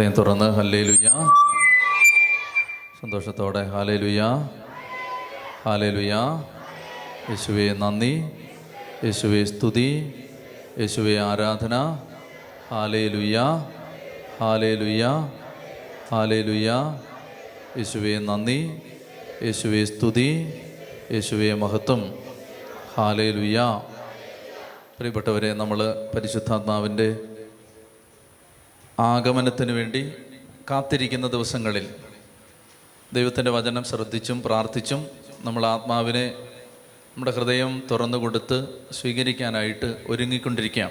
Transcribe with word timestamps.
ഹൃദയം 0.00 0.14
തുറന്ന് 0.14 0.50
ഹല്ലേ 0.50 0.82
ലുയ്യ 0.82 1.08
സന്തോഷത്തോടെ 3.00 3.62
ഹാലേ 3.62 3.96
ലുയ്യ 3.96 4.22
ഹാലേ 5.64 5.90
ലുയ്യ 5.90 6.14
യേശുവെ 7.30 7.74
നന്ദി. 7.78 8.24
യേശുവെ 9.04 9.44
സ്തുതി. 9.44 10.14
യേശുവെ 10.78 11.20
ആരാധന. 11.20 11.74
ഹാലേ 12.70 13.08
ലുയ്യ 13.08 13.38
ഹാലേ 14.40 14.74
ലുയ്യ 14.74 15.04
ഹാലേ 16.10 16.42
ലുയ്യ 16.42 16.70
യേശുവെ 17.76 18.18
നന്ദി. 18.18 18.78
യേശുവെ 19.42 19.84
സ്തുതി. 19.84 20.60
യേശുവെ 21.12 21.54
മഹത്വം. 21.54 22.14
ഹാലേ 22.96 23.30
ലുയ്യ 23.30 23.82
പ്രിയപ്പെട്ടവരെ 24.98 25.52
നമ്മൾ 25.52 25.78
പരിശുദ്ധാത്മാവിന്റെ 26.14 27.16
ആഗമനത്തിന് 29.00 29.72
വേണ്ടി 29.72 30.12
കാത്തിരിക്കുന്ന 30.70 31.26
ദിവസങ്ങളിൽ 31.26 31.94
ദൈവത്തിന്റെ 33.12 33.50
വചനം 33.50 33.84
ശ്രദ്ധിച്ചും 33.84 34.42
പ്രാർത്ഥിച്ചും 34.42 35.06
നമ്മൾ 35.40 35.66
ആത്മാവിനെ 35.66 36.34
നമ്മുടെ 37.08 37.30
ഹൃദയം 37.30 37.82
തുറന്നു 37.90 38.18
കൊടുത്ത് 38.18 38.68
സ്വീകരിക്കാനായിട്ട് 38.92 40.04
ഒരുങ്ങിക്കൊണ്ടിരിക്കാം. 40.08 40.90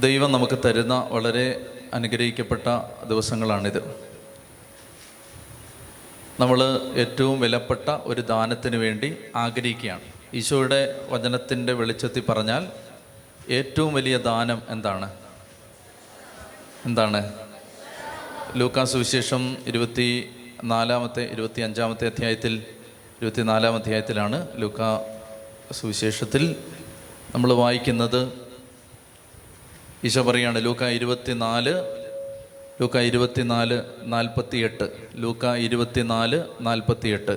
ദൈവം 0.00 0.32
നമുക്ക് 0.32 0.58
തരുന്ന 0.64 1.08
വളരെ 1.10 1.66
അനുഗ്രഹിക്കപ്പെട്ട 1.94 2.62
ദിവസങ്ങളാണിത്. 3.08 3.94
നമ്മൾ 6.40 6.80
ഏറ്റവും 6.96 7.40
വിലപ്പെട്ട 7.40 7.88
ഒരു 7.88 8.20
ദാനത്തിന് 8.20 8.76
വേണ്ടി 8.76 9.16
ആഗ്രഹിക്കുകയാണ്. 9.36 10.00
ഈശോയുടെ 10.34 11.06
വചനത്തിന്റെ 11.08 11.72
വെളിച്ചത്തിൽ 11.72 12.22
പറഞ്ഞാൽ 12.28 12.68
ഏറ്റവും 13.50 13.94
വലിയ 13.94 14.18
ദാനം 14.18 14.62
എന്താണ്? 14.68 15.19
എന്താണ്? 16.86 17.32
ലൂക്കാസ് 18.56 18.96
വിശേഷം 18.96 19.56
ഇരുപത്തി 19.66 20.30
നാലാമത്തെ 20.64 21.22
ഇരുപത്തി 21.32 21.60
അഞ്ചാമത്തെ 21.60 22.06
അധ്യായത്തിൽ 22.06 22.54
ഇരുപത്തി 23.18 23.42
നാലാം 23.42 23.74
അധ്യായത്തിലാണ് 23.74 24.48
ലൂക്ക 24.56 24.80
സുവിശേഷത്തിൽ 25.72 26.56
നമ്മൾ 27.34 27.52
വായിക്കുന്നത്. 27.52 28.32
ഈശോ 30.04 30.22
പറയാണ് 30.22 30.64
ലൂക്ക 30.64 30.84
ഇരുപത്തിനാല് 30.84 31.74
ലൂക്ക 32.80 32.98
ഇരുപത്തിനാല് 32.98 33.82
നാൽപ്പത്തി 34.02 34.58
എട്ട് 34.58 34.88
ലൂക്ക 35.14 35.54
ഇരുപത്തിനാല് 35.54 36.42
നാൽപ്പത്തി 36.60 37.08
എട്ട് 37.08 37.36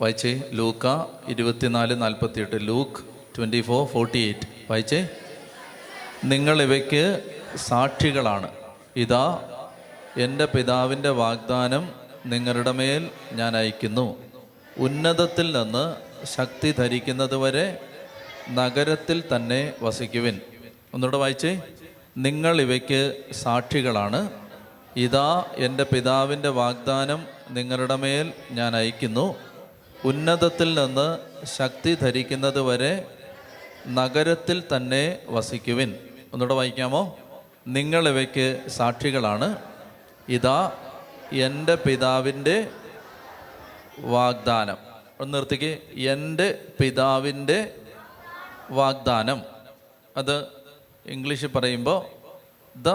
വായിച്ചേ 0.00 0.42
ലൂക്ക 0.52 0.86
ഇരുപത്തിനാല് 1.28 2.02
നാൽപ്പത്തി 2.02 2.40
എട്ട് 2.40 2.68
Luke 2.68 3.04
twenty 3.36 3.60
four 3.60 3.86
forty 3.86 4.18
eight. 4.18 4.46
വായിച്ചേ 4.70 5.08
നിങ്ങൾ 6.24 6.62
ഇവയ്ക്ക് 6.62 7.31
സാക്ഷികളാണ്. 7.56 8.48
ഇതാ 8.96 9.48
എന്റെ 10.16 10.44
പിതാവിന്റെ 10.44 11.08
വാഗ്ദാനം 11.08 11.92
നിങ്ങളുടെ 12.26 12.72
മേൽ 12.72 13.10
ഞാൻ 13.32 13.56
അയക്കുന്നു. 13.56 14.16
ഉന്നതത്തിൽ 14.78 15.62
നിന്ന് 15.62 15.96
ശക്തി 16.26 16.70
ധരിക്കുന്നതുവരെ 16.70 17.78
നഗരത്തിൽ 18.50 19.24
തന്നെ 19.36 19.72
വസിക്കുവിൻ. 19.82 20.40
ഒന്നുകൂടെ 20.94 21.16
വായിച്ചേ. 21.16 21.60
നിങ്ങൾ 22.16 22.60
ഇവയ്ക്ക് 22.60 23.14
സാക്ഷികളാണ്. 23.32 24.30
ഇതാ 24.96 25.44
എന്റെ 25.56 25.84
പിതാവിന്റെ 25.84 26.48
വാഗ്ദാനം 26.48 27.26
നിങ്ങളുടെ 27.50 27.96
മേൽ 27.96 28.32
ഞാൻ 28.50 28.76
അയക്കുന്നു. 28.76 29.34
ഉന്നതത്തിൽ 30.04 30.84
നിന്ന് 30.84 31.18
ശക്തി 31.46 31.94
ധരിക്കുന്നതുവരെ 31.94 33.06
നഗരത്തിൽ 33.88 34.62
തന്നെ 34.76 35.18
വസിക്കുവിൻ. 35.28 35.94
ഒന്നുകൂടെ 36.32 36.54
വായിക്കാമോ? 36.54 37.18
നിങ്ങൾ 37.66 38.08
ഇവയ്ക്ക് 38.08 38.68
സാക്ഷികളാണ്. 38.68 39.58
ഇതാ 40.28 40.72
എന്റെ 41.32 41.74
പിതാവിന്റെ 41.74 42.68
വാഗ്ദാനം. 43.98 44.76
ഒന്ന് 45.20 45.38
നിർത്തിക്ക്. 45.38 45.78
എന്റെ 46.00 46.64
പിതാവിന്റെ 46.80 47.74
വാഗ്ദാനം. 48.70 49.42
അത് 50.16 50.46
ഇംഗ്ലീഷിൽ 51.06 51.46
പറയുമ്പോൾ 51.46 52.06
the 52.78 52.88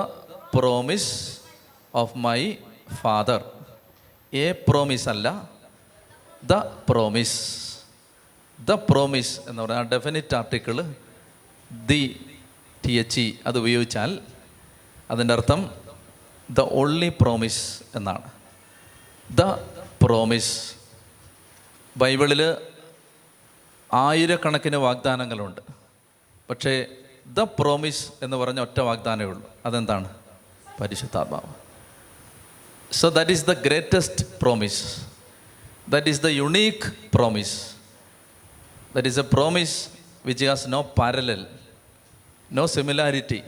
promise 0.56 1.40
of 1.96 2.18
my 2.18 2.54
father. 3.02 3.52
A 4.34 4.52
promise 4.52 5.10
അല്ല 5.10 5.50
ദ 6.44 6.54
പ്രോമിസ്. 6.90 7.68
ദ 8.66 8.72
പ്രോമിസ് 8.72 9.40
എന്ന് 9.50 9.62
പറയുന്ന 9.62 9.90
definite 9.90 10.36
article 10.36 10.96
the 11.86 12.26
T 12.88 12.92
H 12.92 13.22
E. 13.22 13.34
അത് 13.48 13.58
ഉപയോഗിച്ചാൽ 13.58 14.20
അതിന്റെ 15.12 15.34
അർത്ഥം 15.34 15.72
ദ 16.50 16.60
ഓൺലി 16.60 17.14
പ്രോമിസ് 17.22 17.84
എന്നാണ്. 17.96 18.32
ദ 19.36 19.42
പ്രോമിസ് 20.04 20.74
ബൈബിളിൽ 21.98 22.56
ആയിരക്കണക്കിന് 23.94 24.76
വാഗ്ദാനങ്ങളുണ്ട്. 24.76 25.62
പക്ഷേ 26.50 26.86
ദ 27.34 27.40
പ്രോമിസ് 27.40 28.10
എന്ന് 28.22 28.38
പറഞ്ഞ 28.38 28.60
ഒറ്റ 28.60 28.80
വാഗ്ദാനമേ 28.80 29.26
ഉള്ളൂ. 29.26 29.50
അതെന്താണ്? 29.66 30.16
പരിശുദ്ധാത്മാവ്. 30.82 31.68
So 32.94 33.10
that 33.10 33.32
is 33.32 33.46
the 33.46 33.54
greatest 33.54 34.40
promise 34.42 35.08
that 35.90 36.08
is 36.08 36.22
the 36.22 36.28
unique 36.28 36.94
promise 37.14 37.72
that 38.96 39.08
is 39.08 39.20
a 39.20 39.22
promise 39.22 39.88
which 40.26 40.46
has 40.46 40.66
no 40.68 40.82
parallel 40.82 41.48
no 42.52 42.66
similarity 42.66 43.44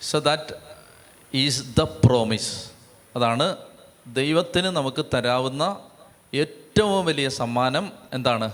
so 0.00 0.18
that 0.18 0.54
is 1.34 1.76
the 1.78 1.80
promise 1.80 2.70
അതാണ് 3.16 3.56
ദൈവത്തിന് 4.06 4.66
നമുക്ക് 4.66 5.04
തരാവുന്ന 5.14 5.78
ഏറ്റവും 6.34 7.06
വലിയ 7.06 7.28
സമ്മാനം 7.28 7.92
എന്താണ്? 8.12 8.52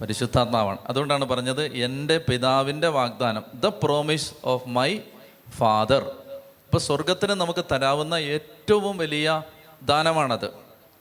പരിശുദ്ധാത്മാവാണ്. 0.00 0.78
അതുകൊണ്ടാണ് 0.86 1.24
പറഞ്ഞത് 1.24 1.64
എന്റെ 1.64 2.18
പിതാവിന്റെ 2.18 2.88
വാഗ്ദാനം 2.88 3.42
the 3.54 3.66
promise 3.66 4.32
of 4.44 4.68
my 4.68 4.98
father 5.56 6.02
ഇപ്പോൾ 6.38 6.78
സ്വർഗത്തിന് 6.78 7.32
നമുക്ക് 7.32 7.64
തരാവുന്ന 7.72 8.14
ഏറ്റവും 8.14 8.98
വലിയ 8.98 9.42
ദാനമാണത്. 9.82 10.50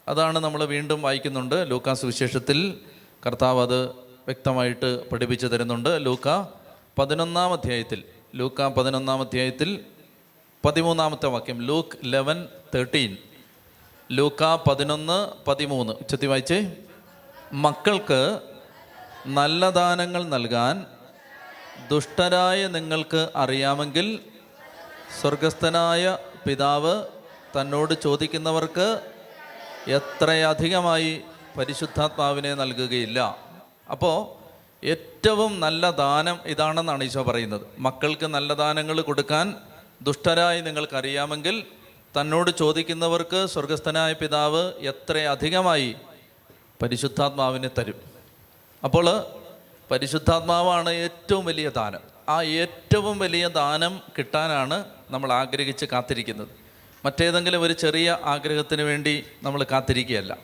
അതാണ് 0.08 0.40
നമ്മൾ 0.40 0.66
വീണ്ടും 0.66 1.02
വായിക്കുന്നുണ്ട്. 1.02 1.66
ലൂക്ക 1.68 1.94
സുവിശേഷത്തിൽ 1.94 2.78
കർത്താവ് 3.26 3.62
അത് 3.62 3.88
വ്യക്തമായിട്ട് 4.26 5.10
പഠിപ്പിച്ചു 5.10 5.48
തരുന്നുണ്ട്. 5.48 6.06
ലൂക്ക 6.06 6.44
പതിനൊന്നാം 7.00 7.54
അധ്യായത്തിൽ. 7.54 8.04
ലൂക്ക 8.36 8.62
പതിനൊന്നാമധ്യായത്തിൽ 8.62 9.86
പതിമൂന്നാമത്തെ 10.66 11.26
വാക്യം 11.26 11.62
ലൂക്ക് 11.62 11.98
ലെവൻ 12.04 12.48
തേർട്ടീൻ 12.76 13.18
ലൂക്ക 14.12 14.56
പതിനൊന്ന് 14.56 15.46
പതിമൂന്ന്. 15.46 15.94
ഉച്ചത്തി 15.94 16.28
വായിച്ചേ. 16.28 16.74
മക്കൾക്ക് 17.54 18.40
നല്ല 19.26 19.70
ദാനങ്ങൾ 19.70 20.24
നൽകാൻ 20.24 20.86
ദുഷ്ടരായ 21.92 22.68
നിങ്ങൾക്ക് 22.68 23.30
അറിയാമെങ്കിൽ 23.36 24.20
സ്വർഗസ്ഥനായ 25.22 26.18
പിതാവ് 26.48 27.04
തന്നോട് 27.62 27.94
ചോദിക്കുന്നവർക്ക് 28.02 29.02
എത്രയധികമായി 29.88 31.22
പരിശുദ്ധാത്മാവിനെ 31.58 32.54
നൽകുകയില്ല. 32.54 33.38
അപ്പോൾ 33.92 34.44
ഏറ്റവും 35.26 35.60
നല്ല 35.60 35.90
ദാനം 35.90 36.38
ഇതാണെന്നാണ് 36.46 37.04
ഈശോ 37.04 37.22
പറയുന്നത്. 37.24 37.62
മക്കൾക്ക് 37.80 38.26
നല്ല 38.26 38.54
ദാനങ്ങൾ 38.54 39.02
കൊടുക്കാൻ 39.02 39.56
ദുഷ്ടരായി 40.02 40.62
നിങ്ങൾക്കറിയാമെങ്കിൽ 40.62 41.64
തന്നോട് 42.18 42.52
ചോദിക്കുന്നവർക്ക് 42.52 43.46
സ്വർഗസ്ഥനായ 43.54 44.14
പിതാവ് 44.14 44.64
എത്ര 44.92 45.18
അധികമായി 45.36 45.96
പരിശുദ്ധാത്മാവിനെ 46.82 47.70
തരും. 47.78 48.00
അപ്പോൾ 48.84 49.08
പരിശുദ്ധാത്മാവാണ് 49.92 50.90
ഏറ്റവും 51.06 51.46
വലിയ 51.46 51.70
ദാനം. 51.70 52.04
ആ 52.30 52.42
ഏറ്റവും 52.42 53.20
വലിയ 53.20 53.48
ദാനം 53.48 54.02
കിട്ടാനാണ് 54.18 54.86
നമ്മൾ 55.10 55.32
ആഗ്രഹിച്ച് 55.42 55.86
കാത്തിരിക്കുന്നത്. 55.86 56.52
മറ്റേതെങ്കിലും 57.06 57.62
ഒരു 57.62 57.74
ചെറിയ 57.74 58.18
ആഗ്രഹത്തിന് 58.36 58.82
വേണ്ടി 58.82 59.24
നമ്മൾ 59.44 59.64
കാത്തിരിക്കുകയല്ല. 59.72 60.38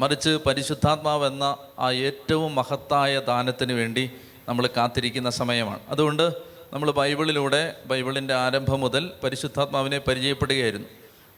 മറിച്ച് 0.00 0.38
പരിശുദ്ധാത്മാവ് 0.46 1.26
എന്ന 1.26 1.56
ആ 1.78 1.90
ഏറ്റവും 1.90 2.54
മഹത്തായ 2.54 3.20
ദാനത്തിന് 3.20 3.72
വേണ്ടി 3.72 4.10
നമ്മൾ 4.48 4.68
കാത്തിരിക്കുന്ന 4.76 5.30
സമയമാണ്. 5.30 5.80
അതുകൊണ്ട് 5.88 6.32
നമ്മൾ 6.72 6.90
ബൈബിളിലൂടെ 6.90 7.76
ബൈബിളിന്റെ 7.86 8.34
ആരംഭം 8.34 8.80
മുതൽ 8.80 9.10
പരിശുദ്ധാത്മാവിനെ 9.24 9.98
പരിചയപ്പെടുകയായിരുന്നു. 9.98 10.88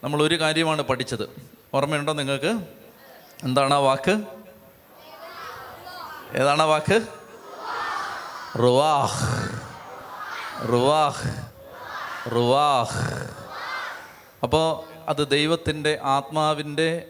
നമ്മൾ 0.03 0.23
ഒരു 0.23 0.41
കാര്യമാണ് 0.41 0.81
പഠിച്ചത്. 0.81 1.29
ഓർമ്മയുണ്ടോ 1.73 2.13
നിങ്ങൾക്ക്? 2.13 2.59
എന്താണ് 3.43 3.73
ആ 3.73 3.77
വാക്ക്? 3.77 4.21
ഏതാണ് 6.33 6.61
ആ 6.61 6.65
വാക്ക്? 6.65 7.01
റുവാഹ്. 8.59 9.49
റുവാഹ്. 10.69 11.43
റുവാഹ്. 12.31 13.29
അപ്പോൾ 14.43 14.83
അത് 15.09 15.29
ദൈവത്തിന്റെ 15.29 15.99
ആത്മാവിന്റെ 16.03 17.07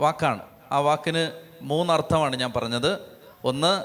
വാക്കാണ്. 0.00 0.49
ആ 0.72 0.78
വാക്കിന് 0.78 1.30
മൂന്നർത്ഥമാണ് 1.62 2.36
ഞാൻ 2.36 2.52
പറഞ്ഞത്. 2.56 2.98
ഒന്ന് 3.44 3.84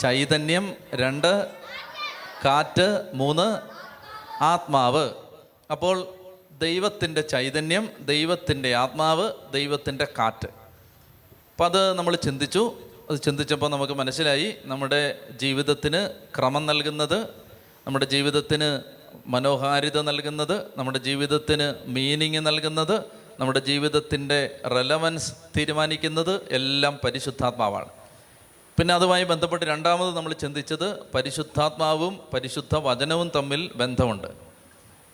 ചൈതന്യം. 0.00 0.74
രണ്ട് 0.94 1.50
കാറ്റ്. 2.44 3.02
മൂന്ന് 3.14 3.58
ആത്മാവ്. 4.44 5.10
അപ്പോൾ 5.70 6.14
ദൈവത്തിന്റെ 6.58 7.20
ചൈതന്യം 7.20 7.88
ദൈവത്തിന്റെ 8.00 8.74
ആത്മാവ് 8.74 9.32
ദൈവത്തിന്റെ 9.52 10.06
കാറ്റ്. 10.18 10.46
അപ്പം 10.46 11.64
അത് 11.64 11.92
നമ്മൾ 11.94 12.16
ചിന്തിച്ചു. 12.16 12.78
അത് 13.10 13.22
ചിന്തിച്ചപ്പോൾ 13.22 13.70
നമുക്ക് 13.70 13.92
മനസ്സിലായി 13.92 14.54
നമ്മുടെ 14.64 15.18
ജീവിതത്തിന് 15.30 16.08
ക്രമം 16.38 16.66
നൽകുന്നത് 16.66 17.22
നമ്മുടെ 17.86 18.04
ജീവിതത്തിന് 18.04 18.82
മനോഹാരിത 19.26 20.00
നൽകുന്നത് 20.00 20.66
നമ്മുടെ 20.76 20.98
ജീവിതത്തിന് 20.98 21.74
മീനിങ് 21.86 22.46
നൽകുന്നത് 22.46 23.23
നമ്മുടെ 23.40 23.58
ജീവിതത്തിന്റെ 23.58 24.60
റെലവൻസ് 24.66 25.32
തീരുമാനിക്കുന്നത് 25.56 26.48
എല്ലാം 26.50 27.00
പരിശുദ്ധാത്മാവാണ്. 27.04 27.88
പിന്നെ 28.78 28.94
അതുമായി 28.94 29.24
ബന്ധപ്പെട്ട് 29.24 29.64
രണ്ടാമത് 29.64 30.16
നമ്മൾ 30.16 30.32
ചിന്തിച്ചത് 30.32 31.02
പരിശുദ്ധാത്മാവും 31.12 32.20
പരിശുദ്ധ 32.34 32.76
വചനവും 32.76 33.30
തമ്മിൽ 33.36 33.72
ബന്ധമുണ്ട്. 33.72 34.26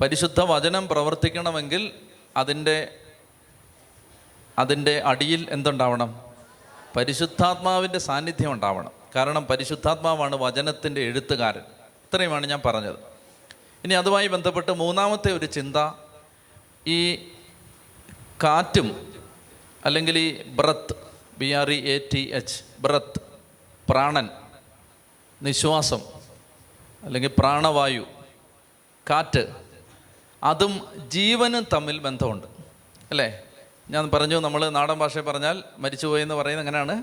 പരിശുദ്ധ 0.01 0.41
വചനം 0.41 0.89
പ്രവർത്തിക്കണമെങ്കിൽ 0.89 1.93
അതിന്റെ 2.37 2.97
അതിന്റെ 4.59 5.03
അടിയിൽ 5.05 5.47
എന്തുണ്ടാവണം? 5.51 6.21
പരിശുദ്ധാത്മാവിന്റെ 6.97 7.99
സാന്നിധ്യം 7.99 8.53
ഉണ്ടാവണം. 8.53 8.91
കാരണം 9.17 9.47
പരിശുദ്ധാത്മാവാണ് 9.47 10.37
വചനത്തിന്റെ 10.37 11.01
എഴുത്തുകാരൻ. 11.01 11.61
ഇത്രയുമാണ് 11.61 12.47
ഞാൻ 12.47 12.63
പറഞ്ഞത്. 12.65 12.97
ഇനി 13.85 13.95
അതുമായി 13.95 14.27
ബന്ധപ്പെട്ട് 14.27 14.73
മൂന്നാമത്തെ 14.73 15.33
ഒരു 15.33 15.47
ചിന്ത 15.47 15.77
ഈ 16.87 17.15
കാറ്റും 18.43 19.15
അല്ലെങ്കിൽ 19.85 20.19
ഈ 20.19 20.43
breath 20.43 20.95
B 21.39 21.51
R 21.51 21.71
E 21.71 21.89
A 21.89 21.99
T 22.15 22.31
H 22.33 22.63
breath 22.81 23.21
പ്രാണൻ 23.91 24.29
നിശ്വാസം 25.43 26.01
അല്ലെങ്കിൽ 27.03 27.31
പ്രാണവായു 27.39 28.07
കാറ്റ് 29.11 29.55
അതും 30.43 30.87
ജീവനും 31.09 31.67
തമ്മിൽ 31.73 31.99
ബന്ധമുണ്ട്. 31.99 32.47
അല്ലേ? 33.11 33.43
ഞാൻ 33.91 34.11
പറഞ്ഞു 34.11 34.41
നമ്മൾ 34.41 34.69
നാടൻ 34.69 34.95
ഭാഷയിൽ 34.95 35.23
പറഞ്ഞാൽ 35.23 35.65
മരിച്ചുപോയെന്ന് 35.79 36.35
പറയുന്നത് 36.35 36.69
എങ്ങനെയാണ്? 36.69 37.03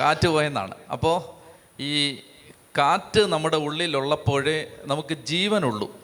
കാറ്റ് 0.00 0.28
പോയെന്നാണ്. 0.28 0.74
അപ്പോൾ 0.92 1.22
ഈ 1.82 2.16
കാറ്റ് 2.78 3.20
നമ്മുടെ 3.20 3.56
ഉള്ളിലുള്ളപ്പോഴേ 3.56 4.72
നമുക്ക് 4.82 5.14
ജീവനുള്ളൂ. 5.14 6.00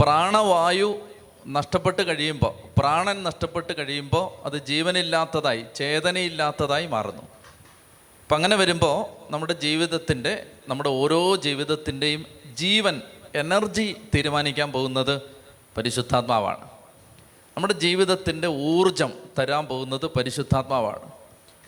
പ്രാണവായു 0.00 1.00
നഷ്ടപ്പെട്ട് 1.46 2.06
കഴിയുമ്പോൾ 2.06 2.80
പ്രാണൻ 2.80 3.22
നഷ്ടപ്പെട്ട് 3.22 3.76
കഴിയുമ്പോൾ 3.78 4.46
അത് 4.46 4.66
ജീവനില്ലാത്തതായി 4.66 5.64
ചേതനയില്ലാത്തതായി 5.74 6.86
മാറുന്നു. 6.86 7.22
അപ്പം 7.22 8.34
അങ്ങനെ 8.34 8.56
വരുമ്പോൾ 8.56 9.32
നമ്മുടെ 9.32 9.52
ജീവിതത്തിന്റെ 9.52 10.46
നമ്മുടെ 10.68 10.88
ഓരോ 10.88 11.36
ജീവിതത്തിന്റെയും 11.36 12.26
ജീവൻ 12.54 13.02
എനർജി 13.34 13.96
തീരുമാനിക്കാൻ 14.14 14.72
പോകുന്നത് 14.72 15.20
പരിശുദ്ധാത്മാവാണ്. 15.76 16.64
നമ്മുടെ 17.56 17.74
ജീവിതത്തിന്റെ 17.74 18.48
ഊർജം 18.48 19.12
തരാൻ 19.38 19.66
പോകുന്നത് 19.66 20.06
പരിശുദ്ധാത്മാവാണ്. 20.06 21.10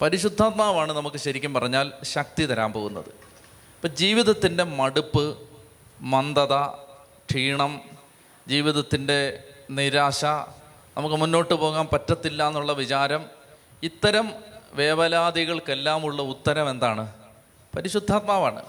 പരിശുദ്ധാത്മാവാണ് 0.03 0.93
നമുക്ക് 0.93 1.17
ശരിക്കും 1.17 1.55
പറഞ്ഞാൽ 1.55 1.93
ശക്തി 2.03 2.47
തരാൻ 2.47 2.73
പോകുന്നത്. 2.73 3.09
ഇപ്പം 3.09 3.97
ജീവിതത്തിന്റെ 3.97 4.65
മടുപ്പ് 4.65 5.37
മന്ദത 6.01 6.67
ക്ഷീണം 7.31 7.81
ജീവിതത്തിന്റെ 8.49 9.45
നിരാശ 9.71 10.25
നമുക്ക് 10.97 11.17
മുന്നോട്ട് 11.17 11.55
പോകാൻ 11.55 11.87
പറ്റത്തില്ല 11.87 12.49
എന്നുള്ള 12.49 12.73
വിചാരം 12.73 13.27
ഇത്തരം 13.83 14.33
വേവലാതികൾക്കെല്ലാമുള്ള 14.73 16.23
ഉത്തരം 16.23 16.71
എന്താണ്? 16.71 17.13
പരിശുദ്ധാത്മാവാണ്. 17.77 18.63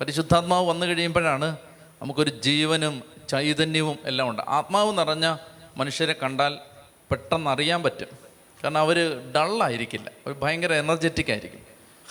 പരിശുദ്ധാത്മാവ് 0.00 0.68
വന്നു 0.68 0.86
കഴിയുമ്പോഴാണ് 0.86 1.56
നമുക്കൊരു 2.02 2.30
ജീവനും 2.30 3.02
ചൈതന്യവും 3.28 3.98
എല്ലാം 4.04 4.28
ഉണ്ട്. 4.28 4.42
ആത്മാവ് 4.48 4.98
നിറഞ്ഞ 4.98 5.36
മനുഷ്യരെ 5.76 6.12
കണ്ടാൽ 6.22 6.58
പെട്ടെന്ന് 7.10 7.50
അറിയാൻ 7.50 7.82
പറ്റും. 7.82 8.08
കാരണം 8.64 8.80
അവർ 8.80 9.20
ഡള്ളായിരിക്കില്ല 9.36 10.10
അവർ 10.26 10.34
ഭയങ്കര 10.34 10.72
എനർജറ്റിക് 10.72 11.30
ആയിരിക്കും. 11.30 11.60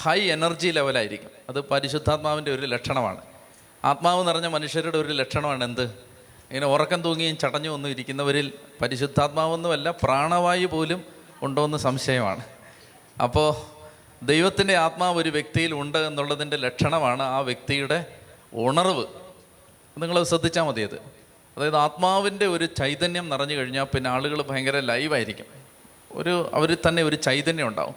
ഹൈ 0.01 0.21
എനർജി 0.21 0.67
ലെവലായിരിക്കും 0.67 1.29
അത് 1.49 1.61
പരിശുദ്ധാത്മാവിന്റെ 1.61 2.53
ഒരു 2.53 2.65
ലക്ഷണമാണ്. 2.65 3.21
ആത്മാവ് 3.85 4.27
നിറഞ്ഞ 4.27 4.47
മനുഷ്യരുടെ 4.47 4.97
ഒരു 4.97 5.13
ലക്ഷണമാണ് 5.13 5.63
എന്ത്? 5.63 6.10
ഇങ്ങനെ 6.51 6.67
ഉറക്കം 6.67 7.01
തൂങ്ങിയും 7.01 7.37
ചടഞ്ഞും 7.37 7.73
ഒന്നും 7.73 7.89
ഇരിക്കുന്നവരിൽ 7.89 8.53
പരിശുദ്ധാത്മാവൊന്നുമല്ല 8.81 9.91
പ്രാണവായു 9.91 10.65
പോലും 10.65 11.03
ഉണ്ടോ 11.41 11.65
എന്ന് 11.65 11.77
സംശയമാണ്. 11.77 12.43
അപ്പോൾ 13.23 13.55
ദൈവത്തിന്റെ 14.25 14.75
ആത്മാവ് 14.75 15.17
ഒരു 15.17 15.29
വ്യക്തിയിൽ 15.29 15.73
ഉണ്ട് 15.73 15.97
എന്നുള്ളതിന്റെ 15.97 16.57
ലക്ഷണമാണ് 16.57 17.23
ആ 17.23 17.39
വ്യക്തിയുടെ 17.39 18.05
ഉണർവ്. 18.53 19.05
നിങ്ങൾ 19.97 20.23
ശ്രദ്ധിച്ചാൽ 20.23 20.63
മതി 20.63 20.81
അത്. 20.81 20.95
അതായത് 21.57 21.77
ആത്മാവിന്റെ 21.77 22.47
ഒരു 22.47 22.65
ചൈതന്യം 22.65 23.29
നിറഞ്ഞു 23.29 23.55
കഴിഞ്ഞാൽ 23.55 23.83
പിന്നെ 23.83 24.09
ആളുകൾ 24.09 24.41
ഭയങ്കര 24.41 24.79
ലൈവായിരിക്കും 24.79 25.45
ഒരു 26.11 26.51
അവരിൽ 26.53 26.77
തന്നെ 26.87 27.03
ഒരു 27.03 27.15
ചൈതന്യം 27.15 27.67
ഉണ്ടാവും. 27.67 27.95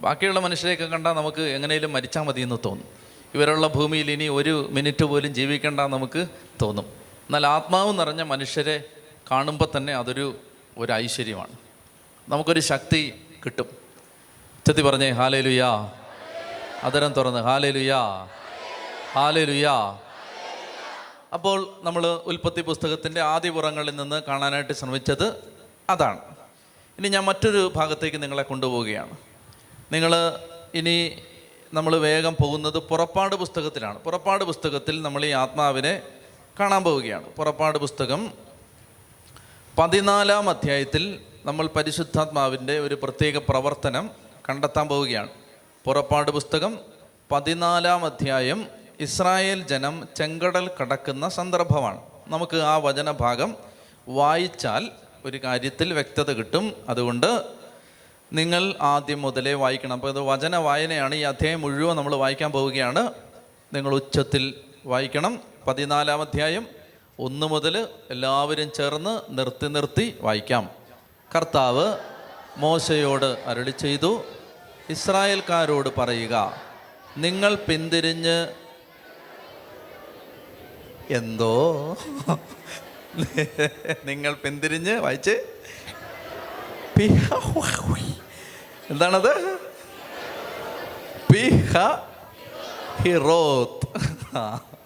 ബാക്കിയുള്ള 0.00 0.40
മനുഷ്യരെയൊക്കെ 0.40 0.84
കണ്ടാൽ 0.84 1.12
നമുക്ക് 1.12 1.40
എങ്ങനെയും 1.40 1.92
മരിച്ചാൽ 1.92 2.22
മതി 2.22 2.40
എന്ന് 2.40 2.58
തോന്നും. 2.64 2.88
ഇവരുള്ള 3.34 3.66
ഭൂമിയിൽ 3.66 4.10
ഇനി 4.10 4.28
ഒരു 4.28 4.68
മിനിറ്റ് 4.70 5.04
പോലും 5.04 5.34
ജീവിക്കേണ്ട 5.34 5.80
നമുക്ക് 5.80 6.26
തോന്നും. 6.62 7.03
എന്നാൽ 7.24 7.46
ആത്മാവ് 7.46 7.98
നിറഞ്ഞ 7.98 8.22
മനുഷ്യരെ 8.22 8.84
കാണുമ്പോൾ 9.30 9.68
തന്നെ 9.76 9.94
അതൊരു 9.94 10.36
ഒരു 10.78 10.92
ഐശ്വര്യമാണ്. 10.92 11.52
നമുക്കൊരു 12.28 12.60
ശക്തി 12.60 13.26
കിട്ടും. 13.44 13.66
ചെത്തി 14.66 14.82
പറഞ്ഞേ 14.82 15.10
ഹാലേ 15.10 15.40
ലുയാ 15.40 15.92
അതരം 16.82 17.12
തുറന്ന് 17.12 17.40
ഹാലേ 17.40 17.70
ലുയാ 17.70 18.28
ഹാലേ 19.12 19.44
ലുയാ 19.44 19.98
അപ്പോൾ 21.34 21.74
നമ്മൾ 21.82 22.06
ഉൽപ്പത്തി 22.06 22.60
പുസ്തകത്തിന്റെ 22.60 23.20
ആദ്യ 23.20 23.50
പുറങ്ങളിൽ 23.50 23.96
നിന്ന് 23.96 24.22
കാണാനായിട്ട് 24.22 24.72
ശ്രമിച്ചത് 24.72 25.52
അതാണ്. 25.90 26.18
ഇനി 26.98 27.08
ഞാൻ 27.08 27.24
മറ്റൊരു 27.24 27.72
ഭാഗത്തേക്ക് 27.76 28.22
നിങ്ങളെ 28.22 28.42
കൊണ്ടുപോവുകയാണ്. 28.42 29.16
നിങ്ങൾ 29.92 30.38
ഇനി 30.74 31.22
നമ്മൾ 31.74 31.96
വേഗം 31.96 32.36
പോകുന്നത് 32.42 32.78
പുറപ്പാട് 32.78 33.34
പുസ്തകത്തിലാണ്. 33.34 33.98
പുറപ്പാട് 33.98 34.44
പുസ്തകത്തിൽ 34.44 35.02
നമ്മൾ 35.02 35.24
ഈ 35.24 35.30
ആത്മാവിനെ 35.30 36.02
കാണാൻ 36.60 36.84
പോവുകയാണ്. 36.84 37.24
പുറപ്പാട് 37.24 37.78
പുസ്തകം 37.78 38.32
പതിനാലാം 39.78 40.48
അധ്യായത്തിൽ 40.48 41.20
നമ്മൾ 41.44 41.66
പരിശുദ്ധാത്മാവിന്റെ 41.66 42.80
ഒരു 42.80 42.98
പ്രത്യേക 43.02 43.36
പ്രവർത്തനം 43.36 44.10
കണ്ടെത്താൻ 44.48 44.88
പോവുകയാണ്. 44.88 45.28
പുറപ്പാട് 45.84 46.30
പുസ്തകം 46.30 46.78
പതിനാലാം 47.32 48.04
അധ്യായം 48.04 48.66
ഇസ്രായേൽ 49.00 49.66
ജനം 49.66 50.08
ചെങ്കടൽ 50.16 50.70
കടക്കുന്ന 50.80 51.28
സന്ദർഭമാണ്. 51.28 52.00
നമുക്ക് 52.26 52.56
ആ 52.56 52.76
വചനഭാഗം 52.76 53.56
വായിച്ചാൽ 54.08 54.88
ഒരു 55.24 55.44
കാര്യത്തിൽ 55.44 55.92
വ്യക്തത 55.92 56.32
കിട്ടും. 56.32 56.72
അതുകൊണ്ട് 56.88 57.42
നിങ്ങൾ 58.32 58.74
ആദ്യം 58.80 59.22
മുതലേ 59.22 59.52
വായിക്കണം. 59.52 59.92
അപ്പോൾ 59.92 60.10
ഇത് 60.10 60.20
വചന 60.20 60.56
വായനയാണ്. 60.56 61.14
ഈ 61.14 61.20
അധ്യായം 61.20 61.60
മുഴുവൻ 61.60 61.96
നമ്മൾ 61.96 62.14
വായിക്കാൻ 62.14 62.52
പോവുകയാണ്. 62.52 63.12
നിങ്ങൾ 63.74 63.94
ഉച്ചത്തിൽ 63.94 64.54
വായിക്കണം. 64.86 65.53
പതിനാലാം 65.66 66.20
അധ്യായം 66.20 66.64
ഒന്ന് 67.18 67.46
മുതൽ 67.46 67.88
എല്ലാവരും 68.10 68.72
ചേർന്ന് 68.72 69.38
നിർത്തി 69.38 69.66
നിർത്തി 69.66 70.18
വായിക്കാം. 70.20 70.70
കർത്താവ് 71.34 71.86
മോശയോട് 72.56 73.30
അരളി 73.46 73.70
ചെയ്തു 73.70 74.24
ഇസ്രായേൽക്കാരോട് 74.90 75.88
പറയുക 75.98 76.34
നിങ്ങൾ 77.16 77.54
പിന്തിരിഞ്ഞ് 77.54 78.36
എന്തോ? 81.10 81.54
നിങ്ങൾ 84.04 84.32
പിന്തിരിഞ്ഞ് 84.34 84.94
വായിച്ച്? 84.98 85.36
എന്താണത്? 88.90 89.32
പിഹ 91.32 91.72
ഹിറോത്ത്. 93.02 93.88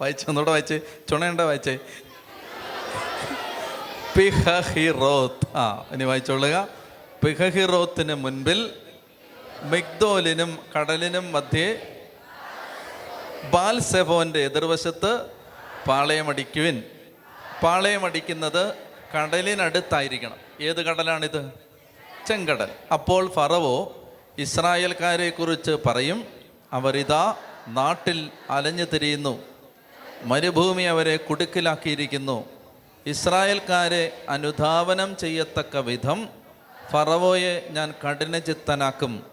വായിച്ചു 0.01 0.25
ഒന്നുകൂടെ 0.29 0.49
വായിച്ച്. 0.49 0.81
ചുണയുണ്ട 1.09 1.41
വായിച്ചേ? 1.41 1.79
പിഹ 4.17 4.59
ഹിറോത്ത് 4.59 5.57
ആ 5.57 5.85
ഇനി 5.91 6.03
വായിച്ചോളുക. 6.03 6.67
പിഹഹിറോത്തിന് 7.25 8.13
മുൻപിൽ 8.13 8.73
മിഗ്ദോലിനും 9.63 10.59
കടലിനും 10.77 11.31
മധ്യേ 11.31 11.95
ബാൽസെബോന്റെ 13.53 14.39
എതിർവശത്ത് 14.39 15.25
പാളയമടിക്കുവിൻ. 15.87 16.83
പാളയമടിക്കുന്നത് 17.63 18.73
കടലിനടുത്തായിരിക്കണം. 19.15 20.37
ഏത് 20.61 20.81
കടലാണിത്? 20.85 21.51
ചെങ്കടൽ. 22.27 22.69
അപ്പോൾ 22.93 23.31
ഫറവോ 23.31 24.03
ഇസ്രായേൽക്കാരെ 24.37 25.29
കുറിച്ച് 25.29 25.77
പറയും 25.85 26.25
അവരിതാ 26.73 27.35
നാട്ടിൽ 27.67 28.31
അലഞ്ഞു 28.49 28.83
തിരിയുന്നു. 28.83 29.58
മരുഭൂമി 30.23 30.83
അവരെ 30.83 31.17
കുടുക്കിലാക്കിയിരിക്കുന്നു. 31.17 32.45
ഇസ്രായേൽക്കാരെ 33.05 34.25
അനുധാവനം 34.29 35.17
ചെയ്യത്തക്ക 35.17 35.77
വിധം 35.77 36.29
ഫറവോയെ 36.91 37.67
ഞാൻ 37.71 37.93
കഠിനചിത്തനാക്കും. 38.03 39.25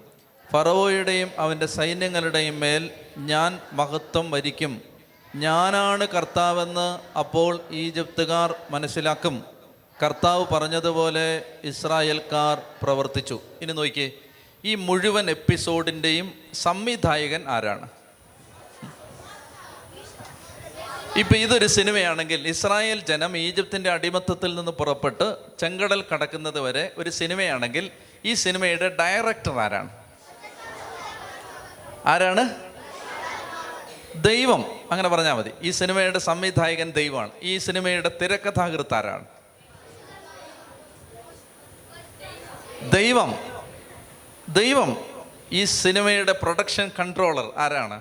ഫറവോയുടെയും 0.53 1.31
അവന്റെ 1.39 1.67
സൈന്യങ്ങളുടെയും 1.67 2.61
മേൽ 2.61 2.91
ഞാൻ 3.19 3.59
മഹത്വം 3.73 4.31
വരിക്കും. 4.31 4.83
ഞാനാണ് 5.37 6.09
കർത്താവെന്ന് 6.09 7.19
അപ്പോൾ 7.19 7.61
ഈജിപ്തുകാർ 7.71 8.55
മനസ്സിലാക്കും. 8.71 9.45
കർത്താവ് 10.03 10.47
പറഞ്ഞതുപോലെ 10.53 11.45
ഇസ്രായേൽക്കാർ 11.65 12.63
പ്രവർത്തിച്ചു. 12.83 13.41
ഇനി 13.63 13.73
നോക്കിയേ 13.73 14.11
ഈ 14.65 14.75
മുഴുവൻ 14.75 15.31
എപ്പിസോഡിന്റെയും 15.31 16.33
സംവിധായകൻ 16.55 17.45
ആരാണ്? 17.49 17.89
ഇപ്പൊ 21.17 21.37
ഇതൊരു 21.37 21.67
സിനിമയാണെങ്കിൽ 21.67 22.49
ഇസ്രായേൽ 22.49 23.01
ജനം 23.01 23.37
ഈജിപ്തിന്റെ 23.37 23.91
അടിമത്തത്തിൽ 23.91 24.55
നിന്ന് 24.55 24.73
പുറപ്പെട്ട് 24.73 25.37
ചെങ്കടൽ 25.59 26.05
കടക്കുന്നത് 26.15 26.61
വരെ 26.61 26.93
ഒരു 26.99 27.11
സിനിമയാണെങ്കിൽ 27.11 27.91
ഈ 28.25 28.35
സിനിമയുടെ 28.35 28.89
ഡയറക്ടർ 28.89 29.59
ആരാണ്? 29.59 29.89
ആരാണ്? 32.07 32.55
ദൈവം. 34.17 34.65
അങ്ങനെ 34.91 35.09
പറഞ്ഞാൽ 35.09 35.35
മതി. 35.35 35.51
ഈ 35.63 35.71
സിനിമയുടെ 35.71 36.19
സംവിധായകൻ 36.19 36.93
ദൈവമാണ്. 36.93 37.31
ഈ 37.43 37.59
സിനിമയുടെ 37.59 38.11
തിരക്കഥാകൃത്ത് 38.23 38.95
ആരാണ് 38.95 39.25
ദൈവം. 42.93 43.35
ദൈവം. 44.49 44.97
ഈ 45.53 45.65
സിനിമയുടെ 45.65 46.33
പ്രൊഡക്ഷൻ 46.33 46.91
കൺട്രോളർ 46.99 47.53
ആരാണ്? 47.57 48.01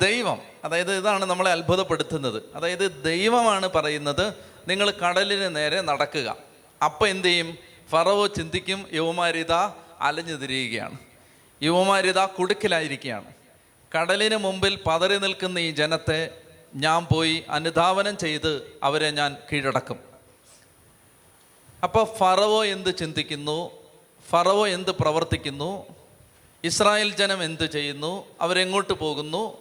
ദൈവം. 0.00 0.49
അതായത് 0.64 0.96
ഇതാണ് 0.96 1.24
നമ്മളെ 1.24 1.52
അത്ഭുതപ്പെടുത്തുന്നത്. 1.52 2.42
അതായത് 2.54 3.02
ദൈവമാണ് 3.04 3.68
പറയുന്നത് 3.68 4.34
നിങ്ങൾ 4.68 4.90
കടലിന് 4.90 5.56
നേരെ 5.56 5.80
നടക്കുക. 5.80 6.36
അപ്പം 6.84 7.08
എന്ത് 7.08 7.28
ചെയ്യും? 7.28 7.58
ഫറവോ 7.90 8.26
ചിന്തിക്കും 8.26 8.86
യുവമാരിത 8.92 9.52
അലഞ്ഞു 10.00 10.34
തിരിയുകയാണ്. 10.34 10.98
യുവമാരിത 11.62 12.24
കുടുക്കിലായിരിക്കുകയാണ്. 12.24 13.24
കടലിന് 13.98 14.36
മുമ്പിൽ 14.36 14.78
പതറി 14.86 15.18
നിൽക്കുന്ന 15.18 15.58
ഈ 15.58 15.70
ജനത്തെ 15.70 16.38
ഞാൻ 16.74 17.06
പോയി 17.12 17.44
അനുധാവനം 17.50 18.16
ചെയ്ത് 18.16 18.72
അവരെ 18.82 19.10
ഞാൻ 19.10 19.36
കീഴടക്കും. 19.52 19.98
അപ്പോൾ 21.82 22.16
ഫറവോ 22.16 22.64
എന്ത് 22.64 22.96
ചിന്തിക്കുന്നു? 22.96 23.70
ഫറവോ 24.30 24.68
എന്ത് 24.68 24.90
പ്രവർത്തിക്കുന്നു? 24.90 25.86
ഇസ്രായേൽ 26.64 27.14
ജനം 27.14 27.44
എന്ത് 27.44 27.70
ചെയ്യുന്നു? 27.70 28.24
അവരെങ്ങോട്ട് 28.40 28.92
പോകുന്നു? 28.92 29.59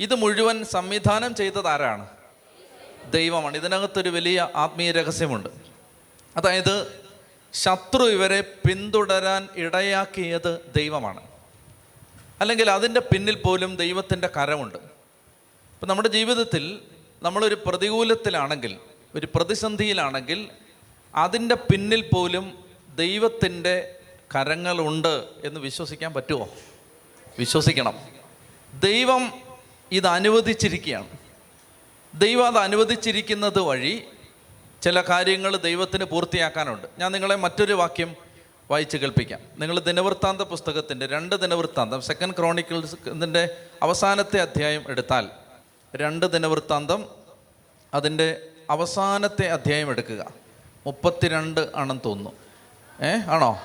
ഇത് 0.00 0.14
മുഴുവൻ 0.14 0.64
സംവിധാനം 0.64 1.34
ചെയ്തത് 1.34 1.68
ആരാണ്? 1.68 2.08
ദൈവമാണ്. 3.10 3.56
ഇതിനകത്തൊരു 3.56 4.08
വലിയ 4.08 4.48
ആത്മീയ 4.56 4.92
രഹസ്യമുണ്ട്. 4.92 5.48
അതായത് 6.36 7.00
ശത്രു 7.52 8.02
ഇവരെ 8.02 8.40
പിന്തുടരാൻ 8.40 9.48
ഇടയാക്കിയത് 9.56 10.72
ദൈവമാണ്. 10.76 11.20
അല്ലെങ്കിൽ 12.40 12.70
അതിന്റെ 12.70 13.00
പിന്നിൽ 13.00 13.34
പോലും 13.34 13.76
ദൈവത്തിന്റെ 13.76 14.28
കരമുണ്ട്. 14.36 14.74
ഇപ്പം 14.74 15.88
നമ്മുടെ 15.88 16.08
ജീവിതത്തിൽ 16.08 16.82
നമ്മളൊരു 17.22 17.58
പ്രതികൂലത്തിലാണെങ്കിൽ 17.66 18.76
ഒരു 19.14 19.28
പ്രതിസന്ധിയിലാണെങ്കിൽ 19.34 20.50
അതിന്റെ 21.14 21.54
പിന്നിൽ 21.54 22.10
പോലും 22.14 22.64
ദൈവത്തിന്റെ 22.96 23.94
കരങ്ങളുണ്ട് 24.36 25.24
എന്ന് 25.44 25.60
വിശ്വസിക്കാൻ 25.60 26.14
പറ്റുമോ? 26.14 26.48
വിശ്വസിക്കണം. 27.38 27.98
ദൈവം 28.74 29.45
ഇത് 29.92 30.06
അനുവദിച്ചിരിക്കുകയാണ് 30.06 31.08
ദൈവം 32.14 32.46
അത് 32.46 32.58
അനുവദിച്ചിരിക്കുന്നത് 32.58 33.58
വഴി 33.58 34.06
ചില 34.82 35.00
കാര്യങ്ങൾ 35.00 35.56
ദൈവത്തിന് 35.56 36.04
പൂർത്തിയാക്കാനുണ്ട്. 36.04 36.86
ഞാൻ 36.98 37.12
നിങ്ങളെ 37.12 37.36
മറ്റൊരു 37.36 37.72
വാക്യം 37.72 38.16
വായിച്ച് 38.70 38.96
കേൾപ്പിക്കാം. 38.96 39.40
നിങ്ങൾ 39.58 39.78
ദിനവൃത്താന്ത 39.80 40.42
പുസ്തകത്തിന്റെ 40.42 41.06
രണ്ട് 41.06 41.36
ദിനവൃത്താന്തം 41.36 42.02
സെക്കൻഡ് 42.02 42.34
ക്രോണിക്കിൾസ് 42.38 42.94
ഇതിന്റെ 42.94 43.48
അവസാനത്തെ 43.82 44.40
അധ്യായം 44.40 44.84
എടുത്താൽ 44.88 45.28
രണ്ട് 45.96 46.26
ദിനവൃത്താന്തം 46.26 47.04
അതിന്റെ 47.94 48.42
അവസാനത്തെ 48.70 49.48
അധ്യായം 49.48 49.90
എടുക്കുക. 49.90 50.26
മുപ്പത്തിരണ്ട് 50.86 51.70
ആണെന്ന് 51.76 52.02
തോന്നുന്നു. 52.04 52.32
ഏ 53.06 53.18
ആണോ? 53.28 53.62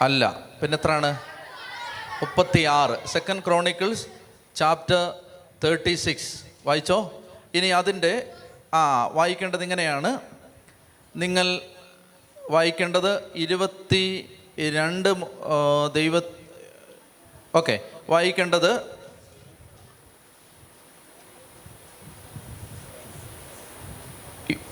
അല്ല. 0.00 0.38
പിന്നെ 0.62 0.78
എത്രയാണ് 0.82 1.18
മുപ്പത്തി 2.20 2.62
ആറ് 2.62 3.06
second 3.06 3.42
chronicles 3.46 4.19
chapter 4.56 5.14
thirty 5.64 5.94
six 5.94 6.44
വായിച്ചോ? 6.66 7.22
ഇനി 7.54 7.66
അതിന്റെ 7.66 8.32
ആ 8.74 9.06
വായിക്കേണ്ടത് 9.06 9.62
ഇങ്ങനെയാണ്. 9.62 10.20
നിങ്ങൾ 11.16 11.60
വായിക്കേണ്ടത് 12.50 13.32
ഇരുപത്തി 13.34 14.36
രണ്ട് 14.74 15.14
ദൈവ 15.94 16.16
ഓക്കെ. 17.54 17.80
വായിക്കേണ്ടത് 18.08 19.00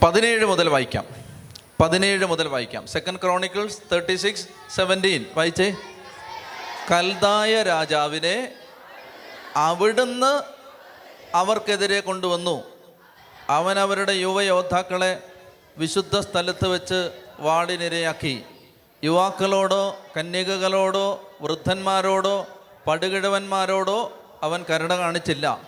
പതിനേഴ് 0.02 0.44
മുതൽ 0.44 0.68
വായിക്കാം. 0.68 1.04
പതിനേഴ് 1.80 2.26
മുതൽ 2.26 2.49
വായിക്കാം. 2.49 2.87
Second 2.87 3.18
chronicles 3.23 3.78
thirty 3.92 4.14
six 4.14 4.49
seventeen 4.75 5.26
വായിച്ചേ? 5.35 5.75
കൽദായ 6.90 7.62
രാജാവിനെ 7.62 8.52
അവിടുന്ന് 9.58 10.42
അവർക്കെതിരെ 11.36 12.00
കൊണ്ടുവന്നു. 12.00 12.64
അവൻ 13.48 13.78
അവരുടെ 13.78 14.12
യുവയോദ്ധാക്കളെ 14.12 15.22
വിശുദ്ധ 15.76 16.18
സ്ഥലത്ത് 16.18 16.68
വെച്ച് 16.68 17.10
വാടിനിരയാക്കി 17.38 18.44
യുവാക്കളോടോ 19.04 19.98
കന്യകകളോടോ 20.16 21.32
വൃദ്ധന്മാരോടോ 21.40 22.46
പടുകിഴവന്മാരോടോ 22.86 24.12
അവൻ 24.42 24.64
കരുണ 24.70 24.96
കാണിച്ചില്ല. 24.96 25.60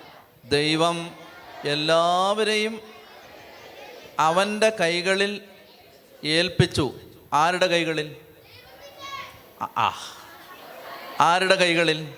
ദൈവം 0.44 1.14
എല്ലാവരെയും 1.64 2.80
അവന്റെ 4.18 4.68
കൈകളിൽ 4.68 5.40
ഏൽപ്പിച്ചു. 6.24 6.94
ആരുടെ 7.32 7.66
കൈകളിൽ? 7.66 8.16
ആ- 9.62 9.72
ആ. 9.78 9.94
ആരുടെ 11.20 11.54
കൈകളിൽ? 11.54 12.14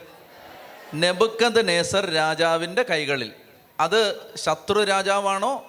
നെബുക്കത് 0.95 1.69
നേസർ 1.69 2.11
രാജാവിന്റെ 2.11 2.83
കൈകളിൽ. 2.83 3.33
അത് 3.81 4.33
ശത്രു 4.37 4.85
രാജാവാണോ? 4.85 5.65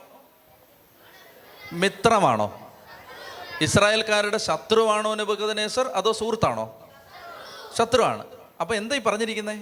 മിത്രമാണോ? 1.73 2.71
ഇസ്രായേൽക്കാരുടെ 3.61 4.37
ശത്രുവാണോ 4.37 5.15
നെബുക്കത് 5.15 5.57
നേസർ 5.57 5.87
അതോ 5.87 6.11
സുഹൃത്താണോ? 6.11 6.89
ശത്രുവാണ്. 7.77 8.25
അപ്പോൾ 8.61 8.75
എന്താ 8.75 8.95
ഈ 8.95 8.99
പറഞ്ഞിരിക്കുന്നത് 8.99 9.57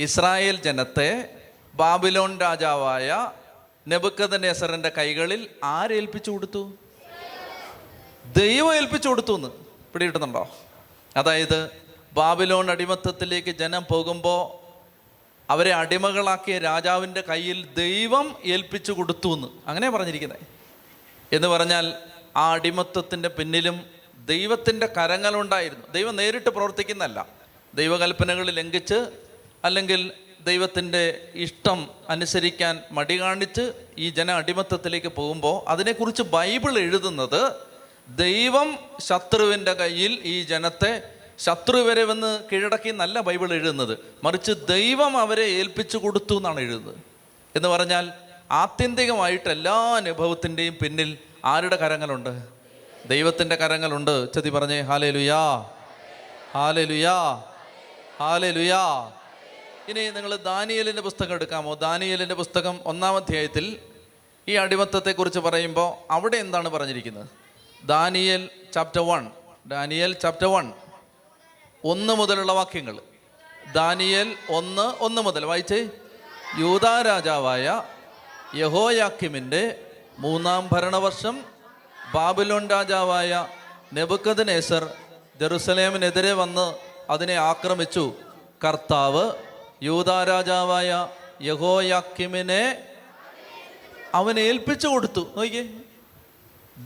ഇസ്രായേൽ 0.00 0.62
ജനത്തെ 0.62 1.28
ബാബിലോൺ 1.74 2.40
രാജാവായ 2.40 3.30
നെബുക്കത് 3.88 4.42
നേസറിന്റെ 4.42 4.88
കൈകളിൽ 4.88 5.50
ആരേൽപ്പിച്ചു 5.64 6.30
കൊടുത്തു? 6.30 6.72
ദൈവം 8.36 8.76
ഏൽപ്പിച്ചു 8.76 9.08
കൊടുത്തു 9.08 9.36
എന്ന്. 9.36 9.48
പിടികിട്ടുന്നുണ്ടോ? 9.92 10.48
അതായത് 11.16 11.85
ബാബിലോൺ 12.16 12.70
അടിമത്തത്തിലേക്ക് 12.70 13.50
ജനം 13.50 13.86
പോകുമ്പോൾ 13.90 14.66
അവരെ 15.52 15.74
അടിമകളാക്കിയ 15.74 16.58
രാജാവിന്റെ 16.58 17.20
കയ്യിൽ 17.20 17.74
ദൈവം 17.76 18.36
ഏൽപ്പിച്ചു 18.44 18.92
കൊടുത്തു 18.92 19.34
എന്ന്. 19.34 19.48
അങ്ങനെ 19.66 19.90
പറഞ്ഞിരിക്കുന്നത് 19.90 20.38
എന്ന് 21.32 21.48
പറഞ്ഞാൽ 21.48 21.94
ആ 22.36 22.52
അടിമത്തത്തിന്റെ 22.52 23.28
പിന്നിലും 23.28 23.86
ദൈവത്തിന്റെ 24.26 24.86
കരങ്ങളുണ്ടായിരുന്നു. 24.86 25.86
ദൈവം 25.92 26.16
നേരിട്ട് 26.16 26.50
പ്രവർത്തിക്കുന്നതല്ല. 26.50 27.26
ദൈവകൽപ്പനകൾ 27.74 28.50
ലംഘിച്ച് 28.50 29.10
അല്ലെങ്കിൽ 29.64 30.12
ദൈവത്തിന്റെ 30.40 31.28
ഇഷ്ടം 31.34 31.90
അനുസരിക്കാൻ 32.08 32.82
മടി 32.90 33.20
കാണിച്ച് 33.20 33.72
ഈ 33.98 34.10
ജന 34.10 34.30
അടിമത്തത്തിലേക്ക് 34.30 35.06
പോകുമ്പോൾ 35.06 35.68
അതിനെക്കുറിച്ച് 35.68 36.22
ബൈബിൾ 36.22 36.78
എഴുതുന്നത് 36.78 37.52
ദൈവം 38.08 38.78
ശത്രുവിന്റെ 39.00 39.72
കയ്യിൽ 39.72 40.12
ഈ 40.12 40.42
ജനത്തെ 40.42 41.15
ശത്രു 41.38 41.76
വരെ 41.76 42.04
വന്ന് 42.04 42.44
കീഴടക്കി 42.52 42.90
നല്ല 42.90 43.20
ബൈബിൾ 43.20 43.52
എഴുതുന്നത്. 43.52 43.98
മറിച്ച് 44.24 44.52
ദൈവം 44.52 45.18
അവരെ 45.18 45.42
ഏൽപ്പിച്ചു 45.42 45.98
കൊടുത്തു 45.98 46.36
എന്നാണ് 46.36 46.60
എഴുതുന്നത്. 46.60 46.98
എന്ന് 47.56 47.68
പറഞ്ഞാൽ 47.68 48.12
ആത്യന്തികമായിട്ട് 48.50 49.48
എല്ലാ 49.48 49.94
അനുഭവത്തിന്റെയും 49.96 50.76
പിന്നിൽ 50.82 51.18
ആരുടെ 51.44 51.76
കരങ്ങളുണ്ട്? 51.76 52.42
ദൈവത്തിന്റെ 53.08 53.56
കരങ്ങളുണ്ട്. 53.56 54.32
ചതി 54.32 54.50
പറഞ്ഞേ 54.50 54.80
ഹാലേ 54.80 55.10
ലുയാ 55.10 55.64
ഹാലേ 56.54 56.84
ലുയാ 56.84 57.42
ഹാലേ 58.18 58.50
ലുയാ 58.50 59.10
ഇനി 59.88 60.10
നിങ്ങൾ 60.10 60.36
ദാനിയലിന്റെ 60.36 61.02
പുസ്തകം 61.02 61.34
എടുക്കാമോ? 61.34 61.74
ദാനിയലിന്റെ 61.74 62.34
പുസ്തകം 62.34 62.80
ഒന്നാം 62.86 63.16
അധ്യായത്തിൽ 63.16 63.76
ഈ 64.48 64.52
അടിമത്തത്തെക്കുറിച്ച് 64.54 65.38
പറയുമ്പോൾ 65.38 66.12
അവിടെ 66.12 66.36
എന്താണ് 66.36 66.68
പറഞ്ഞിരിക്കുന്നത്? 66.68 67.28
ദാനിയൽ 67.84 68.48
ചാപ്റ്റർ 68.74 69.02
വൺ 69.02 69.30
ദാനിയൽ 69.66 70.12
ചാപ്റ്റർ 70.12 70.46
വൺ 70.46 70.72
ഒന്ന് 71.84 72.12
മുതലുള്ള 72.12 72.52
വാക്യങ്ങൾ. 72.52 72.98
ദാനിയൽ 73.72 74.36
ഒന്ന് 74.50 75.04
ഒന്ന് 75.04 75.22
മുതൽ. 75.22 75.44
വായിച്ചേ. 75.44 75.88
യൂതാ 76.58 77.02
രാജാവായ 77.02 77.82
യഹോയാക്കിമിന്റെ 78.54 79.80
മൂന്നാം 80.18 80.68
ഭരണവർഷം 80.72 81.44
ബാബിലോൺ 82.14 82.68
രാജാവായ 82.68 83.46
നെബുക്കത് 83.92 84.48
നേസർ 84.48 84.92
ജെറുസലേമിനെതിരെ 85.40 86.32
വന്ന് 86.32 86.74
അതിനെ 87.12 87.34
ആക്രമിച്ചു. 87.34 88.14
കർത്താവ് 88.64 89.32
യൂതാ 89.82 90.24
രാജാവായ 90.24 91.08
യഹോയാക്കിമിനെ 91.42 92.84
അവനെ 94.14 94.40
ഏൽപ്പിച്ചു 94.40 94.88
കൊടുത്തു. 94.88 95.20
നോക്കിയേ. 95.36 95.66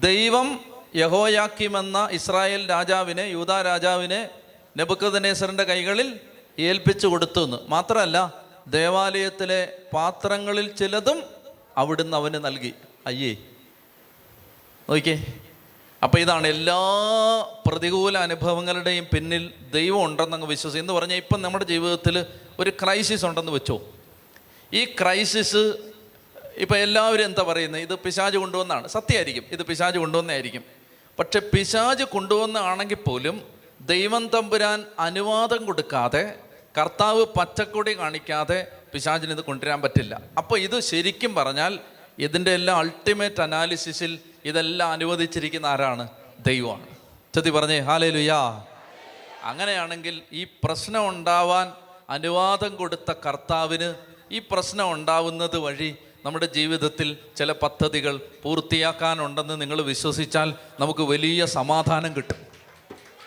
ദൈവം 0.00 0.64
യഹോയാക്കിം 0.96 1.78
എന്ന 1.78 2.08
ഇസ്രായേൽ 2.12 2.70
രാജാവിനെ 2.70 3.22
യൂതാ 3.22 3.62
രാജാവിനെ 3.62 4.28
നെബുക്കദനേസറിന്റെ 4.76 5.64
കൈകളിൽ 5.64 6.20
ഏൽപ്പിച്ചു 6.58 7.06
കൊടുത്തു 7.06 7.44
എന്ന് 7.44 7.56
മാത്രമല്ല 7.68 8.44
ദേവാലയത്തിലെ 8.68 9.72
പാത്രങ്ങളിൽ 9.94 10.76
ചിലതും 10.76 11.22
അവിടുന്ന് 11.76 12.16
അവന് 12.16 12.34
നൽകി. 12.34 12.74
അയ്യേ 13.06 13.36
നോക്കിയേ. 14.90 15.26
അപ്പോൾ 16.02 16.18
ഇതാണ് 16.18 16.46
എല്ലാ 16.46 16.78
പ്രതികൂല 17.66 18.18
അനുഭവങ്ങളുടെയും 18.18 19.06
പിന്നിൽ 19.14 19.52
ദൈവം 19.72 20.04
ഉണ്ടെന്നങ്ങ് 20.04 20.46
വിശ്വസിക്കും 20.46 20.82
എന്ന് 20.82 20.92
പറഞ്ഞാൽ 20.92 21.16
ഇപ്പം 21.16 21.42
നമ്മുടെ 21.42 21.64
ജീവിതത്തിൽ 21.64 22.26
ഒരു 22.58 22.70
ക്രൈസിസ് 22.70 23.24
ഉണ്ടെന്ന് 23.24 23.52
വെച്ചോ. 23.52 23.82
ഈ 24.74 24.84
ക്രൈസിസ് 24.84 25.74
ഇപ്പം 26.56 26.76
എല്ലാവരും 26.76 27.24
എന്താ 27.24 27.42
പറയുന്നത്? 27.42 27.82
ഇത് 27.82 27.98
പിശാജ് 27.98 28.36
കൊണ്ടുവന്നാണ്. 28.36 28.88
സത്യമായിരിക്കും. 28.88 29.44
ഇത് 29.52 29.62
പിശാജ് 29.62 29.98
കൊണ്ടുവന്നായിരിക്കും 29.98 30.64
പക്ഷെ 31.18 31.38
പിശാജ് 31.38 32.04
കൊണ്ടുവന്നാണെങ്കിൽ 32.04 32.96
പോലും 32.96 33.59
ദൈവം 33.80 34.28
തമ്പുരാൻ 34.28 34.84
അനുവാദം 34.98 35.64
കൊടുക്കാതെ 35.64 36.38
കർത്താവ് 36.78 37.24
പച്ചക്കൊടി 37.24 37.98
കാണിക്കാതെ 37.98 38.66
പിശാചിന് 38.94 39.30
ഇത് 39.30 39.40
കൊണ്ടുവരാൻ 39.40 39.82
പറ്റില്ല. 39.82 40.20
അപ്പോൾ 40.38 40.58
ഇത് 40.58 40.80
ശരിക്കും 40.80 41.34
പറഞ്ഞാൽ 41.34 41.78
ഇതിന്റെ 42.18 42.50
എല്ലാം 42.50 42.76
അൾട്ടിമേറ്റ് 42.76 43.42
അനാലിസിസിൽ 43.42 44.18
ഇതെല്ലാം 44.44 44.90
അനുവദിച്ചിരിക്കുന്ന 44.90 45.66
ആരാണ്? 45.66 46.08
ദൈവമാണ്. 46.46 46.86
ചതി 47.34 47.50
പറഞ്ഞേ 47.50 47.78
ഹാലേ 47.78 48.10
ലുയാ 48.10 48.64
അങ്ങനെയാണെങ്കിൽ 49.42 50.22
ഈ 50.32 50.44
പ്രശ്നം 50.44 51.08
ഉണ്ടാവാൻ 51.08 51.72
അനുവാദം 52.10 52.76
കൊടുത്ത 52.76 53.12
കർത്താവിന് 53.26 53.94
ഈ 54.32 54.38
പ്രശ്നം 54.38 54.92
ഉണ്ടാവുന്നത് 54.92 55.58
വഴി 55.58 55.96
നമ്മുടെ 56.24 56.46
ജീവിതത്തിൽ 56.46 57.16
ചില 57.36 57.52
പദ്ധതികൾ 57.52 58.20
പൂർത്തിയാക്കാനുണ്ടെന്ന് 58.42 59.60
നിങ്ങൾ 59.60 59.82
വിശ്വസിച്ചാൽ 59.82 60.54
നമുക്ക് 60.80 61.00
വലിയ 61.00 61.46
സമാധാനം 61.46 62.16
കിട്ടും. 62.16 62.49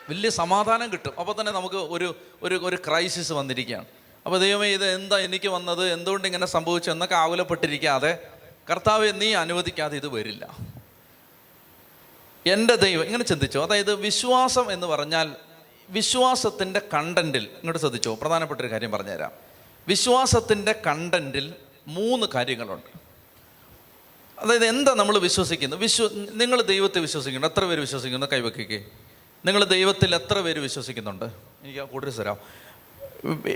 വലിയ 0.09 0.29
സമാധാനം 0.29 0.91
കിട്ടും. 0.91 1.19
അപ്പോൾ 1.19 1.39
തന്നെ 1.39 1.51
നമുക്ക് 1.51 1.75
ഒരു 1.75 2.15
ഒരു 2.43 2.59
ഒരു 2.63 2.75
ക്രൈസിസ് 2.75 3.31
വന്നിരിക്കുകയാണ്. 3.31 3.85
അപ്പോൾ 4.25 4.39
ദൈവമേ 4.39 4.67
ഇത് 4.67 4.95
എന്താ 4.95 5.17
എനിക്ക് 5.17 5.47
വന്നത്? 5.47 5.93
എന്തുകൊണ്ട് 5.93 6.27
ഇങ്ങനെ 6.27 6.45
സംഭവിച്ചു? 6.45 6.91
എന്നൊക്കെ 6.91 7.15
ആകുലപ്പെട്ടിരിക്കാതെ 7.15 8.19
കർത്താവ് 8.71 9.21
നീ 9.21 9.33
അനുവദിക്കാതെ 9.33 9.95
ഇത് 9.95 10.07
വരില്ല. 10.07 10.57
എന്റെ 12.45 12.75
ദൈവം 12.75 13.03
ഇങ്ങനെ 13.03 13.23
ചിന്തിച്ചോ. 13.23 13.63
അതായത് 13.63 13.93
വിശ്വാസം 13.93 14.73
എന്ന് 14.73 14.87
പറഞ്ഞാൽ 14.87 15.35
വിശ്വാസത്തിന്റെ 15.89 16.81
കണ്ടന്റിൽ 16.93 17.43
ഇങ്ങോട്ട് 17.43 17.79
ശ്രദ്ധിച്ചോ 17.79 18.15
പ്രധാനപ്പെട്ട 18.15 18.61
ഒരു 18.61 18.71
കാര്യം 18.71 18.91
പറഞ്ഞുതരാം. 18.91 19.31
വിശ്വാസത്തിന്റെ 19.87 20.81
കണ്ടന്റിൽ 20.87 21.53
മൂന്ന് 21.87 22.27
കാര്യങ്ങളുണ്ട്. 22.35 22.97
അതായത് 24.39 24.65
എന്താ 24.65 24.93
നമ്മൾ 24.93 25.17
വിശ്വസിക്കുന്നത്? 25.17 25.79
വിശ്വ 25.79 26.09
നിങ്ങൾ 26.33 26.61
ദൈവത്തെ 26.61 26.99
വിശ്വസിക്കുന്നു. 26.99 27.47
എത്ര 27.47 27.65
പേര് 27.65 27.81
വിശ്വസിക്കുന്നു? 27.81 28.27
കൈവയ്ക്കേ 28.33 28.85
നിങ്ങൾ 29.45 29.63
ദൈവത്തിൽ 29.63 30.15
എത്ര 30.15 30.41
പേര് 30.41 30.59
വിശ്വസിക്കുന്നുണ്ട്? 30.59 31.25
എനിക്ക് 31.63 31.79
ആ 31.79 31.83
കൂടുതൽ 31.83 32.11
തരാം. 32.11 32.37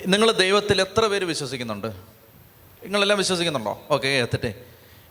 നിങ്ങൾ 0.08 0.32
ദൈവത്തിൽ 0.32 0.82
എത്ര 0.82 1.08
പേര് 1.08 1.26
വിശ്വസിക്കുന്നുണ്ട്? 1.26 1.88
നിങ്ങളെല്ലാം 2.84 3.20
വിശ്വസിക്കുന്നുണ്ടോ? 3.20 3.82
ഓക്കെ 3.92 4.08
എത്തട്ടെ. 4.08 4.66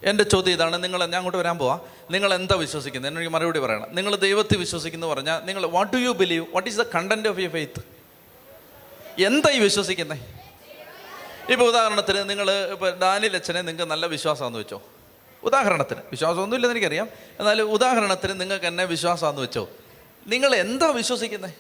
എന്റെ 0.04 0.25
ചോദ്യം 0.25 0.52
ഇതാണ്. 0.52 0.85
നിങ്ങൾ 0.85 1.00
ഞാൻ 1.00 1.16
അങ്ങോട്ട് 1.16 1.38
വരാൻ 1.38 1.59
പോവാ. 1.59 1.80
നിങ്ങൾ 2.11 2.35
എന്താ 2.35 2.54
വിശ്വസിക്കുന്നത്? 2.54 3.11
എന്നെനിക്ക് 3.11 3.33
മറുപടി 3.33 3.59
പറയണം. 3.59 3.87
നിങ്ങൾ 3.92 4.16
ദൈവത്തിൽ 4.16 4.59
വിശ്വസിക്കുന്നു 4.59 5.06
പറഞ്ഞാൽ 5.06 5.40
നിങ്ങൾ 5.45 5.66
what 5.66 5.92
do 5.92 5.99
you 5.99 6.11
believe 6.11 6.47
what 6.54 6.71
is 6.71 6.78
the 6.78 6.83
content 6.83 7.28
of 7.28 7.38
you 7.38 7.49
faith 7.49 7.97
എന്താ 9.23 9.50
ഈ 9.50 9.59
വിശ്വസിക്കുന്നത് 9.59 10.18
ഇപ്പോൾ 11.52 11.64
ഉദാഹരണത്തിന് 11.64 12.30
നിങ്ങൾ 12.30 12.50
ഇപ്പോൾ 12.50 12.99
ഡാനിൽ 12.99 13.35
അച്ഛനെ 13.35 13.62
നിങ്ങൾക്ക് 13.62 13.90
നല്ല 13.90 14.06
വിശ്വാസമാണെന്ന് 14.06 14.59
വെച്ചോ. 14.59 14.83
ഉദാഹരണത്തിന്. 15.42 16.00
വിശ്വാസമൊന്നുമില്ലെന്ന് 16.11 16.72
എനിക്കറിയാം. 16.72 17.09
എന്നാൽ 17.38 17.62
ഉദാഹരണത്തിന് 17.62 18.40
നിങ്ങൾക്ക് 18.40 18.66
എന്നെ 18.66 18.85
വിശ്വാസമാണെന്ന് 18.85 19.42
വെച്ചോ. 19.42 19.68
നിങ്ങൾ 20.27 20.55
എന്താ 20.55 20.91
വിശ്വസിക്കുന്നത് 20.91 21.55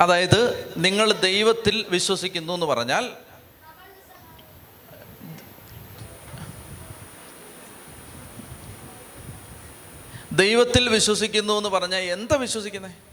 അതായത് 0.00 0.40
നിങ്ങൾ 0.76 1.12
ദൈവത്തിൽ 1.12 1.86
വിശ്വസിക്കുന്നു 1.90 2.52
എന്ന് 2.52 2.66
പറഞ്ഞാൽ 2.66 3.04
ദൈവത്തിൽ 10.32 10.88
വിശ്വസിക്കുന്നു 10.88 11.52
എന്ന് 11.58 11.68
പറഞ്ഞാൽ 11.68 12.00
എന്താ 12.00 12.36
വിശ്വസിക്കുന്നത് 12.36 13.09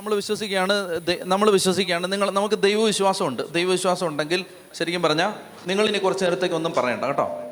നമ്മൾ 0.00 0.14
വിശ്വസിക്കുകയാണ് 0.14 1.00
നമ്മൾ 1.22 1.50
വിശ്വസിക്കുകയാണ്. 1.50 2.12
നിങ്ങൾ 2.12 2.30
നമുക്ക് 2.30 2.62
ദൈവവിശ്വാസമുണ്ട്. 2.62 3.52
ദൈവവിശ്വാസം 3.52 4.06
ഉണ്ടെങ്കിൽ 4.06 4.44
ശരിക്കും 4.74 5.02
പറഞ്ഞാൽ 5.02 5.32
നിങ്ങളിനി 5.66 5.98
കുറച്ച് 5.98 6.24
നേരത്തേക്ക് 6.24 6.54
ഒന്നും 6.54 6.72
പറയണ്ട 6.72 7.04
കേട്ടോ. 7.04 7.42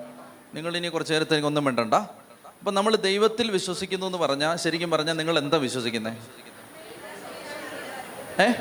നിങ്ങളിനി 0.54 0.88
കുറച്ച് 0.88 1.12
നേരത്തേക്ക് 1.12 1.46
ഒന്നും 1.46 1.64
വേണ്ടണ്ട 1.64 1.94
അപ്പം 1.94 2.74
നമ്മൾ 2.74 2.96
ദൈവത്തിൽ 2.96 3.50
വിശ്വസിക്കുന്നു 3.50 4.06
എന്ന് 4.06 4.18
പറഞ്ഞാൽ 4.18 4.56
ശരിക്കും 4.56 4.90
പറഞ്ഞാൽ 4.90 5.14
നിങ്ങൾ 5.14 5.38
എന്താ 5.38 5.56
വിശ്വസിക്കുന്നത് 5.56 6.12
ഏ? 8.42 8.52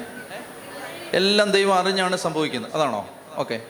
എല്ലാം 1.14 1.52
ദൈവം 1.52 1.74
അറിഞ്ഞാണ് 1.74 2.16
സംഭവിക്കുന്നത്. 2.16 2.74
അതാണോ? 2.74 3.10
ഓക്കെ. 3.36 3.62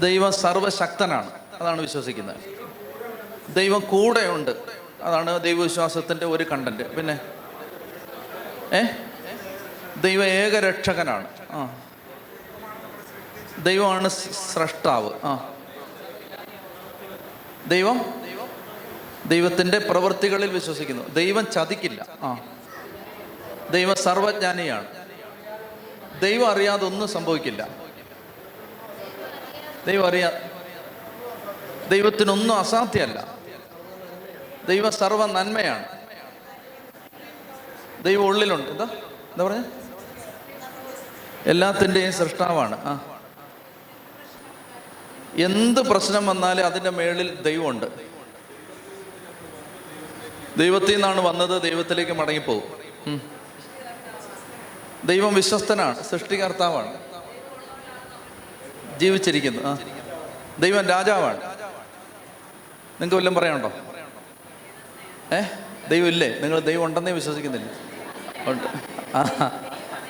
ദൈവം 0.00 0.32
സർവശക്തനാണ്. 0.32 1.30
അതാണ് 1.60 1.80
വിശ്വസിക്കുന്നത്. 1.80 2.36
ദൈവം 3.54 3.80
കൂടെയുണ്ട്. 3.80 4.50
അതാണ് 5.02 5.42
ദൈവവിശ്വാസത്തിന്റെ 5.42 6.26
ഒരു 6.26 6.44
കണ്ടന്റ് 6.44 6.96
പിന്നെ 6.96 7.20
ഏ? 8.74 8.82
ദൈവ 10.00 10.24
ഏകരക്ഷകനാണ്. 10.24 11.28
ആ. 11.50 11.78
ദൈവമാണ് 13.62 14.08
സ്രഷ്ടാവ്. 14.08 15.12
ആ. 15.24 15.54
ദൈവം? 17.66 18.22
ദൈവത്തിന്റെ 19.26 19.78
പ്രവൃത്തികളിൽ 19.78 20.50
വിശ്വസിക്കുന്നു. 20.50 21.08
ദൈവം 21.08 21.50
ചതിക്കില്ല. 21.50 22.06
ആ. 22.22 22.40
ദൈവം 23.70 23.96
സർവജ്ഞാനിയാണ്. 23.96 24.86
ദൈവം 26.20 26.50
അറിയാതെ 26.50 26.86
ഒന്നും 26.86 27.08
സംഭവിക്കില്ല. 27.08 27.68
ദൈവം 29.86 30.06
അറിയാ 30.06 30.32
ദൈവത്തിനൊന്നും 31.88 32.58
അസാധ്യമല്ല 32.58 33.34
ദൈവ 34.68 34.90
സർവ 34.90 35.26
നന്മയാണ് 35.26 35.99
ദൈവം 38.02 38.24
ഉള്ളിലുണ്ട്. 38.24 38.70
എന്താ? 38.70 38.84
എന്താ 38.84 39.44
പറഞ്ഞ? 39.44 39.62
എല്ലാത്തിന്റെയും 41.46 42.12
സൃഷ്ടാവാണ്. 42.12 42.80
ആ. 42.84 43.20
എന്ത് 45.36 45.80
പ്രശ്നം 45.80 46.26
വന്നാലും 46.26 46.66
അതിന്റെ 46.66 46.90
മേളിൽ 46.90 47.42
ദൈവമുണ്ട്. 47.42 47.86
ദൈവത്തിൽ 50.58 50.92
നിന്നാണ് 50.92 51.20
വന്നത് 51.20 51.62
ദൈവത്തിലേക്ക് 51.62 52.12
മടങ്ങിപ്പോകും. 52.12 52.80
ദൈവം 55.04 55.34
വിശ്വസ്തനാണ് 55.34 56.02
സൃഷ്ടികർത്താവാണ്. 56.02 56.98
ജീവിച്ചിരിക്കുന്നു. 58.98 59.62
ആ. 59.62 59.78
ദൈവം 60.58 60.86
രാജാവാണ്. 60.86 61.36
നിങ്ങൾക്ക് 62.90 63.16
വല്ലതും 63.16 63.34
പറയാനുണ്ടോ? 63.34 63.72
ഏ? 65.36 65.40
ദൈവം 65.88 66.08
ഇല്ലേ? 66.08 66.38
നിങ്ങൾ 66.38 66.60
ദൈവം 66.60 66.84
ഉണ്ടെന്നേ 66.84 67.12
വിശ്വസിക്കുന്നില്ല. 67.12 67.89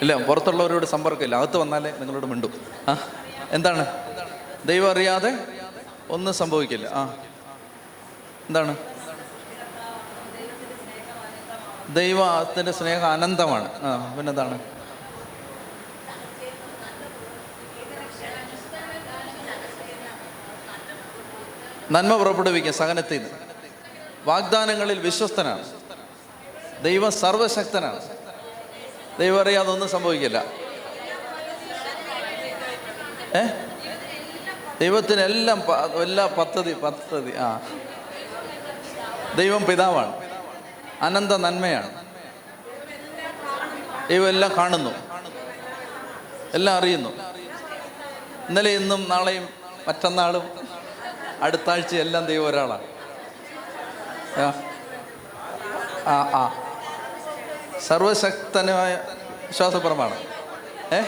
ഇല്ല 0.01 0.25
പുറത്തുള്ളവരോട് 0.27 0.87
സമ്പർക്കമില്ല. 0.87 1.37
അകത്ത് 1.37 1.57
വന്നാലേ 1.57 1.91
നിങ്ങളോട് 1.91 2.27
മിണ്ടും. 2.27 2.67
ആ 2.89 3.09
എന്താണ്? 3.51 3.87
ദൈവം 4.67 4.91
അറിയാതെ 4.91 5.39
ഒന്നും 6.11 6.35
സംഭവിക്കില്ല. 6.35 6.87
ആ. 6.87 7.17
എന്താണ്? 8.49 8.77
ദൈവത്തിന്റെ 11.95 12.73
സ്നേഹം 12.73 13.13
അനന്തമാണ്. 13.13 13.69
ആ 13.83 14.15
പിന്നെന്താണ്? 14.17 14.59
നന്മ 21.93 22.17
പുറപ്പെടുവിക്കുക 22.17 22.73
സഹനത്തിൽ 22.73 23.31
വാഗ്ദാനങ്ങളിൽ 24.25 24.99
വിശ്വസ്തനാണ്. 24.99 25.81
ദൈവം 26.83 27.13
സർവശക്തനാണ്. 27.13 28.20
ദൈവം 29.21 29.41
അറിയാം 29.41 29.63
അതൊന്നും 29.63 29.89
സംഭവിക്കില്ല. 29.89 30.45
ഏ? 33.37 33.47
ദൈവത്തിനെല്ലാം 34.81 35.63
എല്ലാ 36.03 36.27
പദ്ധതി 36.27 36.73
പദ്ധതി 36.73 37.33
ആ. 37.39 37.61
ദൈവം 39.37 39.65
പിതാവാണ്. 39.65 40.31
അനന്ത 41.03 41.33
നന്മയാണ്. 41.33 42.05
ദൈവം 44.09 44.29
എല്ലാം 44.29 44.57
കാണുന്നു. 44.57 44.91
എല്ലാം 46.55 46.77
അറിയുന്നു. 46.77 47.09
ഇന്നലെ 48.49 48.71
ഇന്നും 48.71 49.09
നാളെയും 49.09 49.49
മറ്റന്നാളും 49.89 50.69
അടുത്താഴ്ച 51.43 51.95
എല്ലാം 51.95 52.27
ദൈവം 52.27 52.47
ഒരാളാണ്. 52.47 52.83
ആ. 56.07 56.31
ആ. 56.35 56.70
സർവശക്തനായ 57.87 58.99
വിശ്വാസപ്രമാണം. 59.49 60.17
ഏ? 60.95 61.03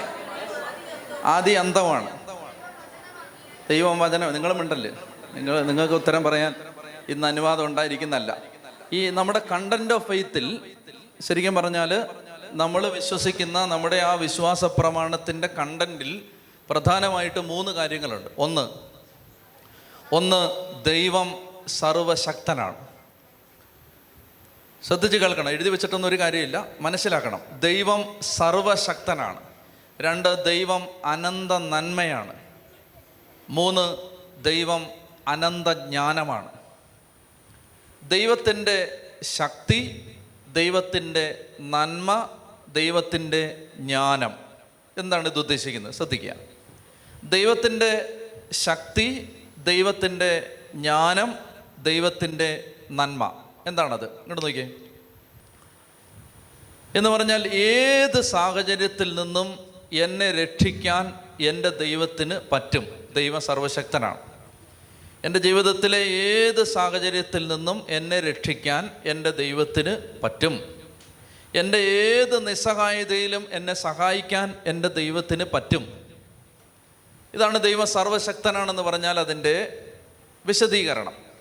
ആദി 1.24 1.50
അന്തമാണ്. 1.50 2.20
ദൈവം 3.70 3.98
വചനം 3.98 4.32
നിങ്ങളും 4.32 4.60
ഉണ്ടല്ലേ? 4.60 4.90
നിങ്ങൾ 5.32 5.62
നിങ്ങൾക്ക് 5.62 5.94
ഉത്തരം 5.94 6.22
പറയാൻ 6.22 6.54
ഇന്ന് 7.08 7.26
അനുവാദം 7.26 7.64
ഉണ്ടായിരിക്കുന്നല്ല 7.64 8.36
ഈ 8.92 9.10
നമ്മുടെ 9.10 9.38
കണ്ടന്റ് 9.52 9.94
ഓഫ് 9.94 10.08
ഫെയ്ത്തിൽ 10.08 10.60
ശരിക്കും 11.20 11.54
പറഞ്ഞാൽ 11.54 12.06
നമ്മൾ 12.52 12.88
വിശ്വസിക്കുന്ന 12.88 13.64
നമ്മുടെ 13.64 13.96
ആ 13.96 14.12
വിശ്വാസ 14.12 14.64
പ്രമാണത്തിന്റെ 14.64 15.48
കണ്ടന്റിൽ 15.48 16.22
പ്രധാനമായിട്ട് 16.70 17.40
മൂന്ന് 17.40 17.72
കാര്യങ്ങളുണ്ട്. 17.72 18.30
ഒന്ന് 18.38 18.68
ഒന്ന് 20.14 20.50
ദൈവം 20.84 21.34
സർവശക്തനാണ്. 21.68 22.91
ശ്രദ്ധിച്ച് 24.84 25.18
കേൾക്കണം. 25.18 25.50
എഴുതി 25.50 25.68
വെച്ചിട്ടൊന്നും 25.68 26.08
ഒരു 26.08 26.18
കാര്യമില്ല. 26.18 26.66
മനസ്സിലാക്കണം. 26.80 27.40
ദൈവം 27.60 28.16
സർവശക്തനാണ്. 28.22 29.40
രണ്ട് 30.00 30.44
ദൈവം 30.44 30.86
അനന്ത 31.04 31.52
നന്മയാണ്. 31.52 32.34
മൂന്ന് 33.50 33.96
ദൈവം 34.44 34.86
അനന്ത 35.28 35.68
ജ്ഞാനമാണ്. 35.68 36.48
ദൈവത്തിന്റെ 38.08 39.00
ശക്തി 39.22 40.08
ദൈവത്തിന്റെ 40.52 41.44
നന്മ 41.60 42.28
ദൈവത്തിന്റെ 42.72 43.66
ജ്ഞാനം 43.76 44.34
എന്താണ് 44.98 45.28
ഇത് 45.28 45.38
ഉദ്ദേശിക്കുന്നത്? 45.38 45.92
ശ്രദ്ധിക്കുക. 45.92 46.34
ദൈവത്തിന്റെ 47.24 48.20
ശക്തി 48.52 49.36
ദൈവത്തിന്റെ 49.58 50.56
ജ്ഞാനം 50.74 51.34
ദൈവത്തിന്റെ 51.78 52.70
നന്മ. 52.90 53.41
എന്താണത്? 53.66 54.04
ഇങ്ങോട്ട് 54.04 54.42
നോക്കിയേ. 54.42 54.70
എന്ന് 56.94 57.10
പറഞ്ഞാൽ 57.10 57.48
ഏത് 57.48 58.20
സാഹചര്യത്തിൽ 58.20 59.14
നിന്നും 59.14 59.58
എന്നെ 59.92 60.32
രക്ഷിക്കാൻ 60.32 61.14
എന്റെ 61.42 61.68
ദൈവത്തിന് 61.68 62.40
പറ്റും? 62.52 63.08
ദൈവം 63.16 63.40
സർവശക്തനാണ്. 63.40 64.18
എന്റെ 65.24 65.38
ജീവിതത്തിലെ 65.38 65.98
ഏത് 65.98 66.64
സാഹചര്യത്തിൽ 66.64 67.48
നിന്നും 67.48 67.86
എന്നെ 67.88 68.20
രക്ഷിക്കാൻ 68.20 68.90
എന്റെ 69.04 69.30
ദൈവത്തിന് 69.30 70.20
പറ്റും? 70.22 70.82
എന്റെ 71.54 71.78
ഏത് 71.78 72.48
നിസ്സഹായതയിലും 72.48 73.46
എന്നെ 73.50 73.74
സഹായിക്കാൻ 73.74 74.54
എന്റെ 74.66 74.88
ദൈവത്തിന് 74.88 75.44
പറ്റും? 75.44 76.06
ഇതാണ് 77.34 77.60
ദൈവം 77.60 77.86
സർവശക്തനാണെന്ന് 77.86 78.82
പറഞ്ഞാൽ 78.82 79.20
അതിന്റെ 79.20 79.84
വിശദീകരണം. 80.46 81.31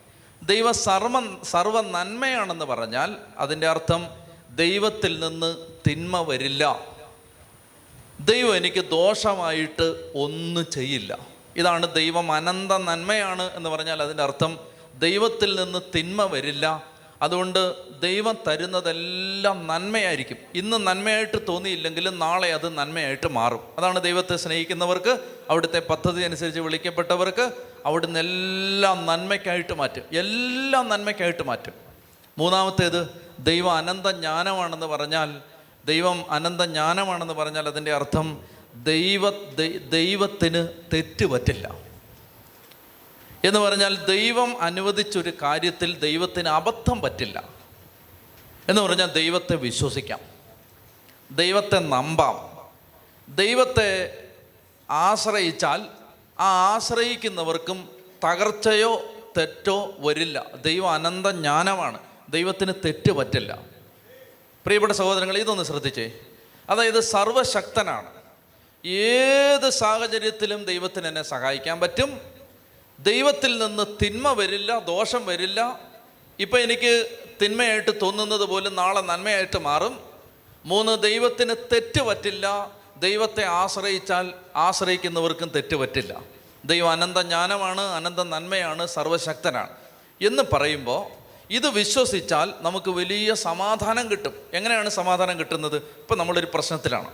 ദൈവ 0.43 0.71
സർവ 0.71 1.37
സർവ 1.43 1.81
നന്മയാണെന്ന് 1.81 2.65
പറഞ്ഞാൽ 2.65 3.15
അതിന്റെ 3.37 3.67
അർത്ഥം 3.67 4.07
ദൈവത്തിൽ 4.55 5.19
നിന്ന് 5.19 5.55
തിന്മ 5.89 6.25
വരില്ല. 6.29 6.85
ദൈവം 8.19 8.55
എനിക്ക് 8.55 8.89
ദോഷമായിട്ട് 8.89 10.11
ഒന്നും 10.15 10.69
ചെയ്യില്ല. 10.71 11.17
ഇതാണ് 11.55 11.93
ദൈവം 11.93 12.31
അനന്ത 12.31 12.71
നന്മയാണ് 12.71 13.55
എന്ന് 13.55 13.69
പറഞ്ഞാൽ 13.69 14.01
അതിന്റെ 14.03 14.23
അർത്ഥം 14.23 14.59
ദൈവത്തിൽ 14.99 15.63
നിന്ന് 15.63 15.79
തിന്മ 15.97 16.23
വരില്ല. 16.23 16.91
അതുകൊണ്ട് 17.21 17.75
ദൈവം 18.01 18.37
തരുന്നതെല്ലാം 18.47 19.67
നന്മയായിരിക്കും. 19.67 20.37
ഇന്ന് 20.55 20.77
നന്മയായിട്ട് 20.77 21.47
തോന്നിയില്ലെങ്കിലും 21.47 22.19
നാളെ 22.19 22.53
അത് 22.53 22.77
നന്മയായിട്ട് 22.77 23.27
മാറും. 23.27 23.59
അതാണ് 23.77 24.01
ദൈവത്തെ 24.01 24.35
സ്നേഹിക്കുന്നവർക്ക് 24.35 25.19
അവിടുത്തെ 25.49 25.79
പദ്ധതി 25.79 26.21
അനുസരിച്ച് 26.21 26.59
വിളിക്കപ്പെട്ടവർക്ക് 26.59 27.70
അവിടുന്ന് 27.85 28.19
എല്ലാം 28.19 29.05
നന്മയ്ക്കായിട്ട് 29.05 29.73
മാറ്റും. 29.73 30.03
എല്ലാം 30.17 30.89
നന്മയ്ക്കായിട്ട് 30.89 31.43
മാറ്റും. 31.43 31.73
മൂന്നാമത്തേത് 32.37 33.07
ദൈവം 33.39 33.71
അനന്ത 33.71 34.07
ജ്ഞാനമാണെന്ന് 34.07 34.85
പറഞ്ഞാൽ 34.85 35.41
ദൈവം 35.85 36.31
അനന്ത 36.31 36.61
ജ്ഞാനമാണെന്ന് 36.61 37.33
പറഞ്ഞാൽ 37.33 37.67
അതിന്റെ 37.67 37.93
അർത്ഥം 37.93 38.43
ദൈവ 38.75 39.29
ദൈവത്തിന് 39.89 40.67
തെറ്റ് 40.93 41.25
പറ്റില്ല. 41.25 41.75
എന്ന് 43.43 43.59
പറഞ്ഞാൽ 43.59 44.05
ദൈവം 44.05 44.61
അനുവദിച്ചൊരു 44.61 45.33
കാര്യത്തിൽ 45.41 45.99
ദൈവത്തിന് 45.99 46.49
അബദ്ധം 46.49 47.01
പറ്റില്ല. 47.01 47.43
എന്ന് 48.69 48.81
പറഞ്ഞാൽ 48.81 49.11
ദൈവത്തെ 49.11 49.55
വിശ്വസിക്കാം. 49.55 50.19
ദൈവത്തെ 51.31 51.79
നമ്പാം. 51.79 52.51
ദൈവത്തെ 53.35 54.17
ആശ്രയിച്ചാൽ 54.89 55.85
ആ 56.41 56.75
ആശ്രയിക്കുന്നവർക്കും 56.75 57.89
തകർച്ചയോ 58.23 59.01
തെറ്റോ 59.37 59.93
വരില്ല. 59.99 60.45
ദൈവം 60.65 60.89
അനന്ത 60.91 61.27
ജ്ഞാനമാണ്. 61.27 61.99
ദൈവത്തിന് 62.29 62.73
തെറ്റ് 62.85 63.11
പറ്റില്ല. 63.11 63.59
പ്രിയപ്പെട്ട 64.65 64.93
സഹോദരങ്ങൾ 64.93 65.37
ഇതൊന്ന് 65.37 65.63
ശ്രദ്ധിച്ചേ. 65.63 66.11
അതായത് 66.69 66.99
സർവശക്തനാണ്. 66.99 68.21
ഏത് 68.87 69.69
സാഹചര്യത്തിലും 69.69 70.65
ദൈവത്തിന് 70.65 71.07
എന്നെ 71.07 71.23
സഹായിക്കാൻ 71.23 71.79
പറ്റും. 71.79 72.21
ദൈവത്തിൽ 72.99 73.65
നിന്ന് 73.65 74.05
തിന്മ 74.05 74.33
വരില്ല 74.33 74.79
ദോഷം 74.79 75.25
വരില്ല. 75.25 75.79
ഇപ്പം 76.39 76.59
എനിക്ക് 76.59 77.19
തിന്മയായിട്ട് 77.41 78.01
തോന്നുന്നത് 78.01 78.45
പോലും 78.45 78.75
നാളെ 78.75 79.01
നന്മയായിട്ട് 79.01 79.59
മാറും. 79.59 79.99
മൂന്ന് 80.65 81.03
ദൈവത്തിന് 81.03 81.55
തെറ്റ് 81.73 82.01
പറ്റില്ല. 82.01 82.71
ദൈവത്തെ 83.01 83.45
ആശ്രയിച്ചാൽ 83.45 84.33
ആശ്രയിക്കുന്നവർക്കും 84.55 85.49
തെറ്റ് 85.55 85.75
പറ്റില്ല. 85.75 86.21
ദൈവം 86.65 86.91
അനന്ത 86.91 87.17
ജ്ഞാനമാണ് 87.17 87.81
അനന്ത 87.81 88.19
നന്മയാണ് 88.19 88.87
സർവശക്തനാണ്. 88.87 89.69
എന്ന് 90.21 90.43
പറയുമ്പോൾ 90.53 91.05
ഇത് 91.49 91.67
വിശ്വസിച്ചാൽ 91.67 92.53
നമുക്ക് 92.61 92.89
വലിയ 92.89 93.33
സമാധാനം 93.33 94.11
കിട്ടും. 94.11 94.33
എങ്ങനെയാണ് 94.53 94.89
സമാധാനം 94.89 95.39
കിട്ടുന്നത്? 95.39 95.75
ഇപ്പം 95.75 96.17
നമ്മളൊരു 96.17 96.47
പ്രശ്നത്തിലാണ്. 96.53 97.07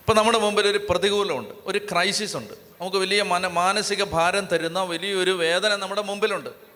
ഇപ്പം 0.00 0.16
നമ്മുടെ 0.16 0.38
മുമ്പിൽ 0.38 0.66
ഒരു 0.66 0.86
പ്രതികൂലമുണ്ട് 0.90 1.50
ഒരു 1.64 1.78
ക്രൈസിസ് 1.78 2.36
ഉണ്ട് 2.36 2.54
നമുക്ക് 2.80 2.96
വലിയ 2.96 3.22
മന 3.22 3.46
മാനസിക 3.46 4.04
ഭാരം 4.04 4.46
തരുന്ന 4.46 4.82
വലിയൊരു 4.82 5.30
വേദന 5.30 5.76
നമ്മുടെ 5.76 6.02
മുമ്പിലുണ്ട്. 6.02 6.67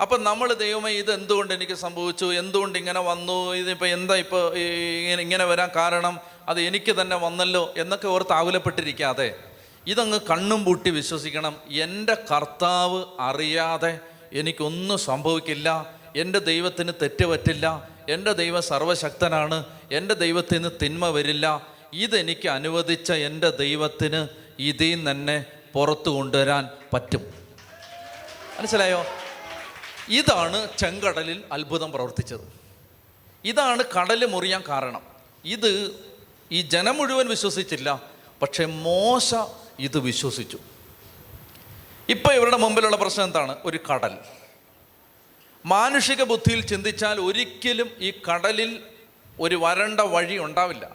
അപ്പം 0.00 0.24
നമ്മൾ 0.24 0.54
ദൈവമേ 0.54 0.90
ഇത് 0.90 1.12
എന്തുകൊണ്ട് 1.12 1.54
എനിക്ക് 1.54 1.72
സംഭവിച്ചു? 1.72 2.24
എന്തുകൊണ്ട് 2.24 2.78
ഇങ്ങനെ 2.78 3.00
വന്നു? 3.00 3.54
ഇതിപ്പോൾ 3.54 3.86
എന്താ 3.86 4.14
ഇപ്പോൾ 4.14 4.54
ഇങ്ങനെ 4.54 5.22
ഇങ്ങനെ 5.22 5.44
വരാൻ 5.44 5.70
കാരണം? 5.76 6.20
അത് 6.48 6.60
എനിക്ക് 6.60 7.00
തന്നെ 7.00 7.16
വന്നല്ലോ 7.16 7.74
എന്നൊക്കെ 7.76 8.08
ഓർത്ത് 8.08 8.32
ആകുലപ്പെട്ടിരിക്കാതെ 8.32 9.34
ഇതങ്ങ് 9.86 10.20
കണ്ണും 10.30 10.64
പൂട്ടി 10.64 10.90
വിശ്വസിക്കണം. 10.90 11.56
എന്റെ 11.70 12.16
കർത്താവ് 12.32 13.04
അറിയാതെ 13.20 13.98
എനിക്കൊന്നും 14.32 14.98
സംഭവിക്കില്ല. 14.98 15.94
എന്റെ 16.16 16.38
ദൈവത്തിന് 16.38 16.92
തെറ്റ് 17.02 17.26
പറ്റില്ല. 17.26 17.88
എന്റെ 18.08 18.32
ദൈവം 18.32 18.62
സർവശക്തനാണ്. 18.62 19.64
എന്റെ 19.92 20.14
ദൈവത്തിന് 20.14 20.70
തിന്മ 20.82 21.08
വരില്ല. 21.08 21.66
ഇതെനിക്ക് 21.92 22.48
അനുവദിച്ച 22.48 23.12
എന്റെ 23.12 23.50
ദൈവത്തിന് 23.50 24.28
ഇതിൽ 24.58 24.94
നിന്ന് 24.94 25.10
തന്നെ 25.10 25.44
പുറത്തു 25.72 26.10
കൊണ്ടുവരാൻ 26.10 26.68
പറ്റും. 26.92 27.20
മനസ്സിലായോ? 28.58 29.04
ഇതാണ് 30.08 30.68
ചെങ്കടലിൽ 30.78 31.44
അത്ഭുതം 31.52 31.92
പ്രവർത്തിച്ചത്. 31.92 32.52
ഇതാണ് 33.44 33.84
കടൽ 33.98 34.26
മുറിയാൻ 34.26 34.62
കാരണം. 34.68 35.02
ഇത് 35.44 36.00
ഈ 36.52 36.62
ജനം 36.62 36.96
മുഴുവൻ 36.96 37.28
വിശ്വസിച്ചില്ല 37.28 38.02
പക്ഷേ 38.42 38.64
മോശ 38.64 39.34
ഇത് 39.78 39.98
വിശ്വസിച്ചു. 39.98 40.58
ഇപ്പോൾ 42.08 42.34
ഇവരുടെ 42.34 42.56
മുമ്പിലുള്ള 42.56 42.96
പ്രശ്നം 42.96 43.24
എന്താണ്? 43.24 43.56
ഒരു 43.64 43.80
കടൽ. 43.92 44.18
മാനുഷിക 45.66 46.22
ബുദ്ധിയിൽ 46.22 46.66
ചിന്തിച്ചാൽ 46.66 47.20
ഒരിക്കലും 47.20 47.90
ഈ 47.98 48.10
കടലിൽ 48.10 48.80
ഒരു 49.40 49.56
വരണ്ട 49.62 50.00
വഴി 50.00 50.38
ഉണ്ടാവില്ല. 50.38 50.90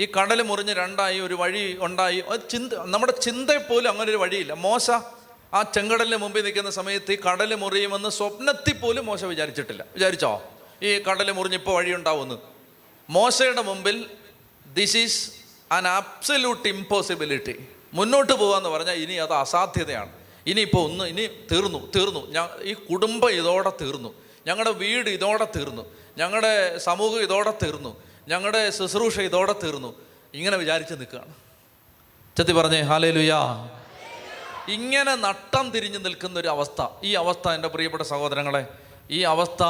ഈ 0.00 0.06
കടൽ 0.20 0.42
മുറിഞ്ഞ് 0.42 0.74
രണ്ടായി 0.74 1.20
ഒരു 1.20 1.34
വഴി 1.34 1.78
ഉണ്ടായി. 1.80 2.24
ചിന്ത 2.50 2.72
നമ്മുടെ 2.72 3.12
ചിന്തയിൽ 3.12 3.58
പോലും 3.58 3.90
അങ്ങനെ 3.90 4.10
ഒരു 4.10 4.16
വഴിയില്ല. 4.16 4.52
മോശ 4.52 4.90
ആ 5.54 5.62
ചെങ്കടലിന് 5.62 6.16
മുമ്പിൽ 6.16 6.44
നിൽക്കുന്ന 6.44 6.70
സമയത്ത് 6.70 7.12
ഈ 7.12 7.16
കടൽ 7.16 7.54
മുറിയുമെന്ന് 7.54 8.08
സ്വപ്നത്തിൽ 8.08 8.78
പോലും 8.78 9.06
മോശ 9.06 9.24
വിചാരിച്ചിട്ടില്ല. 9.24 9.84
വിചാരിച്ചോ? 9.94 10.42
ഈ 10.82 10.98
കടൽ 10.98 11.30
മുറിഞ്ഞിപ്പോൾ 11.30 11.74
വഴിയുണ്ടാവുമെന്ന്. 11.74 12.34
മോശയുടെ 13.10 13.62
മുമ്പിൽ 13.62 14.10
this 14.74 14.96
is 14.96 15.30
an 15.72 15.88
absolute 15.88 16.68
impossibility 16.68 17.68
മുന്നോട്ട് 17.94 18.32
പോകാന്ന് 18.32 18.68
പറഞ്ഞാൽ 18.68 18.94
ഇനി 18.94 19.12
അത് 19.12 19.32
അസാധ്യതയാണ്. 19.32 20.12
ഇനിയിപ്പോൾ 20.46 20.84
ഒന്ന് 20.84 21.04
ഇനി 21.04 21.26
തീർന്നു 21.26 21.90
തീർന്നു. 21.96 22.30
ഞാൻ 22.30 22.48
ഈ 22.62 22.72
കുടുംബം 22.72 23.30
ഇതോടെ 23.30 23.72
തീർന്നു. 23.80 24.14
ഞങ്ങളുടെ 24.46 24.70
വീട് 24.70 25.08
ഇതോടെ 25.08 25.46
തീർന്നു. 25.56 25.94
ഞങ്ങളുടെ 26.18 26.78
സമൂഹം 26.78 27.22
ഇതോടെ 27.22 27.50
തീർന്നു. 27.50 28.02
ഞങ്ങളുടെ 28.28 28.70
ശുശ്രൂഷ 28.70 29.18
ഇതോടെ 29.18 29.52
തീർന്നു. 29.52 29.94
ഇങ്ങനെ 30.34 30.56
വിചാരിച്ച് 30.56 30.94
നിൽക്കുകയാണ്. 30.94 31.34
ചെത്തി 32.36 32.52
പറഞ്ഞേ 32.52 32.80
ഹാലേ 32.80 33.10
ലുയാ 33.10 33.70
ഇങ്ങനെ 34.68 35.14
നട്ടം 35.14 35.70
തിരിഞ്ഞു 35.70 35.98
നിൽക്കുന്ന 35.98 36.40
ഒരു 36.40 36.48
അവസ്ഥ. 36.48 36.86
ഈ 37.02 37.14
അവസ്ഥ 37.14 37.48
എന്റെ 37.48 37.68
പ്രിയപ്പെട്ട 37.68 38.02
സഹോദരങ്ങളെ 38.02 38.66
ഈ 39.10 39.20
അവസ്ഥ 39.20 39.62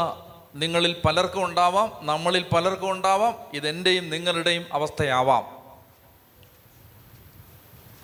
നിങ്ങളിൽ 0.55 0.97
പലർക്കും 1.05 1.45
ഉണ്ടാവാം 1.45 1.99
നമ്മളിൽ 2.03 2.43
പലർക്കും 2.43 2.91
ഉണ്ടാവാം 2.91 3.35
ഇതെന്റെയും 3.55 4.11
നിങ്ങളുടെയും 4.11 4.67
അവസ്ഥയാവാം. 4.73 5.45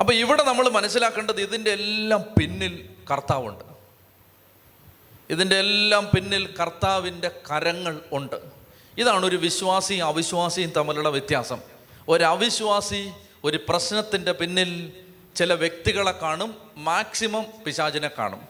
അപ്പോൾ 0.00 0.12
ഇവിടെ 0.12 0.42
നമ്മൾ 0.42 0.68
മനസ്സിലാക്കേണ്ടത് 0.68 1.40
ഇതിന്റെ 1.40 1.70
എല്ലാം 1.70 2.22
പിന്നിൽ 2.38 2.88
കർത്താവുണ്ട്. 3.10 3.64
ഇതിന്റെ 5.30 5.56
എല്ലാം 5.56 6.10
പിന്നിൽ 6.14 6.54
കർത്താവിന്റെ 6.60 7.28
കരങ്ങൾ 7.28 8.00
ഉണ്ട്. 8.12 8.40
ഇതാണ് 8.98 9.26
ഒരു 9.26 9.36
വിശ്വാസിയും 9.36 10.06
അവിശ്വാസിയും 10.06 10.72
തമ്മിലുള്ള 10.76 11.08
വ്യത്യാസം. 11.08 11.60
ഒരു 12.08 12.24
അവിശ്വാസി 12.24 13.12
ഒരു 13.44 13.60
പ്രശ്നത്തിന്റെ 13.68 14.32
പിന്നിൽ 14.32 14.92
ചില 15.36 15.54
വ്യക്തികളെ 15.54 16.10
കാണും 16.10 16.56
മാക്സിമം 16.76 17.44
പിശാചിനെ 17.66 18.10
കാണും. 18.18 18.42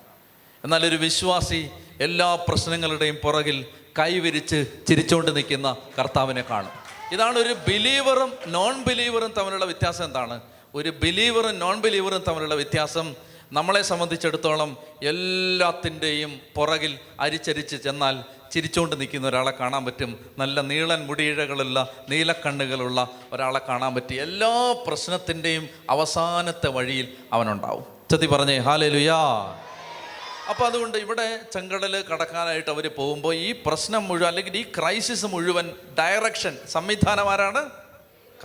എന്നാൽ 0.64 0.86
ഒരു 0.86 0.96
വിശ്വാസി 0.96 1.70
എല്ലാ 2.00 2.34
പ്രശ്നങ്ങളുടെയും 2.34 3.18
പുറകിൽ 3.22 3.66
കൈവിരിച്ച് 3.98 4.66
ചിരിച്ചുകൊണ്ട് 4.88 5.36
നിൽക്കുന്ന 5.36 5.76
കർത്താവിനെ 5.98 6.42
കാണും. 6.42 6.72
ഇതാണ് 7.12 7.38
ഒരു 7.38 7.56
ബിലീവറും 7.68 8.32
നോൺ 8.46 8.84
ബിലീവറും 8.84 9.32
തമ്മിലുള്ള 9.38 9.64
വ്യത്യാസം 9.64 10.04
എന്താണ്? 10.04 10.40
ഒരു 10.74 10.90
ബിലീവറും 11.02 11.58
നോൺ 11.58 11.80
ബിലീവറും 11.80 12.22
തമ്മിലുള്ള 12.28 12.54
വ്യത്യാസം 12.54 13.14
നമ്മളെ 13.52 13.82
സംബന്ധിച്ചിടത്തോളം 13.82 14.76
എല്ലാത്തിന്റെയും 15.02 16.40
പുറകിൽ 16.54 16.98
അരിച്ചരിച്ച് 17.20 17.76
ചെന്നാൽ 17.76 18.24
ചിരിച്ചുകൊണ്ട് 18.52 19.00
നിൽക്കുന്ന 19.00 19.28
ഒരാളെ 19.28 19.52
കാണാൻ 19.60 19.84
പറ്റും. 19.84 20.30
നല്ല 20.38 20.60
നീളൻ 20.60 21.06
മുടിയിഴകളുള്ള 21.06 21.92
നീലക്കണ്ണുകളുള്ള 22.08 23.08
ഒരാളെ 23.32 23.60
കാണാൻ 23.68 23.94
പറ്റും. 23.94 24.14
എല്ലാ 24.14 24.74
പ്രശ്നത്തിന്റെയും 24.86 25.68
അവസാനത്തെ 25.90 26.68
വഴിയിൽ 26.68 27.08
അവനുണ്ടാവും. 27.32 27.84
ചതി 28.10 28.26
പറഞ്ഞേ 28.26 28.58
ഹാലേ 28.58 28.88
ലുയാ 28.88 29.18
അപ്പോൾ 30.48 30.66
അതുകൊണ്ട് 30.66 30.98
ഇവിടെ 30.98 31.40
ചെങ്കടൽ 31.52 32.04
കടക്കാനായിട്ട് 32.12 32.70
അവർ 32.70 32.90
പോകുമ്പോൾ 32.96 33.34
ഈ 33.34 33.54
പ്രശ്നം 33.66 34.08
മുഴുവൻ 34.08 34.28
അല്ലെങ്കിൽ 34.28 34.56
ഈ 34.56 34.62
ക്രൈസിസ് 34.62 35.26
മുഴുവൻ 35.26 35.72
ഡയറക്ഷൻ 35.98 36.58
സംവിധാനം 36.68 37.30
ആരാണ് 37.30 37.70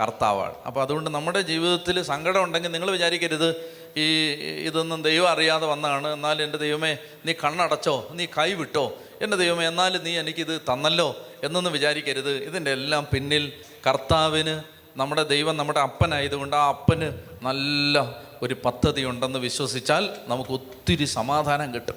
കർത്താവാണ്. 0.02 0.54
അപ്പോൾ 0.68 0.82
അതുകൊണ്ട് 0.82 1.10
നമ്മുടെ 1.10 1.42
ജീവിതത്തിൽ 1.42 2.02
സങ്കടം 2.02 2.44
ഉണ്ടെങ്കിൽ 2.44 2.70
നിങ്ങൾ 2.70 2.92
വിചാരിക്കരുത്. 2.92 3.50
ഈ 3.98 4.34
ഇതൊന്നും 4.66 5.02
ദൈവം 5.02 5.30
അറിയാതെ 5.30 5.66
വന്നതാണ്. 5.66 6.08
എന്നാലും 6.08 6.44
എന്റെ 6.44 6.58
ദൈവമേ 6.58 6.98
നീ 7.26 7.34
കണ്ണടച്ചോ 7.34 8.08
നീ 8.12 8.26
കൈവിട്ടോ. 8.26 8.98
എന്റെ 9.22 9.38
ദൈവമേ 9.38 9.68
എന്നാലും 9.68 10.04
നീ 10.04 10.18
എനിക്കിത് 10.18 10.62
തന്നല്ലോ 10.62 11.28
എന്നൊന്നും 11.44 11.74
വിചാരിക്കരുത്. 11.74 12.30
ഇതിന്റെ 12.30 12.72
എല്ലാം 12.72 13.08
പിന്നിൽ 13.14 13.54
കർത്താവിന് 13.88 14.62
നമ്മുടെ 14.98 15.24
ദൈവം 15.24 15.58
നമ്മുടെ 15.58 15.80
അപ്പനായതുകൊണ്ട് 15.80 16.56
ആ 16.56 16.70
അപ്പന് 16.70 17.12
നല്ല 17.42 18.26
ഒരു 18.42 18.54
പദ്ധതി 18.66 19.04
ഉണ്ടെന്ന് 19.04 19.40
വിശ്വസിച്ചാൽ 19.40 20.10
നമുക്ക് 20.28 20.52
ഒത്തിരി 20.52 21.06
സമാധാനം 21.06 21.74
കിട്ടും. 21.74 21.96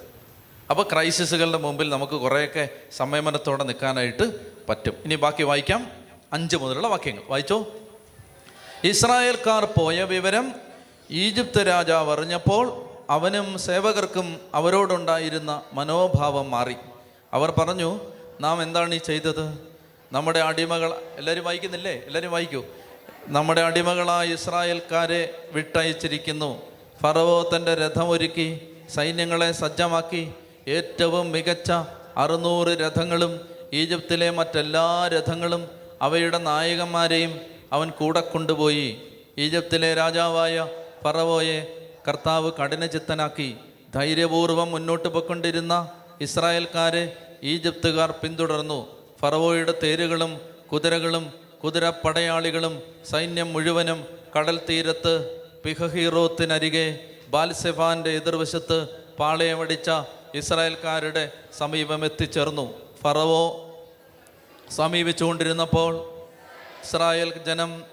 അപ്പോൾ 0.71 0.89
ക്രൈസിസുകളുടെ 0.93 1.59
മുമ്പിൽ 1.59 1.89
നമുക്ക് 1.89 2.13
കുറേയൊക്കെ 2.13 2.69
സംയമനത്തോടെ 2.93 3.65
നിൽക്കാനായിട്ട് 3.65 4.33
പറ്റും. 4.69 4.95
ഇനി 5.05 5.15
ബാക്കി 5.15 5.43
വായിക്കാം. 5.43 5.91
അഞ്ച് 6.33 6.57
മുതലുള്ള 6.57 6.87
വാക്യങ്ങൾ. 6.87 7.23
വായിച്ചോ. 7.29 7.75
ഇസ്രായേൽക്കാർ 8.85 9.65
പോയ 9.65 10.03
വിവരം 10.03 10.68
ഈജിപ്ത് 11.11 11.67
രാജാവ് 11.67 12.13
അറിഞ്ഞപ്പോൾ 12.13 12.85
അവനും 13.11 13.59
സേവകർക്കും 13.59 14.41
അവരോടുണ്ടായിരുന്ന 14.55 15.63
മനോഭാവം 15.73 16.51
മാറി. 16.51 16.77
അവർ 17.33 17.51
പറഞ്ഞു 17.51 18.01
നാം 18.41 18.63
എന്താണ് 18.63 18.95
ഈ 18.95 18.99
ചെയ്തത്? 18.99 19.59
നമ്മുടെ 20.13 20.39
അടിമകൾ 20.39 20.95
എല്ലാവരും 21.17 21.45
വായിക്കുന്നില്ലേ? 21.45 21.93
എല്ലാവരും 21.93 22.33
വായിക്കൂ. 22.33 22.65
നമ്മുടെ 23.27 23.61
അടിമകളായ 23.61 24.29
ഇസ്രായേൽക്കാരെ 24.29 25.43
വിട്ടയച്ചിരിക്കുന്നു. 25.53 26.63
ഫറവോ 27.03 27.51
തന്റെ 27.57 27.75
രഥമൊരുക്കി 27.75 28.69
സൈന്യങ്ങളെ 28.91 29.53
സജ്ജമാക്കി. 29.53 30.33
ഏറ്റവും 30.69 31.33
മികച്ച 31.33 31.73
അറുന്നൂറ് 32.17 32.69
രഥങ്ങളും 32.69 33.41
ഈജിപ്തിലെ 33.73 34.31
മറ്റെല്ലാ 34.31 35.09
രഥങ്ങളും 35.09 35.69
അവയുടെ 36.03 36.39
നായകന്മാരെയും 36.39 37.41
അവൻ 37.73 37.91
കൂടെ 37.91 38.21
കൊണ്ടുപോയി. 38.21 39.03
ഈജിപ്തിലെ 39.39 39.95
രാജാവായ 39.95 40.67
ഫറവോയെ 41.03 41.59
കർത്താവ് 42.09 42.53
കഠിനചിത്തനാക്കി 42.59 43.57
ധൈര്യപൂർവം 43.95 44.71
മുന്നോട്ട് 44.71 45.09
പോയിക്കൊണ്ടിരുന്ന 45.09 45.75
ഇസ്രായേൽക്കാരെ 46.21 47.17
ഈജിപ്തുകാർ 47.43 48.11
പിന്തുടർന്നു. 48.11 48.79
ഫറവോയുടെ 49.21 49.75
തേരുകളും 49.83 50.41
കുതിരകളും 50.73 51.33
കുതിരപ്പടയാളികളും 51.65 52.83
സൈന്യം 53.11 53.53
മുഴുവനും 53.53 54.07
കടൽ 54.37 54.61
തീരത്ത് 54.69 55.15
പിഹഹീറോത്തിനരികെ 55.65 56.87
ബാൽസെഫാന്റെ 57.29 58.11
എതിർവശത്ത് 58.11 58.89
പാളയമടിച്ച 59.19 59.91
ഇസ്രായേൽക്കാരുടെ 60.35 61.31
സമീപം 61.59 62.05
എത്തിച്ചേർന്നു. 62.05 62.67
ഫറവോ 63.03 63.45
സമീപിച്ചുകൊണ്ടിരുന്നപ്പോൾ 64.71 65.93
ഇസ്രായേൽ 66.85 67.33
ജനം 67.47 67.85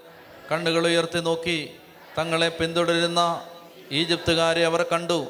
കണ്ണുകൾ 0.52 0.86
ഉയർത്തി 0.86 1.18
നോക്കി. 1.18 1.58
തങ്ങളെ 2.18 2.48
പിന്തുടരുന്ന 2.48 3.42
ഈജിപ്തുകാരെ 3.92 4.64
അവർ 4.64 4.86
കണ്ടു. 4.92 5.26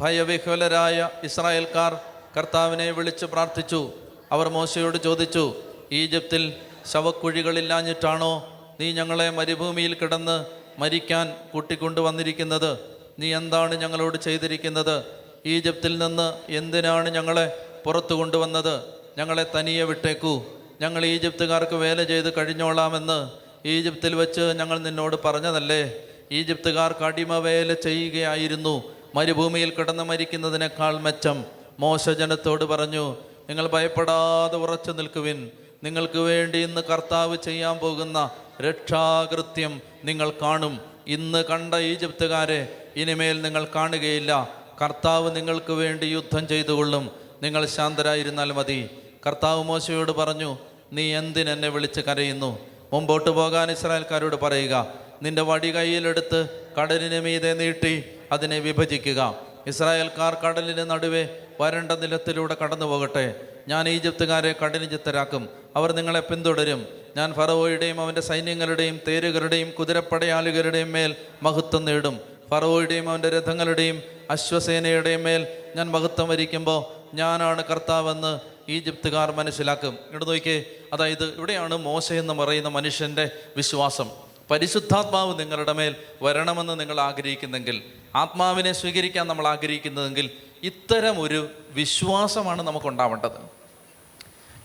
ഭയവിഹ്വലരായ 0.00 1.08
ഇസ്രായേൽക്കാർ 1.24 2.00
കർത്താവിനെ 2.36 2.90
വിളിച്ച് 2.90 3.26
പ്രാർത്ഥിച്ചു. 3.26 3.90
അവർ 4.32 4.48
മോശയോട് 4.48 4.96
ചോദിച്ചു 4.96 5.54
ഈജിപ്തിൽ 5.92 6.52
ശവക്കുഴികളില്ലാഞ്ഞിട്ടാണോ 6.92 8.32
നീ 8.80 8.92
ഞങ്ങളെ 8.92 9.30
മരുഭൂമിയിൽ 9.30 9.94
കിടന്ന് 9.94 10.44
മരിക്കാൻ 10.78 11.34
കൂട്ടിക്കൊണ്ടു 11.52 12.00
വന്നിരിക്കുന്നത് 12.00 12.78
നീ 13.18 13.34
എന്താണ് 13.34 13.74
ഞങ്ങളോട് 13.74 14.18
ചെയ്തിരിക്കുന്നത്? 14.18 15.04
ഈജിപ്തിൽ 15.46 15.98
നിന്ന് 15.98 16.52
എന്തിനാണ് 16.52 17.08
ഞങ്ങളെ 17.08 17.46
പുറത്തു 17.84 18.14
കൊണ്ടുവന്നത്? 18.14 18.80
ഞങ്ങളെ 19.18 19.46
തനിയെ 19.56 19.84
വിട്ടേക്കൂ. 19.84 20.42
ഞങ്ങൾ 20.80 21.04
ഈജിപ്തുകാർക്ക് 21.04 21.74
വേല 21.74 22.04
ചെയ്ത് 22.04 22.36
കഴിഞ്ഞോളാമെന്ന് 22.36 23.30
ഈജിപ്തിൽ 23.68 24.14
വെച്ച് 24.14 24.40
ഞങ്ങൾ 24.40 24.78
നിന്നോട് 24.78 25.16
പറഞ്ഞതല്ലേ? 25.24 26.06
ഈജിപ്തുകാർക്ക് 26.32 27.00
കടിമവേല 27.00 27.74
ചെയ്യുകയായിരുന്നു. 27.74 28.82
മരുഭൂമിയിൽ 29.14 29.70
കിടന്ന് 29.70 30.02
മരിക്കുന്നതിനേക്കാൾ 30.02 31.00
മെച്ചം. 31.00 31.44
മോശ 31.78 32.08
ജനത്തോട് 32.08 32.64
പറഞ്ഞു 32.64 33.16
നിങ്ങൾ 33.48 33.68
ഭയപ്പെടാതെ 33.68 34.56
ഉറച്ചു 34.56 34.92
നിൽക്കുവിൻ. 34.92 35.50
നിങ്ങൾക്ക് 35.84 36.18
വേണ്ടി 36.18 36.58
ഇന്ന് 36.58 36.80
കർത്താവ് 36.80 37.36
ചെയ്യാൻ 37.44 37.78
പോകുന്ന 37.78 38.30
രക്ഷാകൃത്യം 38.62 39.80
നിങ്ങൾ 40.04 40.32
കാണും. 40.42 40.80
ഇന്ന് 41.06 41.44
കണ്ട 41.44 41.74
ഈജിപ്തുകാരെ 41.74 42.76
ഇനിമേൽ 42.96 43.42
നിങ്ങൾ 43.42 43.68
കാണുകയില്ല. 43.74 44.48
കർത്താവ് 44.82 45.36
നിങ്ങൾക്ക് 45.36 45.72
വേണ്ടി 45.72 46.06
യുദ്ധം 46.06 46.48
ചെയ്തുകൊള്ളും. 46.48 47.10
നിങ്ങൾ 47.42 47.66
ശാന്തരായിരുന്നാൽ 47.66 48.52
മതി. 48.52 48.88
കർത്താവ് 49.26 49.64
മോശയോട് 49.64 50.12
പറഞ്ഞു 50.12 50.58
നീ 50.92 51.14
എന്തിനെന്നെ 51.14 51.68
വിളിച്ച് 51.68 52.00
കരയുന്നു? 52.00 52.58
മുമ്പോട്ട് 52.92 53.30
പോകാൻ 53.30 53.70
ഇസ്രായേൽക്കാരോട് 53.70 54.36
പറയുക. 54.36 54.94
നിന്റെ 55.22 55.42
വടി 55.42 55.76
കയ്യിലെടുത്ത് 55.76 56.48
കടലിന് 56.80 57.20
മീതെ 57.20 57.54
നീട്ടി 57.54 58.04
അതിനെ 58.32 58.58
വിഭജിക്കുക. 58.58 59.34
ഇസ്രായേൽക്കാർ 59.66 60.34
കടലിന് 60.34 60.90
നടുവേ 60.90 61.28
വരണ്ട 61.60 61.92
നിലത്തിലൂടെ 61.92 62.56
കടന്നു 62.62 62.86
പോകട്ടെ 62.86 63.34
ഞാൻ 63.68 63.88
ഈജിപ്തുകാരെ 63.88 64.52
കഠിനചിത്തരാക്കും. 64.52 65.48
അവർ 65.76 65.92
നിങ്ങളെ 65.92 66.20
പിന്തുടരും. 66.20 66.86
ഞാൻ 67.16 67.34
ഫറവോയുടെയും 67.34 68.00
അവന്റെ 68.00 68.20
സൈന്യങ്ങളുടെയും 68.20 69.00
തേരുകളുടെയും 69.08 69.70
കുതിരപ്പടയാളികളുടെയും 69.70 70.92
മേൽ 70.92 71.14
മഹത്വം 71.42 71.84
നേടും. 71.84 72.20
ഫറവോയുടെയും 72.50 73.10
അവന്റെ 73.10 73.30
രഥങ്ങളുടെയും 73.30 74.02
അശ്വസേനയുടെയും 74.30 75.24
മേൽ 75.24 75.46
ഞാൻ 75.76 75.90
മഹത്വം 75.90 76.28
വരിക്കുമ്പോൾ 76.28 77.16
ഞാനാണ് 77.16 77.64
കർത്താവെന്ന് 77.64 78.38
ഈജിപ്തുകാർ 78.70 79.30
മനസ്സിലാക്കും. 79.30 79.98
ഇവിടെ 80.10 80.24
നോക്കിയേ. 80.24 80.64
അതായത് 80.92 81.24
ഇവിടെയാണ് 81.24 81.76
മോശ 81.76 82.12
എന്ന് 82.12 82.32
പറയുന്ന 82.32 82.68
മനുഷ്യന്റെ 82.68 83.30
വിശ്വാസം. 83.56 84.29
പരിശുദ്ധാത്മാവ് 84.50 85.40
നിങ്ങളുടെ 85.40 85.72
മേൽ 85.72 85.94
വരണമെന്ന് 86.22 86.80
നിങ്ങൾ 86.80 87.00
ആഗ്രഹിക്കുന്നെങ്കിൽ 87.00 87.82
ആത്മാവിനെ 88.14 88.72
സ്വീകരിക്കാൻ 88.72 89.26
നമ്മൾ 89.26 89.46
ആഗ്രഹിക്കുന്നതെങ്കിൽ 89.46 90.30
ഇത്തരം 90.62 91.20
ഒരു 91.20 91.48
വിശ്വാസമാണ് 91.70 92.62
നമുക്കുണ്ടാവേണ്ടത്. 92.62 93.60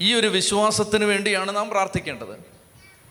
ഈ 0.01 0.13
ഒരു 0.13 0.27
വിശ്വാസത്തിന് 0.27 1.05
വേണ്ടിയാണ് 1.05 1.55
നാം 1.55 1.69
പ്രാർത്ഥിക്കേണ്ടത്. 1.69 2.45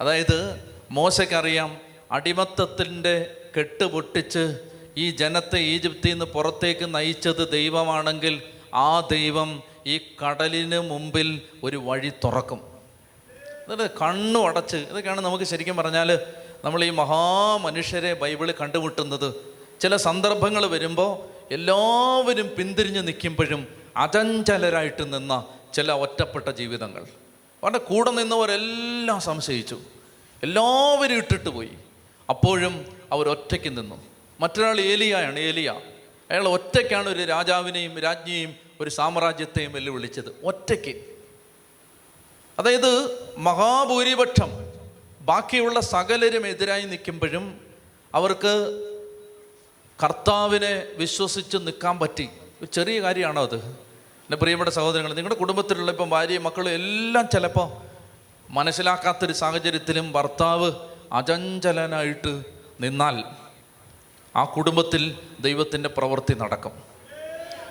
അതായത് 0.01 0.71
മോശക്കറിയാം 0.91 1.79
അടിമത്തത്തിന്റെ 2.13 3.37
കെട്ട് 3.59 3.85
പൊട്ടിച്ച് 3.85 4.59
ഈ 4.97 5.11
ജനത്തെ 5.11 5.59
ഈജിപ്തിൽ 5.59 6.11
നിന്ന് 6.11 6.25
പുറത്തേക്ക് 6.25 6.95
നയിച്ചത് 6.95 7.53
ദൈവമാണെങ്കിൽ 7.53 8.43
ആ 8.75 9.01
ദൈവം 9.01 9.63
ഈ 9.87 10.01
കടലിന് 10.25 10.81
മുമ്പിൽ 10.81 11.41
ഒരു 11.65 11.77
വഴി 11.77 12.13
തുറക്കും. 12.25 12.61
എന്നിട്ട് 13.39 13.99
കണ്ണു 14.03 14.41
അടച്ച് 14.41 14.77
ഇതൊക്കെയാണ് 14.77 15.21
നമുക്ക് 15.21 15.45
ശരിക്കും 15.45 15.77
പറഞ്ഞാൽ 15.77 16.19
നമ്മൾ 16.65 16.85
ഈ 16.85 16.91
മഹാമനുഷ്യരെ 16.91 18.15
ബൈബിളിൽ 18.15 18.55
കണ്ടുമുട്ടുന്നത്. 18.61 19.35
ചില 19.81 19.97
സന്ദർഭങ്ങൾ 19.97 20.67
വരുമ്പോൾ 20.67 21.19
എല്ലാവരും 21.55 22.51
പിന്തിരിഞ്ഞ് 22.59 23.07
നിൽക്കുമ്പോഴും 23.07 23.69
അചഞ്ചലരായിട്ട് 23.97 25.15
നിന്ന 25.15 25.47
ചില 25.75 25.93
ഒറ്റപ്പെട്ട 25.93 26.49
ജീവിതങ്ങൾ. 26.49 27.03
അവരുടെ 27.63 27.79
കൂടെ 27.79 28.11
നിന്നവരെല്ലാം 28.11 29.21
സംശയിച്ചു. 29.21 29.79
എല്ലാവരും 30.43 31.17
ഇട്ടിട്ട് 31.17 31.49
പോയി. 31.49 31.71
അപ്പോഴും 32.29 32.97
അവർ 33.13 33.29
ഒറ്റയ്ക്ക് 33.29 33.69
നിന്നു. 33.69 34.03
മറ്റൊരാൾ 34.41 34.81
ഏലിയാണ് 34.81 35.39
ഏലിയ. 35.39 35.81
അയാൾ 36.31 36.49
ഒറ്റയ്ക്കാണ് 36.49 37.09
ഒരു 37.09 37.23
രാജാവിനെയും 37.25 37.99
രാജ്ഞിയെയും 37.99 38.55
ഒരു 38.81 38.91
സാമ്രാജ്യത്തെയും 38.91 39.73
വെല്ലുവിളിച്ചത്. 39.73 40.37
ഒറ്റയ്ക്ക്. 40.45 41.05
അതായത് 42.59 43.19
മഹാഭൂരിപക്ഷം 43.39 44.64
ബാക്കിയുള്ള 45.25 45.81
സകലരും 45.81 46.47
എതിരായി 46.47 46.83
നിൽക്കുമ്പോഴും 46.83 47.61
അവർക്ക് 48.15 48.53
കർത്താവിനെ 50.03 50.85
വിശ്വസിച്ച് 50.97 51.57
നിൽക്കാൻ 51.57 51.99
പറ്റി. 51.99 52.29
ചെറിയ 52.73 53.03
കാര്യമാണോ 53.03 53.43
അത്? 53.43 53.55
എന്റെ 53.55 54.37
പ്രിയപ്പെട്ട 54.37 54.71
സഹോദരങ്ങൾ 54.71 55.15
നിങ്ങളുടെ 55.15 55.35
കുടുംബത്തിലുള്ള 55.35 55.91
ഇപ്പം 55.91 56.11
ഭാര്യയും 56.11 56.43
മക്കളും 56.43 56.71
എല്ലാം 56.71 57.29
ചിലപ്പോൾ 57.33 57.69
മനസ്സിലാക്കാത്തൊരു 58.51 59.33
സാഹചര്യത്തിലും 59.33 60.13
ഭർത്താവ് 60.13 60.73
അചഞ്ചലനായിട്ട് 61.13 62.43
നിന്നാൽ 62.81 63.25
ആ 64.37 64.45
കുടുംബത്തിൽ 64.45 65.19
ദൈവത്തിന്റെ 65.41 65.89
പ്രവൃത്തി 65.89 66.35
നടക്കും. 66.35 66.73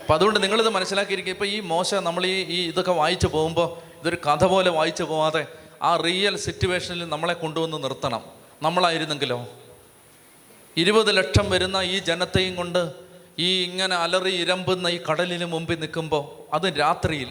അപ്പം 0.02 0.16
അതുകൊണ്ട് 0.16 0.44
നിങ്ങളിത് 0.44 0.70
മനസ്സിലാക്കിയിരിക്കുക 0.70 1.34
ഇപ്പം 1.34 1.48
ഈ 1.48 1.60
മോശ 1.60 1.96
നമ്മൾ 1.96 2.26
ഈ 2.26 2.44
ഈ 2.44 2.68
ഇതൊക്കെ 2.68 2.92
വായിച്ചു 2.92 3.28
പോകുമ്പോൾ 3.28 4.00
ഇതൊരു 4.00 4.16
കഥ 4.16 4.46
പോലെ 4.46 4.70
വായിച്ചു 4.70 5.04
പോവാതെ 5.04 5.48
ആ 5.84 5.91
റിയൽ 5.98 6.36
സിറ്റുവേഷനിൽ 6.38 7.06
നമ്മളെ 7.10 7.34
കൊണ്ടുവന്ന് 7.34 7.84
നിർത്തണം. 7.84 8.24
നമ്മളായിരുന്നെങ്കിലോ? 8.62 9.39
ഇരുപത് 10.78 11.17
ലക്ഷം 11.17 11.50
വരുന്ന 11.50 11.78
ഈ 11.78 12.00
ജനത്തെയും 12.00 12.56
കൊണ്ട് 12.56 12.91
ഈ 13.39 13.63
ഇങ്ങനെ 13.63 13.96
അലറി 13.96 14.34
ഇരമ്പുന്ന 14.36 14.88
ഈ 14.88 15.00
കടലിന് 15.10 15.46
മുമ്പിൽ 15.46 15.80
നിൽക്കുമ്പോൾ 15.80 16.24
അത് 16.54 16.67
രാത്രിയിൽ 16.80 17.30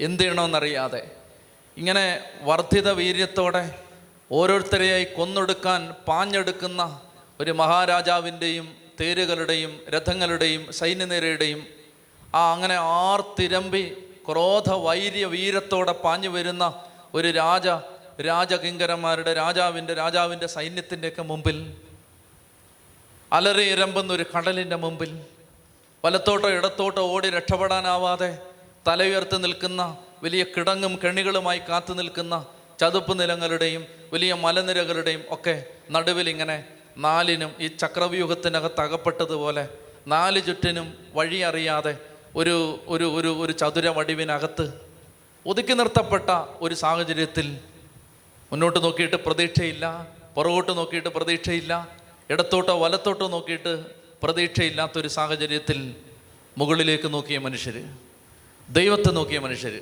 എന്ത് 0.00 0.22
ചെയ്യണമെന്നറിയാതെ 0.22 1.02
ഇങ്ങനെ 1.76 2.04
വർദ്ധിത 2.42 2.88
വീര്യത്തോടെ 2.90 3.64
ഓരോരുത്തരെയായി 4.30 5.04
കൊന്നൊടുക്കാൻ 5.16 5.80
പാഞ്ഞെടുക്കുന്ന 6.08 6.82
ഒരു 7.40 7.52
മഹാരാജാവിന്റെയും 7.52 8.66
തേരുകളുടെയും 9.00 9.72
രഥങ്ങളുടെയും 9.88 10.72
സൈന്യനിരയുടെയും 10.72 11.60
ആ 12.34 12.52
അങ്ങനെ 12.52 12.74
ആർത്തിരമ്പി 12.74 13.84
ക്രോധ 14.28 14.70
വൈര്യ 14.70 15.24
വീരത്തോടെ 15.26 15.92
പാഞ്ഞു 16.04 16.28
വരുന്ന 16.28 16.64
ഒരു 17.14 17.28
രാജ 17.36 17.66
രാജകിങ്കരന്മാരുടെ 18.20 19.32
രാജാവിന്റെ 19.34 19.94
രാജാവിന്റെ 19.94 20.48
സൈന്യത്തിന്റെയൊക്കെ 20.48 21.22
മുമ്പിൽ 21.22 21.58
അലറി 23.32 23.64
ഇരമ്പുന്ന 23.66 24.10
ഒരു 24.12 24.24
കടലിന്റെ 24.34 24.76
മുമ്പിൽ 24.76 25.12
വലത്തോട്ടോ 26.04 26.48
ഇടത്തോട്ടോ 26.48 27.02
ഓടി 27.10 27.28
രക്ഷപ്പെടാനാവാതെ 27.28 28.30
തലയുയർത്തി 28.86 29.38
നിൽക്കുന്ന 29.38 29.82
വലിയ 30.22 30.42
കിടങ്ങും 30.56 30.92
കെണികളുമായി 31.02 31.60
കാത്തു 31.68 31.92
നിൽക്കുന്ന 31.92 32.34
ചതുപ്പ് 32.78 33.14
നിലങ്ങളുടെയും 33.20 33.82
വലിയ 34.12 34.32
മലനിരകളുടെയും 34.34 35.22
ഒക്കെ 35.30 35.54
നടുവിൽ 35.90 36.28
ഇങ്ങനെ 36.28 36.56
നാലിനും 36.98 37.52
ഈ 37.60 37.68
ചക്രവ്യൂഹത്തിനകത്ത് 37.76 38.80
അകപ്പെട്ടതുപോലെ 38.80 39.64
നാല് 40.06 40.40
ചുറ്റിനും 40.46 40.88
വഴിയറിയാതെ 41.14 41.94
ഒരു 42.36 42.56
ഒരു 42.88 43.06
ഒരു 43.18 43.30
ഒരു 43.40 43.52
ചതുര 43.52 43.88
വടിവിനകത്ത് 43.88 44.66
ഒതുക്കി 45.46 45.72
നിർത്തപ്പെട്ട 45.72 46.30
ഒരു 46.60 46.74
സാഹചര്യത്തിൽ 46.74 47.58
മുന്നോട്ട് 48.52 48.84
നോക്കിയിട്ട് 48.84 49.16
പ്രതീക്ഷയില്ല 49.16 50.06
പുറകോട്ട് 50.36 50.76
നോക്കിയിട്ട് 50.76 51.08
പ്രതീക്ഷയില്ല 51.08 51.88
ഇടത്തോട്ടോ 52.30 52.78
വലത്തോട്ടോ 52.78 53.28
നോക്കിയിട്ട് 53.28 53.84
പ്രതീക്ഷയില്ലാത്തൊരു 54.22 55.08
സാഹചര്യത്തിൽ 55.08 55.96
മുകളിലേക്ക് 56.58 57.14
നോക്കിയ 57.14 57.38
മനുഷ്യർ 57.38 57.76
ദൈവത്തെ 58.68 59.10
നോക്കിയ 59.10 59.38
മനുഷ്യർ 59.38 59.74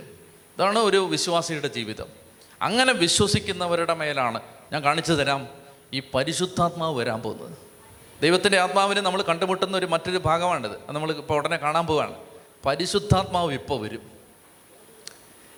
ഇതാണ് 0.57 0.79
ഒരു 0.79 0.97
വിശ്വാസിയുടെ 0.97 1.69
ജീവിതം. 1.69 2.09
അങ്ങനെ 2.63 2.93
വിശ്വസിക്കുന്നവരുടെ 2.93 3.95
മേലാണ് 3.95 4.41
ഞാൻ 4.73 4.83
കാണിച്ചു 4.85 5.13
തരാം 5.13 5.49
ഈ 5.93 6.03
പരിശുദ്ധാത്മാവ് 6.15 6.99
വരാൻ 7.01 7.23
പോകുന്നത്. 7.23 7.57
ദൈവത്തിന്റെ 8.21 8.59
ആത്മാവിനെ 8.59 9.01
നമ്മൾ 9.01 9.23
കണ്ടുമുട്ടുന്ന 9.23 9.77
ഒരു 9.77 9.87
മറ്റൊരു 9.87 10.19
ഭാഗമാണിത്. 10.19 10.73
അത് 10.73 10.93
നമ്മൾ 10.95 11.13
ഇപ്പോൾ 11.13 11.39
ഉടനെ 11.39 11.57
കാണാൻ 11.57 11.87
പോവുകയാണ് 11.87 12.17
പരിശുദ്ധാത്മാവ് 12.67 13.53
ഇപ്പോൾ 13.53 13.81
വരും. 13.81 14.12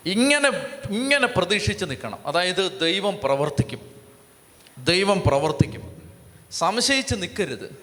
ഇങ്ങനെ 0.07 0.49
ഇങ്ങനെ 0.91 1.27
പ്രതീക്ഷിച്ച് 1.27 1.85
നിൽക്കണം. 1.85 2.19
അതായത് 2.27 2.81
ദൈവം 2.81 3.19
പ്രവർത്തിക്കും. 3.25 3.95
ദൈവം 4.79 5.23
പ്രവർത്തിക്കും. 5.27 6.13
സംശയിച്ച് 6.51 7.15
നിൽക്കരുത്. 7.15 7.83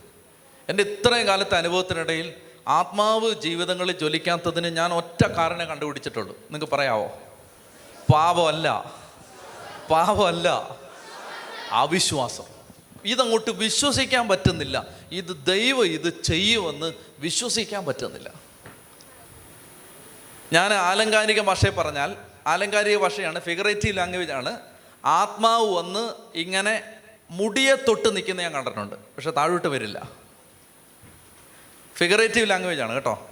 എന്റെ 0.69 0.83
ഇത്രയും 0.83 1.27
കാലത്തെ 1.27 1.57
അനുഭവത്തിനിടയിൽ 1.57 2.33
ആത്മാവ് 2.67 3.33
ജീവിതങ്ങളിൽ 3.33 3.91
ജ്വലിക്കാത്തതിന് 3.91 4.67
ഞാൻ 4.67 4.93
ഒറ്റ 4.93 5.27
കാരണം 5.27 5.67
കണ്ടുപിടിച്ചിട്ടുള്ളൂ. 5.67 6.35
നിങ്ങൾക്ക് 6.35 6.73
പറയാവോ? 6.73 7.19
പാപമല്ല. 8.13 8.93
പാപമല്ല. 9.91 10.75
അവിശ്വാസം. 11.71 12.43
ഇതങ്ങോട്ട് 13.05 13.51
വിശ്വസിക്കാൻ 13.51 14.27
പറ്റുന്നില്ല. 14.27 14.87
ഇത് 15.11 15.45
ദൈവം 15.45 15.85
ഇത് 15.85 16.23
ചെയ്യുമെന്ന് 16.23 16.93
വിശ്വസിക്കാൻ 17.19 17.85
പറ്റുന്നില്ല. 17.85 18.40
ഞാൻ 20.53 20.73
ആലങ്കാരിക 20.73 21.41
ഭാഷയെ 21.41 21.69
പറഞ്ഞാൽ 21.69 22.15
ആലങ്കാരിക 22.47 22.97
ഭാഷയാണ് 22.97 23.39
ഫിഗറേറ്റീവ് 23.39 23.97
ലാംഗ്വേജ് 23.97 24.31
ആണ്. 24.31 24.59
ആത്മാവ് 25.05 25.69
വന്ന് 25.69 26.13
ഇങ്ങനെ 26.35 26.83
മുടിയെ 27.31 27.75
തൊട്ട് 27.75 28.15
നിൽക്കുന്ന 28.15 28.41
ഞാൻ 28.41 28.53
കണ്ടിട്ടുണ്ട് 28.53 28.95
പക്ഷെ 28.95 29.31
താഴോട്ട് 29.31 29.67
വരില്ല. 29.67 30.11
ഫിഗറേറ്റീവ് 31.95 32.49
ലാംഗ്വേജ് 32.49 32.81
ആണ് 32.81 32.93
കേട്ടോ. 32.93 33.29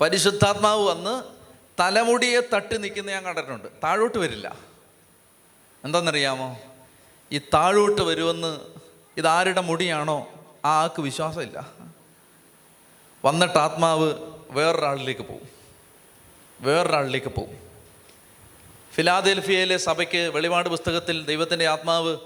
പരിശുദ്ധാത്മാവ് 0.00 0.88
വന്ന് 0.88 1.22
തലമുടിയെ 1.80 2.40
തട്ടി 2.54 2.76
നിൽക്കുന്ന 2.76 3.10
ഞാൻ 3.10 3.24
കണ്ടിട്ടുണ്ട് 3.24 3.68
താഴോട്ട് 3.84 4.18
വരില്ല. 4.18 4.56
എന്താണെന്നറിയാമോ? 5.84 6.58
ഈ 7.32 7.38
താഴോട്ട് 7.38 8.02
വരുമെന്ന് 8.02 8.60
ഇതാരുടെ 9.16 9.60
മുടിയാണോ 9.60 10.28
ആ 10.64 10.82
ആൾക്ക് 10.82 11.02
വിശ്വാസമില്ല. 11.02 11.72
വന്നിട്ട് 13.24 13.58
ആത്മാവ് 13.58 14.14
വേറൊരാളിലേക്ക് 14.50 15.20
പോകും. 15.20 15.51
വേറൊരാളിലേക്ക് 16.62 17.26
പോകും. 17.26 17.58
ഫിലാദേൽഫിയയിലെ 18.94 19.76
സഭയ്ക്ക് 19.76 20.16
വെളിപാട് 20.16 20.68
പുസ്തകത്തിൽ 20.68 21.24
ദൈവത്തിന്റെ 21.24 21.66
ആത്മാവ് 21.66 22.16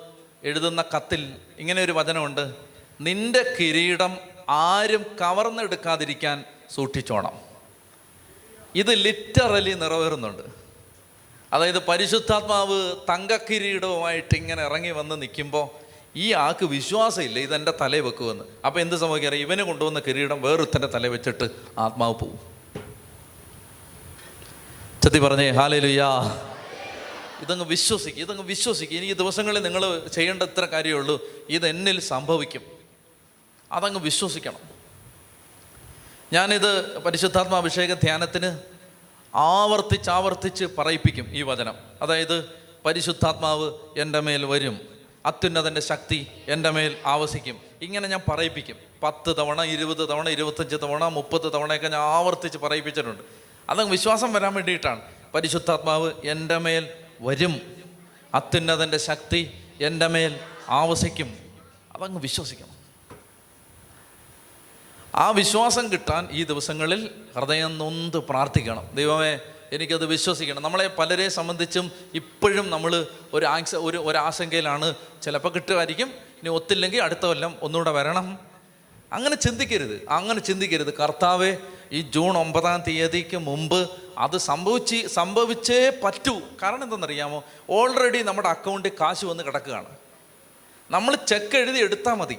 എഴുതുന്ന 0.44 0.85
കത്തിൽ 0.96 1.37
ഇങ്ങനെ 1.59 1.85
ഒരു 1.85 1.92
വചനമുണ്ട് 1.92 2.55
നിന്റെ 3.01 3.57
കിരീടം 3.61 4.18
ആരും 4.49 5.03
കവർന്നെടുക്കാതിരിക്കാൻ 5.20 6.44
സൂക്ഷിച്ചോണം. 6.75 7.33
ഇത് 8.75 8.94
ലിറ്ററലി 8.94 9.70
നിറവേറുന്നുണ്ട്. 9.70 10.42
അതായത് 11.53 11.87
പരിശുദ്ധാത്മാവ് 11.87 12.96
തങ്കക്കിരീടവുമായിട്ട് 13.11 14.37
ഇങ്ങനെ 14.37 14.62
ഇറങ്ങി 14.64 14.90
വന്ന് 14.90 15.22
നിൽക്കുമ്പോൾ 15.22 15.70
ഈ 16.16 16.33
ആൾക്ക് 16.33 16.64
വിശ്വാസമില്ല 16.64 17.38
ഇതെന്റെ 17.38 17.75
തലയിൽ 17.81 18.03
വെക്കുമെന്ന്. 18.03 18.44
അപ്പോൾ 18.66 18.81
എന്ത് 18.81 18.96
സംഭവിക്കാറ് 18.96 19.35
ഇവന് 19.35 19.62
കൊണ്ടുവന്ന 19.62 19.99
കിരീടം 19.99 20.42
വേറൊരുത്തന്റെ 20.42 20.88
തല 20.88 21.07
വെച്ചിട്ട് 21.07 21.51
ആത്മാവ് 21.79 22.14
പോവും. 22.14 22.56
ചത്തി 25.07 25.19
പറഞ്ഞേ 25.19 25.51
ഹാലേലുയാ. 25.51 26.38
ഇതങ്ങ് 27.42 27.64
വിശ്വസിക്കുക 27.64 28.23
ഇതങ്ങ് 28.23 28.42
വിശ്വസിക്കുക 28.42 28.97
ഇനി 28.97 29.07
ഈ 29.07 29.12
ദിവസങ്ങളിൽ 29.12 29.62
നിങ്ങൾ 29.62 30.07
ചെയ്യേണ്ട 30.07 30.42
ഇത്ര 30.42 30.64
കാര്യമേ 30.64 30.99
ഉള്ളൂ. 30.99 31.23
ഇത് 31.49 31.69
എന്നിൽ 31.69 32.01
സംഭവിക്കും. 32.01 32.62
അതങ്ങ് 33.73 34.01
വിശ്വസിക്കണം. 34.01 34.59
ഞാനിത് 36.33 36.99
പരിശുദ്ധാത്മാഭിഷേക 36.99 37.95
ധ്യാനത്തിന് 37.95 38.59
ആവർത്തിച്ച് 39.35 40.11
ആവർത്തിച്ച് 40.11 40.64
പറയിപ്പിക്കും 40.64 41.27
ഈ 41.31 41.42
വചനം. 41.42 41.75
അതായത് 42.03 42.49
പരിശുദ്ധാത്മാവ് 42.87 43.73
എന്റെ 43.99 44.21
മേൽ 44.21 44.45
വരും. 44.45 44.81
അത്യുന്നതന്റെ 45.27 45.81
ശക്തി 45.81 46.27
എന്റെ 46.49 46.71
മേൽ 46.71 46.97
ആവസിക്കും. 47.07 47.61
ഇങ്ങനെ 47.83 48.09
ഞാൻ 48.09 48.21
പറയിപ്പിക്കും. 48.29 48.77
പത്ത് 49.03 49.37
തവണ 49.37 49.62
ഇരുപത് 49.62 50.09
തവണ 50.09 50.29
ഇരുപത്തഞ്ച് 50.29 50.77
തവണ 50.77 51.09
മുപ്പത് 51.09 51.53
തവണയൊക്കെ 51.53 51.88
ഞാൻ 51.88 52.01
ആവർത്തിച്ച് 52.01 52.59
പറയിപ്പിച്ചിട്ടുണ്ട്. 52.59 53.45
അതങ്ങ് 53.70 53.90
വിശ്വാസം 53.90 54.33
വരാൻ 54.33 54.55
വേണ്ടിയിട്ടാണ്. 54.55 55.00
പരിശുദ്ധാത്മാവ് 55.35 56.12
എന്റെ 56.24 56.59
മേൽ 56.59 56.88
വരും. 57.20 57.61
അത്യുന്നതന്റെ 58.35 58.98
ശക്തി 58.98 59.64
എന്റെ 59.81 60.07
മേൽ 60.07 60.38
ആവസിക്കും. 60.68 61.38
അതങ്ങ് 61.92 62.20
വിശ്വസിക്കണം. 62.20 62.76
ആ 65.14 65.31
വിശ്വാസം 65.31 65.92
കിട്ടാൻ 65.92 66.29
ഈ 66.33 66.44
ദിവസങ്ങളിൽ 66.44 67.11
ഹൃദയം 67.37 67.79
നൊന്ത് 67.79 68.16
പ്രാർത്ഥിക്കണം. 68.16 68.90
ദൈവമേ 68.94 69.38
എനിക്കത് 69.72 70.07
വിശ്വസിക്കണം. 70.07 70.62
നമ്മളെ 70.62 70.87
പലരെ 70.88 71.29
സംബന്ധിച്ചും 71.29 71.90
ഇപ്പോഴും 72.14 72.70
നമ്മൾ 72.70 73.07
ഒരു 73.33 73.46
ആങ്സ 73.46 73.74
ഒരു 73.74 73.96
ഒരാശങ്കയിലാണ്. 73.96 74.94
ചിലപ്പോൾ 75.22 75.52
കിട്ടുമായിരിക്കും. 75.52 76.09
ഇനി 76.09 76.48
ഒത്തില്ലെങ്കിൽ 76.48 77.02
അടുത്ത 77.02 77.26
കൊല്ലം 77.26 77.57
ഒന്നുകൂടെ 77.62 77.90
വരണം. 77.90 78.56
അങ്ങനെ 79.12 79.37
ചിന്തിക്കരുത്. 79.37 80.07
അങ്ങനെ 80.11 80.40
ചിന്തിക്കരുത്. 80.40 80.95
കർത്താവെ 80.95 81.57
ഈ 81.93 82.01
ജൂൺ 82.01 82.39
ഒമ്പതാം 82.39 82.83
തീയതിക്ക് 82.89 83.37
മുമ്പ് 83.37 83.91
അത് 84.18 84.39
സംഭവിച്ച് 84.39 85.07
സംഭവിച്ചേ 85.07 85.93
പറ്റൂ. 86.05 86.41
കാരണം 86.62 86.85
എന്തെന്നറിയാമോ 86.85 87.45
ഓൾറെഡി 87.70 88.22
നമ്മുടെ 88.22 88.49
അക്കൗണ്ടിൽ 88.49 88.93
കാശ് 89.01 89.24
വന്ന് 89.24 89.45
കിടക്കുകയാണ്. 89.45 89.87
നമ്മൾ 90.91 91.14
ചെക്ക് 91.14 91.57
എഴുതി 91.57 91.78
എടുത്താൽ 91.78 92.14
മതി. 92.14 92.37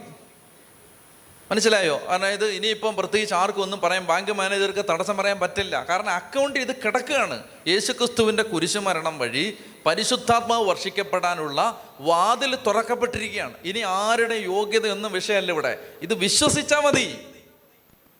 മനസ്സിലായോ? 1.51 2.01
അതായത് 2.07 2.45
ഇനിയിപ്പം 2.45 2.95
പ്രത്യേകിച്ച് 2.95 3.35
ആർക്കും 3.35 3.61
ഒന്നും 3.61 3.81
പറയാൻ 3.81 4.05
ബാങ്ക് 4.05 4.31
മാനേജർക്ക് 4.31 4.85
തടസ്സം 4.89 5.17
പറയാൻ 5.17 5.39
പറ്റില്ല. 5.39 5.85
കാരണം 5.89 6.09
അക്കൗണ്ട് 6.09 6.59
ഇത് 6.59 6.75
കിടക്കുകയാണ്. 6.75 7.43
യേശുക്രിസ്തുവിന്റെ 7.67 8.43
കുരിശുമരണം 8.43 9.19
വഴി 9.19 9.57
പരിശുദ്ധാത്മാവ് 9.87 10.65
വർഷിക്കപ്പെടാനുള്ള 10.65 11.81
വാതിൽ 11.99 12.55
തുറക്കപ്പെട്ടിരിക്കുകയാണ്. 12.55 13.53
ഇനി 13.63 13.79
ആരുടെ 13.79 14.35
യോഗ്യത 14.35 14.91
എന്നും 14.91 15.11
വിഷയമല്ല 15.11 15.51
ഇവിടെ. 15.51 15.87
ഇത് 16.01 16.13
വിശ്വസിച്ചാൽ 16.13 16.79
മതി. 16.79 17.17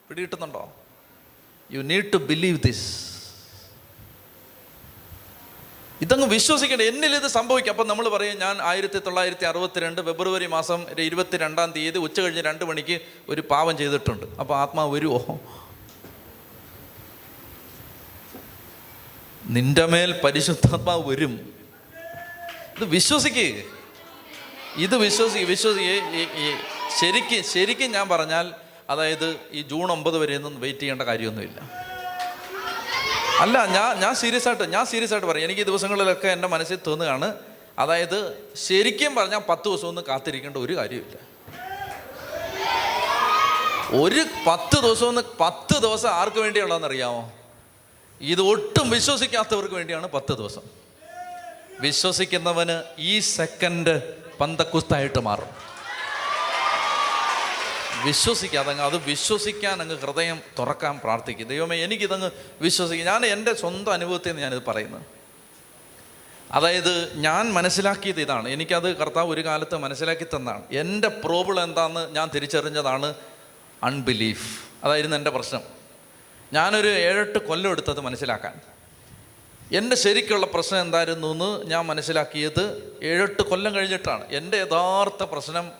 പിടികിട്ടുന്നുണ്ടോ? 0.09 0.73
You 1.71 1.81
need 1.81 2.13
to 2.13 2.17
believe 2.17 2.59
this 2.65 3.07
ഇതങ്ങ് 6.01 6.27
വിശ്വസിക്കേണ്ട. 6.27 6.81
എന്നിൽ 6.81 7.15
ഇത് 7.15 7.27
സംഭവിക്കും. 7.27 7.71
അപ്പം 7.71 7.87
നമ്മൾ 7.87 8.09
പറയും 8.09 8.39
ഞാൻ 8.39 8.61
ആയിരത്തി 8.61 8.99
തൊള്ളായിരത്തി 8.99 9.45
അറുപത്തിരണ്ട് 9.45 10.01
ഫെബ്രുവരി 10.01 10.45
മാസം 10.45 10.85
ഇരുപത്തി 10.99 11.37
രണ്ടാം 11.37 11.71
തീയതി 11.71 11.97
ഉച്ച 11.97 12.19
കഴിഞ്ഞ് 12.19 12.41
രണ്ട് 12.41 12.65
മണിക്ക് 12.65 13.01
ഒരു 13.29 13.41
പാവം 13.41 13.77
ചെയ്തിട്ടുണ്ട്. 13.77 14.25
അപ്പോൾ 14.39 14.57
ആത്മാവ് 14.57 14.91
വരുമോ 14.95 15.39
നിന്റെ 19.45 19.85
മേൽ 19.85 20.21
പരിശുദ്ധാത്മാവ് 20.23 21.09
വരും. 21.09 21.56
ഇത് 22.77 22.85
വിശ്വസിക്കുക 22.85 23.61
ഇത് 24.85 24.95
വിശ്വസി 24.97 25.39
വിശ്വസി 25.51 25.83
ശരിക്കും 26.99 27.43
ശരിക്കും 27.53 27.89
ഞാൻ 27.91 28.09
പറഞ്ഞാൽ 28.09 28.53
അതായത് 28.89 29.27
ഈ 29.51 29.61
ജൂൺ 29.61 29.91
ഒമ്പത് 29.91 30.17
വരെ 30.17 30.35
ഒന്നും 30.35 30.59
വെയിറ്റ് 30.63 30.79
ചെയ്യേണ്ട 30.79 31.01
കാര്യമൊന്നുമില്ല. 31.01 31.59
അല്ല 33.43 33.65
ഞാൻ 33.65 33.99
ഞാൻ 34.03 34.13
സീരിയസ് 34.21 34.47
ആയിട്ട് 34.47 34.63
ഞാൻ 34.75 34.85
സീരിയസ് 34.91 35.13
ആയിട്ട് 35.13 35.27
പറയും. 35.27 35.45
എനിക്ക് 35.45 35.61
ഈ 35.61 35.63
ദിവസങ്ങളിലൊക്കെ 35.63 36.27
എന്റെ 36.27 36.47
മനസ്സിൽ 36.47 36.79
തോന്നുകയാണ് 36.87 37.27
അതായത് 37.79 38.19
ശരിക്കും 38.55 39.15
പറഞ്ഞാൽ 39.15 39.41
പത്ത് 39.49 39.67
ദിവസം 39.69 39.87
ഒന്നും 39.87 40.05
കാത്തിരിക്കേണ്ട 40.07 40.57
ഒരു 40.57 40.73
കാര്യമില്ല. 40.77 41.17
ഒരു 44.03 44.23
പത്ത് 44.47 44.77
ദിവസം 44.85 45.07
ഒന്ന് 45.07 45.21
പത്ത് 45.39 45.75
ദിവസം 45.85 46.09
ആർക്ക് 46.09 46.39
വേണ്ടിയുള്ളതെന്ന് 46.45 46.87
അറിയാമോ 46.87 47.21
ഇത് 48.21 48.41
ഒട്ടും 48.41 48.89
വിശ്വസിക്കാത്തവർക്ക് 48.89 49.75
വേണ്ടിയാണ് 49.75 50.07
പത്ത് 50.07 50.33
ദിവസം. 50.37 50.65
വിശ്വസിക്കുന്നവന് 51.79 52.83
ഈ 52.97 53.19
സെക്കൻഡ് 53.19 54.17
പന്തക്കുസ്തായിട്ട് 54.39 55.19
മാറും. 55.19 55.67
വിശ്വസിക്കാതെ 58.05 58.67
അതങ്ങ് 58.67 58.85
അത് 58.85 58.97
വിശ്വസിക്കാൻ 58.97 59.81
അങ്ങ് 59.81 59.97
ഹൃദയം 59.97 60.41
തുറക്കാൻ 60.59 60.99
പ്രാർത്ഥിക്കും. 61.03 61.47
ദൈവമേ 61.47 61.83
എനിക്കിതങ്ങ് 61.83 62.31
വിശ്വസിക്കും. 62.61 63.05
ഞാൻ 63.05 63.25
എന്റെ 63.25 63.53
സ്വന്തം 63.53 63.93
അനുഭവത്തിൽ 63.93 64.27
നിന്ന് 64.27 64.41
ഞാനിത് 64.41 64.63
പറയുന്നത് 64.65 65.01
അതായത് 66.51 67.19
ഞാൻ 67.19 67.53
മനസ്സിലാക്കിയത് 67.53 68.21
ഇതാണ്. 68.21 68.49
എനിക്കത് 68.49 68.97
കർത്താവ് 68.97 69.33
ഒരു 69.33 69.45
കാലത്ത് 69.45 69.77
മനസ്സിലാക്കി 69.77 70.23
തന്നാണ്. 70.23 70.63
എന്റെ 70.71 71.07
പ്രോബ്ലം 71.07 71.63
എന്താണെന്ന് 71.63 72.15
ഞാൻ 72.15 72.29
തിരിച്ചറിഞ്ഞതാണ് 72.35 73.13
അൺബിലീഫ് 73.83 74.59
അതായിരുന്നു 74.83 75.17
എന്റെ 75.17 75.29
പ്രശ്നം. 75.29 75.61
ഞാനൊരു 76.53 76.87
ഏഴെട്ട് 76.87 77.39
കൊല്ലം 77.39 77.71
എടുത്തത് 77.71 77.99
മനസ്സിലാക്കാൻ. 77.99 78.76
എന്റെ 79.71 79.95
ശരിക്കുള്ള 79.95 80.45
പ്രശ്നം 80.45 80.81
എന്തായിരുന്നു 80.81 81.27
എന്ന് 81.27 81.65
ഞാൻ 81.65 81.85
മനസ്സിലാക്കിയത് 81.85 82.93
ഏഴെട്ട് 83.03 83.41
കൊല്ലം 83.41 83.75
കഴിഞ്ഞിട്ടാണ്. 83.75 84.25
എന്റെ 84.31 84.57
യഥാർത്ഥ 84.57 85.23
പ്രശ്നം 85.23 85.71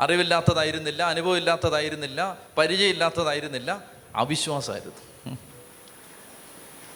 അറിവില്ലാത്തതായിരുന്നില്ല 0.00 1.02
അനുഭവമില്ലാത്തതായിരുന്നില്ല 1.02 2.38
പരിചയമില്ലാത്തതായിരുന്നില്ല 2.58 3.82
അവിശ്വാസമായിരുന്നു. 4.16 5.36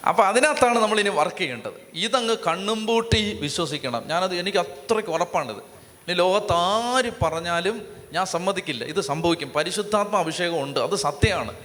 അപ്പോൾ 0.08 0.26
അതിനകത്താണ് 0.26 0.78
നമ്മളിനി 0.78 1.08
വർക്ക് 1.08 1.36
ചെയ്യേണ്ടത്. 1.36 1.72
ഇതങ്ങ് 1.94 2.36
കണ്ണും 2.46 2.86
പൂട്ടി 2.86 3.38
വിശ്വസിക്കണം. 3.40 4.02
ഞാനത് 4.06 4.34
എനിക്ക് 4.34 4.58
അത്രയ്ക്ക് 4.58 5.10
ഉറപ്പാണിത്. 5.10 5.56
ഇനി 5.56 6.12
ലോകത്താര് 6.12 7.10
പറഞ്ഞാലും 7.22 7.86
ഞാൻ 8.12 8.26
സമ്മതിക്കില്ല. 8.26 8.84
ഇത് 8.84 9.00
സംഭവിക്കും. 9.00 9.52
പരിശുദ്ധാത്മ 9.56 10.16
അഭിഷേകം 10.16 10.62
ഉണ്ട്. 10.62 10.80
അത് 10.80 10.94
സത്യമാണ്. 10.94 11.56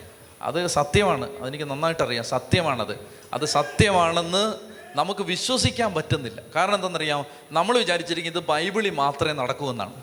അത് 0.41 0.67
സത്യമാണ്. 0.67 1.41
അതെനിക്ക് 1.41 1.65
നന്നായിട്ടറിയാം. 1.65 2.23
സത്യമാണത്. 2.23 2.97
അത് 3.33 3.45
സത്യമാണെന്ന് 3.45 4.68
നമുക്ക് 4.95 5.23
വിശ്വസിക്കാൻ 5.23 5.93
പറ്റുന്നില്ല. 5.93 6.41
കാരണം 6.55 6.75
എന്താണെന്നറിയാം 6.75 7.25
നമ്മൾ 7.51 7.77
വിചാരിച്ചിരിക്കുന്നത് 7.77 8.43
ബൈബിളിൽ 8.43 8.89
മാത്രമേ 8.89 9.33
നടക്കൂ 9.33 9.69
എന്നാണ്. 9.69 9.93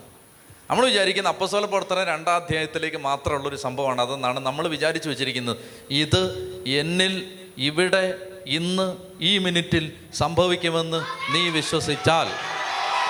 നമ്മൾ 0.69 0.85
വിചാരിക്കുന്ന 0.85 1.29
അപ്പസോല 1.29 1.65
പ്രവർത്തനം 1.65 2.03
രണ്ടാം 2.03 2.35
അധ്യായത്തിലേക്ക് 2.35 2.97
മാത്രമുള്ള 2.97 3.49
ഒരു 3.49 3.55
സംഭവമാണ്. 3.55 4.01
അതെന്നാണ് 4.01 4.39
നമ്മൾ 4.39 4.67
വിചാരിച്ചു 4.67 5.09
വെച്ചിരിക്കുന്നത്. 5.09 5.57
ഇത് 5.89 6.23
എന്നിൽ 6.67 7.39
ഇവിടെ 7.57 8.17
ഇന്ന് 8.47 8.95
ഈ 9.21 9.37
മിനിറ്റിൽ 9.37 9.91
സംഭവിക്കുമെന്ന് 10.13 11.05
നീ 11.33 11.49
വിശ്വസിച്ചാൽ 11.49 12.27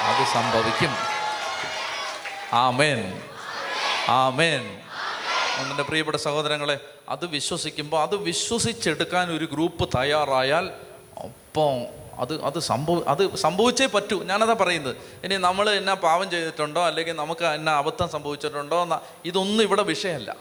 അത് 0.02 0.28
സംഭവിക്കും. 0.34 0.96
ആമേൻ. 2.54 3.22
ആമേൻ. 4.08 4.80
എന്റെ 5.70 5.84
പ്രിയപ്പെട്ട 5.84 6.18
സഹോദരങ്ങളെ 6.18 6.80
അത് 7.10 7.26
വിശ്വസിക്കുമ്പോൾ 7.26 8.02
അത് 8.02 8.16
വിശ്വസിച്ചെടുക്കാൻ 8.16 9.32
ഒരു 9.32 9.46
ഗ്രൂപ്പ് 9.46 9.90
തയ്യാറായാൽ 9.98 10.70
ഒപ്പം 11.58 11.98
അത് 12.20 12.44
അത് 12.44 12.60
സംഭവ 12.60 13.02
അത് 13.08 13.36
സംഭവിച്ചേ 13.36 13.86
പറ്റൂ. 13.86 14.24
ഞാനതാ 14.24 14.54
പറയുന്നത്. 14.54 14.96
ഇനി 15.24 15.36
നമ്മൾ 15.36 15.70
എന്നാ 15.70 15.94
പാവം 15.94 16.30
ചെയ്തിട്ടുണ്ടോ? 16.30 16.86
അല്ലെങ്കിൽ 16.86 17.14
നമുക്ക് 17.14 17.46
എന്നാ 17.46 17.78
അബദ്ധം 17.78 18.10
സംഭവിച്ചിട്ടുണ്ടോ 18.10 18.84
എന്ന 18.84 19.02
ഇതൊന്നും 19.26 19.64
ഇവിടെ 19.64 19.84
വിഷയമല്ല. 19.84 20.36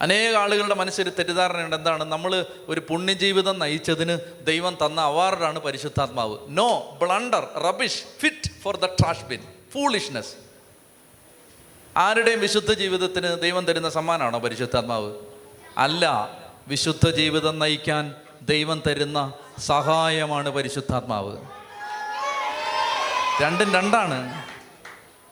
അനേക 0.00 0.34
ആളുകളുടെ 0.34 0.74
മനസ്സിൽ 0.74 1.10
തെറ്റിദ്ധാരണയുണ്ട്. 1.10 1.76
എന്താണ്? 1.76 2.04
നമ്മൾ 2.04 2.46
ഒരു 2.68 2.82
പുണ്യജീവിതം 2.88 3.58
നയിച്ചതിന് 3.58 4.18
ദൈവം 4.46 4.78
തന്ന 4.86 5.00
അവാർഡാണ് 5.00 5.58
പരിശുദ്ധാത്മാവ്. 5.58 6.38
No 6.48 6.98
blunder 7.02 7.46
rubbish 7.56 8.04
fit 8.20 8.50
for 8.62 8.76
the 8.76 8.84
trash 8.84 9.24
bin 9.24 9.40
foolishness 9.72 10.34
ആരുടെയും 11.96 12.40
വിശുദ്ധ 12.40 12.72
ജീവിതത്തിന് 12.72 13.40
ദൈവം 13.40 13.64
തരുന്ന 13.64 13.88
സമ്മാനമാണോ 13.88 14.38
പരിശുദ്ധാത്മാവ്? 14.38 15.12
അല്ല. 15.78 16.30
വിശുദ്ധ 16.68 17.10
ജീവിതം 17.10 17.58
നയിക്കാൻ 17.58 18.14
ദൈവം 18.42 18.82
തരുന്ന 18.86 19.32
സഹായമാണ് 19.58 20.48
പരിശുദ്ധാത്മാവ്. 20.48 21.36
രണ്ടും 23.42 23.74
രണ്ടാണ്. 23.74 24.46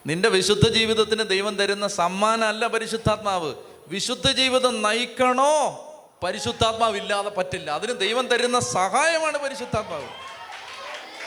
നിന്റെ 0.07 0.29
വിശുദ്ധ 0.29 0.69
ജീവിതത്തിന് 0.69 1.29
ദൈവം 1.29 1.57
തരുന്ന 1.57 1.89
സമ്മാനമല്ല 1.89 2.67
പരിശുദ്ധാത്മാവ്. 2.67 3.55
വിശുദ്ധ 3.89 4.31
ജീവിതം 4.31 4.83
നയിക്കണോ? 4.83 5.81
പരിശുദ്ധാത്മാവ് 6.23 6.97
ഇല്ലാതെ 6.97 7.31
പറ്റില്ല. 7.31 7.71
അതിന് 7.71 7.99
ദൈവം 7.99 8.29
തരുന്ന 8.29 8.61
സഹായമാണ് 8.61 9.39
പരിശുദ്ധാത്മാവ്. 9.39 10.09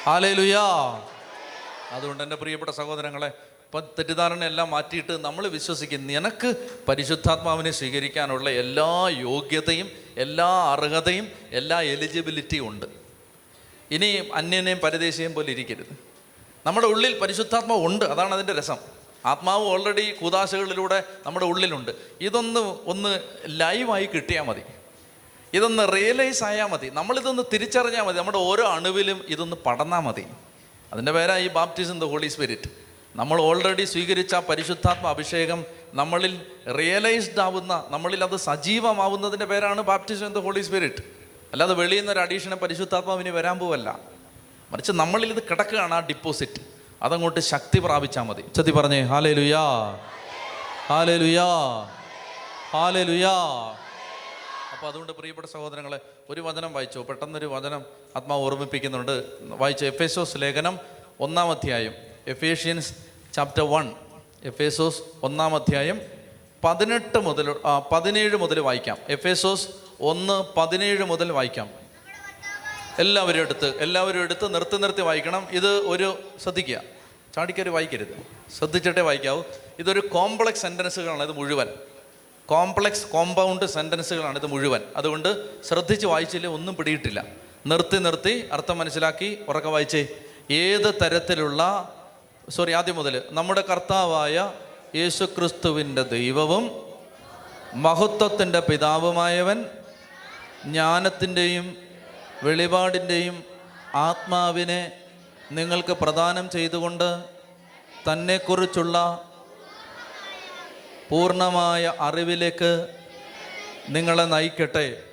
ആലേലുയാ 0.07 0.63
അതുകൊണ്ട് 1.91 2.23
എന്റെ 2.23 2.35
പ്രിയപ്പെട്ട 2.35 2.71
സഹോദരങ്ങളെ 2.71 3.27
ഇപ്പം 3.27 3.81
തെറ്റിദ്ധാരണയെല്ലാം 3.81 4.69
മാറ്റിയിട്ട് 4.69 5.23
നമ്മൾ 5.23 5.47
വിശ്വസിക്കും. 5.47 6.07
നിനക്ക് 6.07 6.69
പരിശുദ്ധാത്മാവിനെ 6.87 7.71
സ്വീകരിക്കാനുള്ള 7.71 8.49
എല്ലാ 8.49 9.09
യോഗ്യതയും 9.09 10.06
എല്ലാ 10.17 10.71
അർഹതയും 10.71 11.31
എല്ലാ 11.51 11.81
എലിജിബിലിറ്റിയും 11.81 12.67
ഉണ്ട്. 12.67 12.85
ഇനി 13.91 14.29
അന്യനെയും 14.33 14.79
പരദേശിയെയും 14.79 15.33
പോലെ 15.33 15.51
ഇരിക്കരുത്. 15.51 15.97
നമ്മുടെ 16.65 16.87
ഉള്ളിൽ 16.87 17.19
പരിശുദ്ധാത്മാവ് 17.19 17.85
ഉണ്ട് 17.85 18.05
അതാണ് 18.05 18.33
അതിന്റെ 18.33 18.53
രസം. 18.53 18.77
ആത്മാവ് 19.25 19.63
ഓൾറെഡി 19.63 20.11
കൂതാശകളിലൂടെ 20.11 21.03
നമ്മുടെ 21.25 21.45
ഉള്ളിലുണ്ട്. 21.45 21.91
ഇതൊന്ന് 22.21 22.59
ഒന്ന് 22.85 23.19
ലൈവായി 23.45 24.05
കിട്ടിയാൽ 24.05 24.43
മതി. 24.43 24.61
ഇതൊന്ന് 25.53 25.95
റിയലൈസ് 25.95 26.43
ആയാൽ 26.43 26.65
മതി. 26.65 26.89
നമ്മളിതൊന്ന് 26.93 27.43
തിരിച്ചറിഞ്ഞാൽ 27.53 28.03
മതി. 28.03 28.17
നമ്മുടെ 28.17 28.37
ഓരോ 28.37 28.67
അണുവിലും 28.67 29.23
ഇതൊന്ന് 29.29 29.55
പടന്നാൽ 29.65 29.99
മതി. 29.99 30.25
അതിന്റെ 30.93 31.11
പേരാണ് 31.11 31.39
ഈ 31.39 31.47
ബാപ്റ്റിസം 31.47 31.99
ദ 31.99 32.03
ഹോളി 32.03 32.27
സ്പിരിറ്റ് 32.27 32.69
നമ്മൾ 33.15 33.41
ഓൾറെഡി 33.41 33.83
സ്വീകരിച്ച 33.83 34.35
പരിശുദ്ധാത്മ 34.35 35.07
അഭിഷേകം 35.07 35.65
നമ്മളിൽ 35.93 36.41
റിയലൈസ്ഡ് 36.77 37.39
ആവുന്ന 37.39 37.85
നമ്മളിൽ 37.89 38.23
അത് 38.23 38.37
സജീവമാവുന്നതിന്റെ 38.37 39.45
പേരാണ് 39.45 39.81
ബാപ്റ്റിസം 39.81 40.33
ദ 40.33 40.37
ഹോളി 40.37 40.61
സ്പിരിറ്റ് 40.61 41.03
അല്ലാതെ 41.51 41.73
വെളിയിൽ 41.73 41.99
നിന്ന് 41.99 42.11
ഒരു 42.11 42.19
അഡീഷനെ 42.19 42.55
പരിശുദ്ധാത്മാവിന് 42.55 43.29
വരാൻ 43.29 43.59
പോവല്ല. 43.59 43.99
മറിച്ച് 44.71 44.91
നമ്മളിൽ 44.91 45.33
ഇത് 45.33 45.43
കിടക്കുകയാണ് 45.43 45.93
ആ 45.93 45.99
ഡിപ്പോസിറ്റ് 45.99 46.61
അതങ്ങോട്ട് 47.03 47.39
ശക്തി 47.39 47.79
പ്രാപിച്ചാൽ 47.79 48.23
മതി. 48.23 48.43
ചതി 48.55 48.71
പറഞ്ഞേ 48.71 49.01
ഹാലേ 49.01 49.33
ലുയാ 49.33 49.63
ഹാലേ 50.87 51.17
ലുയാ 51.17 51.45
ഹാലേ 52.71 53.03
ലുയാ 53.03 53.31
അപ്പോൾ 54.73 54.87
അതുകൊണ്ട് 54.87 55.13
പ്രിയപ്പെട്ട 55.13 55.47
സഹോദരങ്ങളെ 55.47 55.99
ഒരു 56.29 56.41
വചനം 56.41 56.73
വായിച്ചു. 56.73 56.99
പെട്ടെന്നൊരു 56.99 57.45
വചനം 57.45 57.85
ആത്മാവ് 58.15 58.41
ഓർമ്മിപ്പിക്കുന്നുണ്ട്. 58.41 59.23
വായിച്ചു 59.41 59.85
എഫേസോസ് 59.85 60.37
ലേഖനം 60.37 60.79
ഒന്നാം 61.19 61.51
അധ്യായം 61.51 61.93
എഫേഷ്യൻസ് 62.27 62.93
ചാപ്റ്റർ 63.33 63.63
വൺ 63.63 63.93
എഫേസോസ് 64.47 65.01
ഒന്നാം 65.23 65.55
അധ്യായം 65.55 66.01
പതിനെട്ട് 66.63 67.17
മുതൽ 67.17 67.55
പതിനേഴ് 67.91 68.35
മുതൽ 68.35 68.59
വായിക്കാം. 68.59 68.97
എഫേസോസ് 69.09 69.67
ഒന്ന് 70.01 70.43
പതിനേഴ് 70.57 71.03
മുതൽ 71.03 71.31
വായിക്കാം. 71.31 71.69
എല്ലാവരും 72.99 73.41
എടുത്ത് 73.41 73.77
എല്ലാവരും 73.77 74.21
എടുത്ത് 74.21 74.53
നിർത്തി 74.53 74.77
നിർത്തി 74.77 75.01
വായിക്കണം. 75.01 75.47
ഇത് 75.51 75.67
ഒരു 75.67 76.19
ശ്രദ്ധിക്കുക. 76.43 76.81
ചാടിക്കാർ 77.35 77.69
വായിക്കരുത്. 77.69 78.23
ശ്രദ്ധിച്ചിട്ടേ 78.57 79.01
വായിക്കാവൂ. 79.01 79.43
ഇതൊരു 79.79 79.99
കോംപ്ലക്സ് 79.99 80.61
സെന്റൻസുകളാണ് 80.61 81.23
ഇത് 81.23 81.31
മുഴുവൻ. 81.31 81.67
കോംപ്ലക്സ് 82.45 83.07
കോമ്പൗണ്ട് 83.07 83.65
സെന്റൻസുകളാണ് 83.65 84.39
ഇത് 84.39 84.45
മുഴുവൻ. 84.45 84.81
അതുകൊണ്ട് 84.95 85.61
ശ്രദ്ധിച്ച് 85.63 86.07
വായിച്ചില്ലേ 86.07 86.49
ഒന്നും 86.49 86.75
പിടിയിട്ടില്ല. 86.75 87.25
നിർത്തി 87.67 87.97
നിർത്തി 87.97 88.49
അർത്ഥം 88.51 88.77
മനസ്സിലാക്കി 88.77 89.39
ഉറക്കം 89.47 89.71
വായിച്ചേ. 89.71 90.07
ഏത് 90.51 90.93
തരത്തിലുള്ള 90.93 91.93
സോറി 92.49 92.71
ആദ്യം 92.71 92.95
മുതൽ. 92.95 93.23
നമ്മുടെ 93.31 93.61
കർത്താവായ 93.61 94.51
യേശുക്രിസ്തുവിന്റെ 94.95 96.03
ദൈവവും 96.03 96.71
മഹത്വത്തിന്റെ 97.73 98.59
പിതാവുമായവൻ 98.59 99.65
ജ്ഞാനത്തിന്റെയും 100.65 101.77
വെളിപാടിന്റെയും 102.43 103.43
ആത്മാവിനെ 103.95 104.91
നിങ്ങൾക്ക് 105.51 105.93
പ്രദാനം 105.93 106.49
ചെയ്തുകൊണ്ട് 106.49 107.23
തന്നെക്കുറിച്ചുള്ള 108.11 109.23
പൂർണമായ 111.09 111.93
അറിവിലേക്ക് 111.99 112.87
നിങ്ങളെ 113.89 114.23
നയിക്കട്ടെ. 114.23 115.03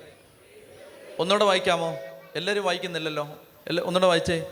ഒന്നുകൂടെ 1.19 1.45
വായിക്കാമോ? 1.45 1.97
എല്ലാവരും 2.35 2.63
വായിക്കുന്നില്ലല്ലോ? 2.63 3.29
എല്ലാ 3.67 3.83
ഒന്നുകൂടെ 3.83 4.07
വായിച്ചേ. 4.07 4.45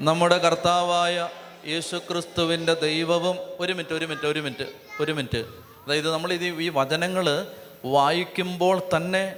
നമ്മുടെ 0.00 0.38
കർത്താവായ 0.38 1.28
യേശുക്രിസ്തുവിന്റെ 1.66 2.74
ദൈവവും 2.74 3.38
ഒരു 3.60 3.72
മിനിറ്റ് 3.72 3.94
ഒരു 3.94 4.04
മിനിറ്റ് 4.04 4.26
ഒരു 4.26 4.40
മിനിറ്റ് 4.40 4.68
ഒരു 5.02 5.12
മിനിറ്റ്. 5.12 5.38
അതായത് 5.86 6.12
നമ്മൾ 6.12 6.32
ഇത് 6.32 6.44
ഈ 6.44 6.68
വചനങ്ങൾ 6.68 7.46
വായിക്കുമ്പോൾ 7.84 8.82
തന്നെ 8.96 9.34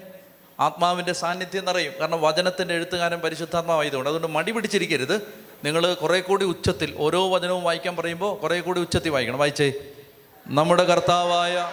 ആത്മാവിന്റെ 0.60 1.12
സാന്നിധ്യം 1.12 1.64
നിറയും. 1.64 1.92
കാരണം 2.00 2.22
വചനത്തിന്റെ 2.22 2.74
എഴുത്തുകാരൻ 2.74 3.20
പരിശുദ്ധാത്മാവായതുകൊണ്ട്. 3.20 4.10
അതുകൊണ്ട് 4.10 4.34
മടി 4.34 4.52
പിടിച്ചിരിക്കരുത്. 4.52 5.34
നിങ്ങൾ 5.64 5.94
കുറേ 5.94 6.20
കൂടി 6.20 6.44
ഉച്ചത്തിൽ 6.44 6.94
ഓരോ 6.98 7.34
വചനവും 7.34 7.64
വായിക്കാൻ 7.64 7.96
പറയുമ്പോൾ 7.96 8.38
കുറേ 8.38 8.60
കൂടി 8.60 8.80
ഉച്ചത്തിൽ 8.80 9.10
വായിക്കണം. 9.10 9.38
വായിച്ചേ. 9.38 9.72
നമ്മുടെ 10.46 10.84
കർത്താവായ 10.84 11.72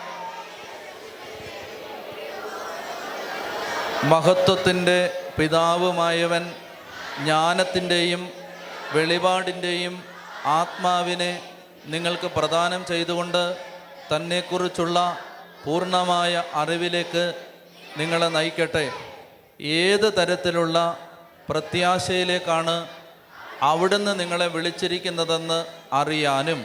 മഹത്വത്തിന്റെ 4.03 5.23
പിതാവുമായവൻ 5.39 6.51
ജ്ഞാനത്തിന്റെയും 7.19 8.29
വെളിപാടിന്റെയും 8.93 10.08
ആത്മാവിനെ 10.49 11.31
നിങ്ങൾക്ക് 11.85 12.27
പ്രദാനം 12.37 12.81
ചെയ്തുകൊണ്ട് 12.85 13.43
തന്നെക്കുറിച്ചുള്ള 14.11 14.97
പൂർണമായ 15.63 16.33
അറിവിലേക്ക് 16.53 17.23
നിങ്ങളെ 17.97 18.27
നയിക്കട്ടെ. 18.27 18.85
ഏത് 19.79 20.07
തരത്തിലുള്ള 20.17 20.77
പ്രത്യാശയിലേക്കാണ് 21.49 22.75
അവിടുന്ന് 23.61 24.19
നിങ്ങളെ 24.19 24.47
വിളിച്ചിരിക്കുന്നതെന്ന് 24.47 25.59
അറിയാനും 25.93 26.59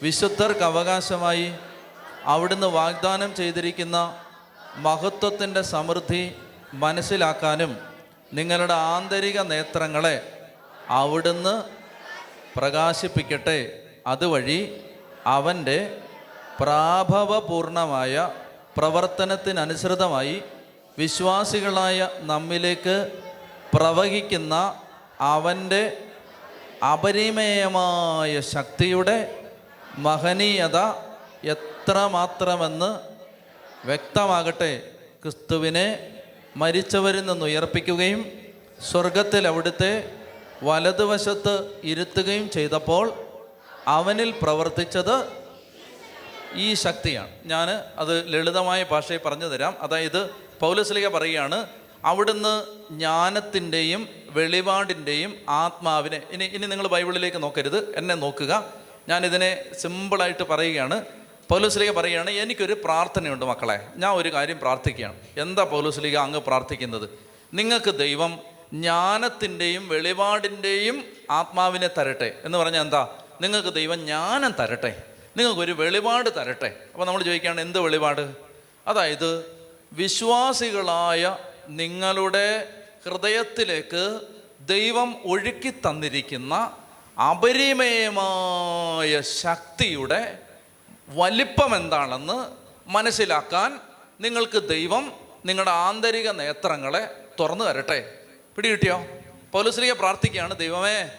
വിശുദ്ധർക്ക് 0.00 0.64
അവകാശമായി 0.70 1.48
അവിടുന്ന് 2.32 2.66
വാഗ്ദാനം 2.78 3.30
ചെയ്തിരിക്കുന്ന 3.34 3.98
മഹത്വത്തിന്റെ 4.86 5.62
സമൃദ്ധി 5.74 6.22
മനസ്സിലാക്കാനും 6.84 7.72
നിങ്ങളുടെ 8.38 8.76
ആന്തരിക 8.94 9.38
നേത്രങ്ങളെ 9.52 10.16
അവിടുന്ന് 10.90 11.54
പ്രകാശിപ്പിക്കട്ടെ. 12.56 13.82
അതുവഴി 14.06 14.80
അവന്റെ 15.26 15.96
പ്രാഭവപൂർണമായ 16.60 18.30
പ്രവർത്തനത്തിനനുസൃതമായി 18.76 20.42
വിശ്വാസികളായ 20.98 22.08
നമ്മിലേക്ക് 22.20 23.20
പ്രവഹിക്കുന്ന 23.74 24.80
അവന്റെ 25.20 25.96
അപരിമേയമായ 26.92 28.40
ശക്തിയുടെ 28.40 29.16
മഹനീയത 29.98 30.78
എത്രമാത്രമെന്ന് 31.44 32.90
വ്യക്തമാകട്ടെ. 33.86 34.72
ക്രിസ്തുവിനെ 35.22 35.86
മരിച്ചവരിൽ 36.56 37.26
നിന്ന് 37.26 37.44
ഉയർപ്പിക്കുകയും 37.44 38.20
സ്വർഗത്തിൽ 38.90 39.46
അവിടുത്തെ 39.48 39.92
വലതുവശത്ത് 40.62 41.80
ഇരുത്തുകയും 41.84 42.50
ചെയ്തപ്പോൾ 42.50 43.12
അവനിൽ 43.86 44.34
പ്രവർത്തിച്ചത് 44.42 45.46
ഈ 46.54 46.74
ശക്തിയാണ്. 46.74 47.30
ഞാൻ 47.44 47.70
അത് 47.98 48.32
ലളിതമായ 48.32 48.86
ഭാഷയിൽ 48.90 49.20
പറഞ്ഞു 49.26 49.46
തരാം. 49.46 49.76
അതായത് 49.80 50.30
പൗലസ്ലിക 50.60 51.08
പറയുകയാണ് 51.08 51.66
അവിടുന്ന് 52.04 52.64
ജ്ഞാനത്തിന്റെയും 52.90 54.08
വെളിപാടിന്റെയും 54.30 55.34
ആത്മാവിനെ 55.48 56.22
ഇനി 56.30 56.44
ഇനി 56.44 56.66
നിങ്ങൾ 56.66 56.88
ബൈബിളിലേക്ക് 56.88 57.42
നോക്കരുത് 57.42 57.96
എന്നെ 57.96 58.14
നോക്കുക. 58.14 58.72
ഞാനിതിനെ 59.08 59.64
സിമ്പിളായിട്ട് 59.80 60.42
പറയുകയാണ്. 60.42 61.04
പൗലോസ്ലിക 61.48 61.90
പറയുകയാണ് 61.90 62.30
എനിക്കൊരു 62.30 62.76
പ്രാർത്ഥനയുണ്ട് 62.84 63.44
മക്കളെ. 63.44 63.86
ഞാൻ 63.96 64.14
ഒരു 64.14 64.32
കാര്യം 64.32 64.58
പ്രാർത്ഥിക്കുകയാണ്. 64.58 65.14
എന്താ 65.38 65.64
പൗലോസ്ലിക 65.64 66.16
അങ്ങ് 66.16 66.40
പ്രാർത്ഥിക്കുന്നത്? 66.40 67.08
നിങ്ങൾക്ക് 67.54 67.90
ദൈവം 67.98 68.55
ജ്ഞാനത്തിന്റെയും 68.72 69.88
വെളിപാടിന്റെയും 69.88 71.04
ആത്മാവിനെ 71.30 71.90
തരട്ടെ. 71.98 72.40
എന്ന് 72.44 72.58
പറഞ്ഞാൽ 72.58 72.80
എന്താ? 72.80 73.18
നിങ്ങൾക്ക് 73.40 73.74
ദൈവം 73.74 73.98
ജ്ഞാനം 73.98 74.54
തരട്ടെ. 74.60 75.02
നിങ്ങൾക്കൊരു 75.36 75.72
വെളിപാട് 75.72 76.30
തരട്ടെ. 76.36 76.76
അപ്പോൾ 76.92 77.06
നമ്മൾ 77.06 77.22
ചോദിക്കുകയാണ് 77.22 77.60
എന്ത് 77.60 77.78
വെളിപാട്? 77.78 78.34
അതായത് 78.86 79.44
വിശ്വാസികളായ 79.92 81.38
നിങ്ങളുടെ 81.68 82.72
ഹൃദയത്തിലേക്ക് 83.06 84.20
ദൈവം 84.60 85.16
ഒഴുക്കി 85.24 85.70
തന്നിരിക്കുന്ന 85.70 86.76
അപരിമയമായ 87.30 89.20
ശക്തിയുടെ 89.20 90.38
വലിപ്പം 91.08 91.76
എന്താണെന്ന് 91.76 92.46
മനസ്സിലാക്കാൻ 92.86 93.80
നിങ്ങൾക്ക് 94.20 94.68
ദൈവം 94.68 95.12
നിങ്ങളുടെ 95.46 95.70
ആന്തരിക 95.70 96.30
നേത്രങ്ങളെ 96.30 97.08
തുറന്നു 97.40 97.64
തരട്ടെ. 97.64 98.25
പിടികിട്ടിയോ? 98.56 99.06
പൗലുശ്രീയെ 99.52 99.92
പ്രാർത്ഥിക്കുകയാണ് 99.92 100.58
ദൈവമേ 100.58 101.10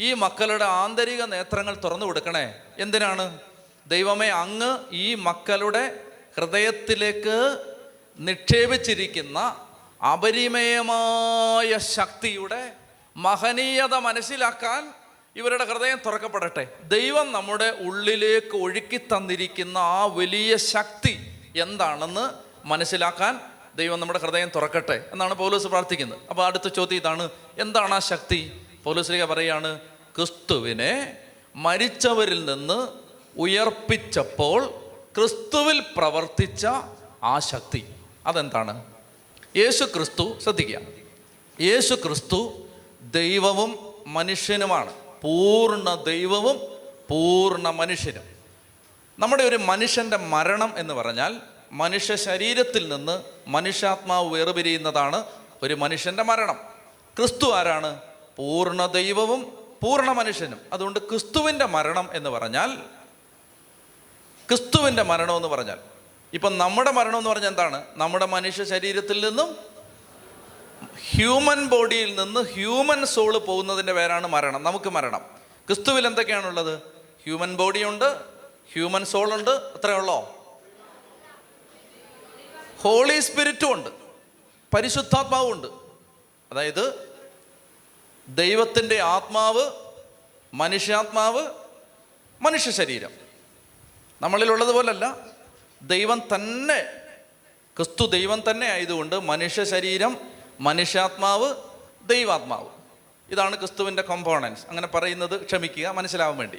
ഈ 0.00 0.12
മക്കളുടെ 0.12 0.64
ആന്തരിക 0.64 1.22
നേത്രങ്ങൾ 1.22 1.74
തുറന്നു 1.74 2.06
കൊടുക്കണേ. 2.06 2.54
എന്തിനാണ്? 2.78 3.38
ദൈവമേ 3.86 4.28
അങ്ങ് 4.28 4.78
ഈ 4.92 5.14
മക്കളുടെ 5.14 6.00
ഹൃദയത്തിലേക്ക് 6.36 7.58
നിക്ഷേപിച്ചിരിക്കുന്ന 8.18 9.38
അപരിമയമായ 10.12 11.78
ശക്തിയുടെ 11.78 12.72
മഹനീയത 13.16 13.94
മനസ്സിലാക്കാൻ 13.94 14.94
ഇവരുടെ 15.36 15.64
ഹൃദയം 15.64 16.00
തുറക്കപ്പെടട്ടെ. 16.06 16.68
ദൈവം 16.84 17.32
നമ്മുടെ 17.32 17.76
ഉള്ളിലേക്ക് 17.80 18.56
ഒഴുക്കി 18.56 18.96
തന്നിരിക്കുന്ന 18.96 19.78
ആ 19.78 20.06
വലിയ 20.06 20.56
ശക്തി 20.56 21.40
എന്താണെന്ന് 21.56 22.24
മനസ്സിലാക്കാൻ 22.66 23.40
ദൈവം 23.76 24.00
നമ്മുടെ 24.00 24.18
ഹൃദയം 24.18 24.50
തുറക്കട്ടെ 24.54 25.08
എന്നാണ് 25.12 25.34
പൗലോസ് 25.34 25.66
പ്രാർത്ഥിക്കുന്നത്. 25.66 26.18
അപ്പോൾ 26.30 26.46
അടുത്ത 26.46 26.68
ചോദ്യം 26.68 26.96
ഇതാണ്. 26.96 27.28
എന്താണ് 27.58 27.94
ആ 27.94 27.98
ശക്തി? 27.98 28.66
പൗലോസ്ലിക 28.84 29.24
പറയാണ് 29.24 29.80
ക്രിസ്തുവിനെ 30.16 31.16
മരിച്ചവരിൽ 31.56 32.44
നിന്ന് 32.44 32.88
ഉയർപ്പിച്ചപ്പോൾ 33.38 34.66
ക്രിസ്തുവിൽ 35.16 35.82
പ്രവർത്തിച്ച 35.96 36.66
ആ 37.22 37.38
ശക്തി. 37.38 37.88
അതെന്താണ്? 38.26 38.84
യേശു 39.56 39.84
ക്രിസ്തു 39.84 40.38
ശ്രദ്ധിക്കുക. 40.42 40.80
യേശു 41.60 41.94
ക്രിസ്തു 41.94 42.52
ദൈവവും 43.02 43.78
മനുഷ്യനുമാണ്. 44.06 44.92
പൂർണ 45.22 45.94
ദൈവവും 45.94 46.60
പൂർണ 47.10 47.70
മനുഷ്യനും. 47.70 48.22
നമ്മുടെ 49.18 49.42
ഒരു 49.42 49.56
മനുഷ്യന്റെ 49.56 50.16
മരണം 50.16 50.74
എന്ന് 50.76 50.94
പറഞ്ഞാൽ 50.94 51.40
മനുഷ്യ 51.74 52.16
ശരീരത്തിൽ 52.16 52.88
നിന്ന് 52.88 53.22
മനുഷ്യാത്മാവ് 53.46 54.32
വേർപിരിയുന്നതാണ് 54.32 55.24
ഒരു 55.62 55.74
മനുഷ്യന്റെ 55.74 56.22
മരണം. 56.22 56.58
ക്രിസ്തു 57.16 57.52
ആരാണ്? 57.54 58.00
പൂർണ 58.36 58.86
ദൈവവും 58.86 59.42
പൂർണ 59.82 60.12
മനുഷ്യനും. 60.12 60.60
അതുകൊണ്ട് 60.72 60.98
ക്രിസ്തുവിന്റെ 60.98 61.64
മരണം 61.64 62.08
എന്ന് 62.12 62.30
പറഞ്ഞാൽ 62.30 62.76
ക്രിസ്തുവിന്റെ 64.48 65.02
മരണം 65.02 65.36
എന്ന് 65.36 65.48
പറഞ്ഞാൽ 65.48 65.78
ഇപ്പം 66.34 66.58
നമ്മുടെ 66.58 66.90
മരണം 66.90 67.18
എന്ന് 67.18 67.30
പറഞ്ഞാൽ 67.30 67.50
എന്താണ്? 67.50 67.84
നമ്മുടെ 67.96 68.26
മനുഷ്യ 68.26 68.64
ശരീരത്തിൽ 68.64 69.28
നിന്നും 69.28 69.56
ഹ്യൂമൻ 71.10 71.66
ബോഡിയിൽ 71.66 72.20
നിന്ന് 72.20 72.40
ഹ്യൂമൻ 72.40 73.06
സോൾ 73.06 73.38
പോകുന്നതിന്റെ 73.38 73.92
പേരാണ് 73.92 74.26
മരണം. 74.26 74.62
നമുക്ക് 74.62 74.90
മരണം. 74.90 75.20
ക്രിസ്തുവിൽ 75.66 76.06
എന്തൊക്കെയാണുള്ളത്? 76.06 76.78
ഹ്യൂമൻ 77.24 77.56
ബോഡിയുണ്ട് 77.56 78.18
ഹ്യൂമൻ 78.72 79.04
സോളുണ്ട് 79.04 79.50
ഉണ്ട് 79.50 79.50
അത്രയേ 79.50 79.96
ഉള്ളോ? 79.96 80.40
ഹോളി 82.84 83.20
സ്പിരിറ്റും 83.20 83.72
ഉണ്ട്. 83.72 83.90
പരിശുദ്ധാത്മാവും 84.76 85.52
ഉണ്ട് 85.52 85.66
അതായത് 86.52 87.08
ദൈവത്തിന്റെ 88.28 89.00
ആത്മാവ് 89.00 89.70
മനുഷ്യാത്മാവ് 90.54 91.46
മനുഷ്യ 92.42 92.70
ശരീരം. 92.70 93.10
നമ്മളിലുള്ളതുപോലല്ല. 94.22 95.16
ദൈവം 95.82 96.22
തന്നെ 96.34 96.86
ക്രിസ്തു 97.76 98.06
ദൈവം 98.06 98.42
തന്നെ 98.50 98.66
ആയതുകൊണ്ട് 98.66 99.20
മനുഷ്യ 99.20 99.64
ശരീരം 99.64 100.16
മനുഷ്യാത്മാവ് 100.60 101.54
ദൈവാത്മാവ്. 102.04 102.68
ഇതാണ് 103.30 103.56
ക്രിസ്തുവിന്റെ 103.56 104.02
കോമ്പോണൻസ് 104.02 104.66
അങ്ങനെ 104.66 104.86
പറയുന്നത് 104.86 105.44
ക്ഷമിക്കുക 105.44 105.88
മനസ്സിലാവാൻ 105.88 106.38
വേണ്ടി. 106.38 106.56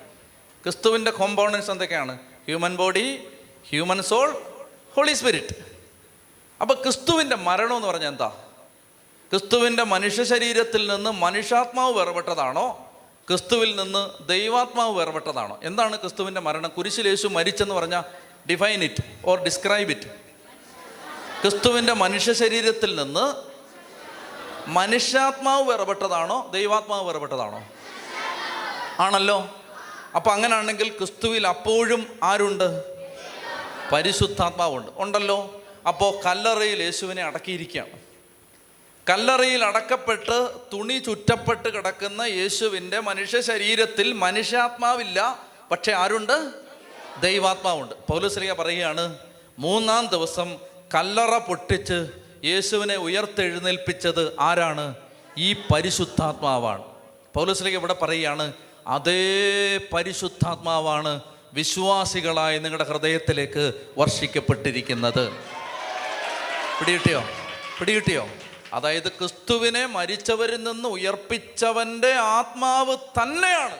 ക്രിസ്തുവിന്റെ 0.63 1.11
കോമ്പോണൻസ് 1.11 1.71
എന്തൊക്കെയാണ്? 1.71 2.19
Human 2.45 2.75
body 2.75 3.27
human 3.69 4.03
soul 4.03 4.43
holy 4.95 5.13
spirit 5.13 5.74
അപ്പോൾ 6.61 6.73
ക്രിസ്തുവിന്റെ 6.73 7.35
മരണം 7.35 7.75
എന്ന് 7.75 7.87
പറഞ്ഞാൽ 7.87 8.07
എന്താ? 8.07 8.27
ക്രിസ്തുവിന്റെ 9.31 9.83
മനുഷ്യ 9.83 10.23
ശരീരത്തിൽ 10.23 10.95
നിന്ന് 10.95 11.09
മനുഷ്യാത്മാവ് 11.09 11.93
വേർപെട്ടതാണോ? 11.93 12.91
ക്രിസ്തുവിൽ 13.27 13.75
നിന്ന് 13.75 14.27
ദൈവാത്മാവ് 14.27 14.97
വേർപെട്ടതാണോ? 14.97 15.59
എന്താണ് 15.63 15.99
ക്രിസ്തുവിന്റെ 15.99 16.41
മരണം? 16.41 16.69
കുരിശിൽ 16.69 17.07
യേശു 17.07 17.27
മരിച്ചെന്ന് 17.27 17.75
പറഞ്ഞാൽ 17.75 18.03
define 18.49 18.83
it 18.83 19.03
or 19.25 19.39
describe 19.39 19.89
it 19.89 20.25
ക്രിസ്തുവിന്റെ 21.41 21.93
മനുഷ്യ 21.93 22.33
ശരീരത്തിൽ 22.33 22.95
നിന്ന് 22.95 23.33
മനുഷ്യാത്മാവ് 24.69 25.63
വേർപെട്ടതാണോ? 25.63 26.51
ദൈവാത്മാവ് 26.53 27.07
വേർപെട്ടതാണോ? 27.07 27.63
ആണല്ലോ. 28.99 29.49
അപ്പം 30.15 30.31
അങ്ങനെയാണെങ്കിൽ 30.31 30.89
ക്രിസ്തുവിൽ 30.89 31.47
അപ്പോഴും 31.47 32.19
ആരുണ്ട്? 32.23 32.83
പരിശുദ്ധാത്മാവുണ്ട്. 33.91 34.91
ഉണ്ടല്ലോ. 34.95 35.54
അപ്പോൾ 35.87 36.25
കല്ലറയിൽ 36.25 36.83
യേശുവിനെ 36.83 37.23
അടക്കിയിരിക്കുകയാണ് 37.23 37.99
കല്ലറയിൽ 39.09 39.65
അടക്കപ്പെട്ട് 39.65 40.49
തുണി 40.73 40.97
ചുറ്റപ്പെട്ട് 40.97 41.69
കിടക്കുന്ന 41.69 42.21
യേശുവിന്റെ 42.21 42.99
മനുഷ്യ 42.99 43.41
ശരീരത്തിൽ 43.41 44.13
മനുഷ്യാത്മാവില്ല 44.13 45.47
പക്ഷെ 45.71 45.91
ആരുണ്ട്? 45.91 46.53
ദൈവാത്മാവുണ്ട്. 47.21 47.93
പൗലശ്രീയ 47.93 48.53
പറയുകയാണ് 48.53 49.19
മൂന്നാം 49.59 50.05
ദിവസം 50.07 50.55
കല്ലറ 50.95 51.37
പൊട്ടിച്ച് 51.37 52.09
യേശുവിനെ 52.43 52.95
ഉയർത്തെഴുന്നേൽപ്പിച്ചത് 52.95 54.39
ആരാണ്? 54.39 54.95
ഈ 55.37 55.53
പരിശുദ്ധാത്മാവാണ്. 55.53 56.83
പൗലശ്രീക 57.33 57.73
ഇവിടെ 57.73 57.95
പറയുകയാണ് 58.01 58.53
അതേ 58.87 59.77
പരിശുദ്ധാത്മാവാണ് 59.93 61.19
വിശ്വാസികളായ 61.53 62.59
നിങ്ങളുടെ 62.59 62.83
ഹൃദയത്തിലേക്ക് 62.83 63.73
വർഷിക്കപ്പെട്ടിരിക്കുന്നത്. 63.97 65.54
പിടികിട്ടിയോ? 66.79 67.23
പിടികിട്ടിയോ? 67.79 68.29
അതായത് 68.73 69.07
ക്രിസ്തുവിനെ 69.07 69.85
മരിച്ചവരിൽ 69.85 70.63
നിന്ന് 70.63 70.89
ഉയർപ്പിച്ചവന്റെ 70.89 72.13
ആത്മാവ് 72.13 72.95
തന്നെയാണ് 72.95 73.77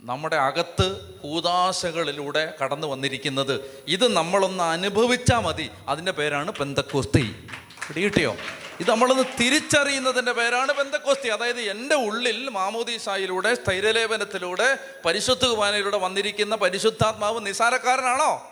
നമ്മുടെ 0.00 0.36
അകത്ത് 0.36 1.14
കൂതാശകളിലൂടെ 1.14 2.54
കടന്നു 2.62 2.86
വന്നിരിക്കുന്നത്. 2.86 3.84
ഇത് 3.88 4.16
നമ്മളൊന്ന് 4.16 4.64
അനുഭവിച്ചാൽ 4.64 5.38
മതി. 5.38 5.70
അതിന്റെ 5.88 6.12
പേരാണ് 6.12 6.52
പെന്തക്കോസ്തി. 6.52 7.48
പിടികിട്ടിയോ? 7.88 8.36
ഇത് 8.80 8.90
നമ്മളൊന്ന് 8.90 9.24
തിരിച്ചറിയുന്നതിന്റെ 9.40 10.32
പേരാണ് 10.32 10.72
പെന്തക്കോസ്തി. 10.72 11.28
അതായത് 11.28 11.60
എന്റെ 11.60 11.94
ഉള്ളിൽ 11.94 12.48
മാമോദീസായിലൂടെ 12.48 13.54
സ്ഥൈര്യലേപനത്തിലൂടെ 13.54 14.78
പരിശുദ്ധ 15.04 15.44
കുമാനയിലൂടെ 15.44 15.96
വന്നിരിക്കുന്ന 15.96 16.56
പരിശുദ്ധാത്മാവ് 16.56 17.46
നിസാരക്കാരനാണോ 17.46 18.48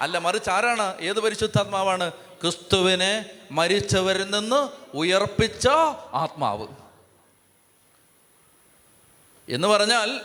അല്ല 0.00 0.18
മറിച്ച് 0.18 0.50
ആരാണ്? 0.50 1.00
ഏത് 1.00 1.20
പരിശുദ്ധാത്മാവാണ്? 1.20 2.12
ക്രിസ്തുവിനെ 2.42 3.26
മരിച്ചവരിൽ 3.50 4.30
നിന്ന് 4.30 4.68
ഉയർപ്പിച്ച 4.96 5.68
ആത്മാവ്. 6.14 6.66
എന്ന് 9.48 9.68
പറഞ്ഞാൽ 9.68 10.20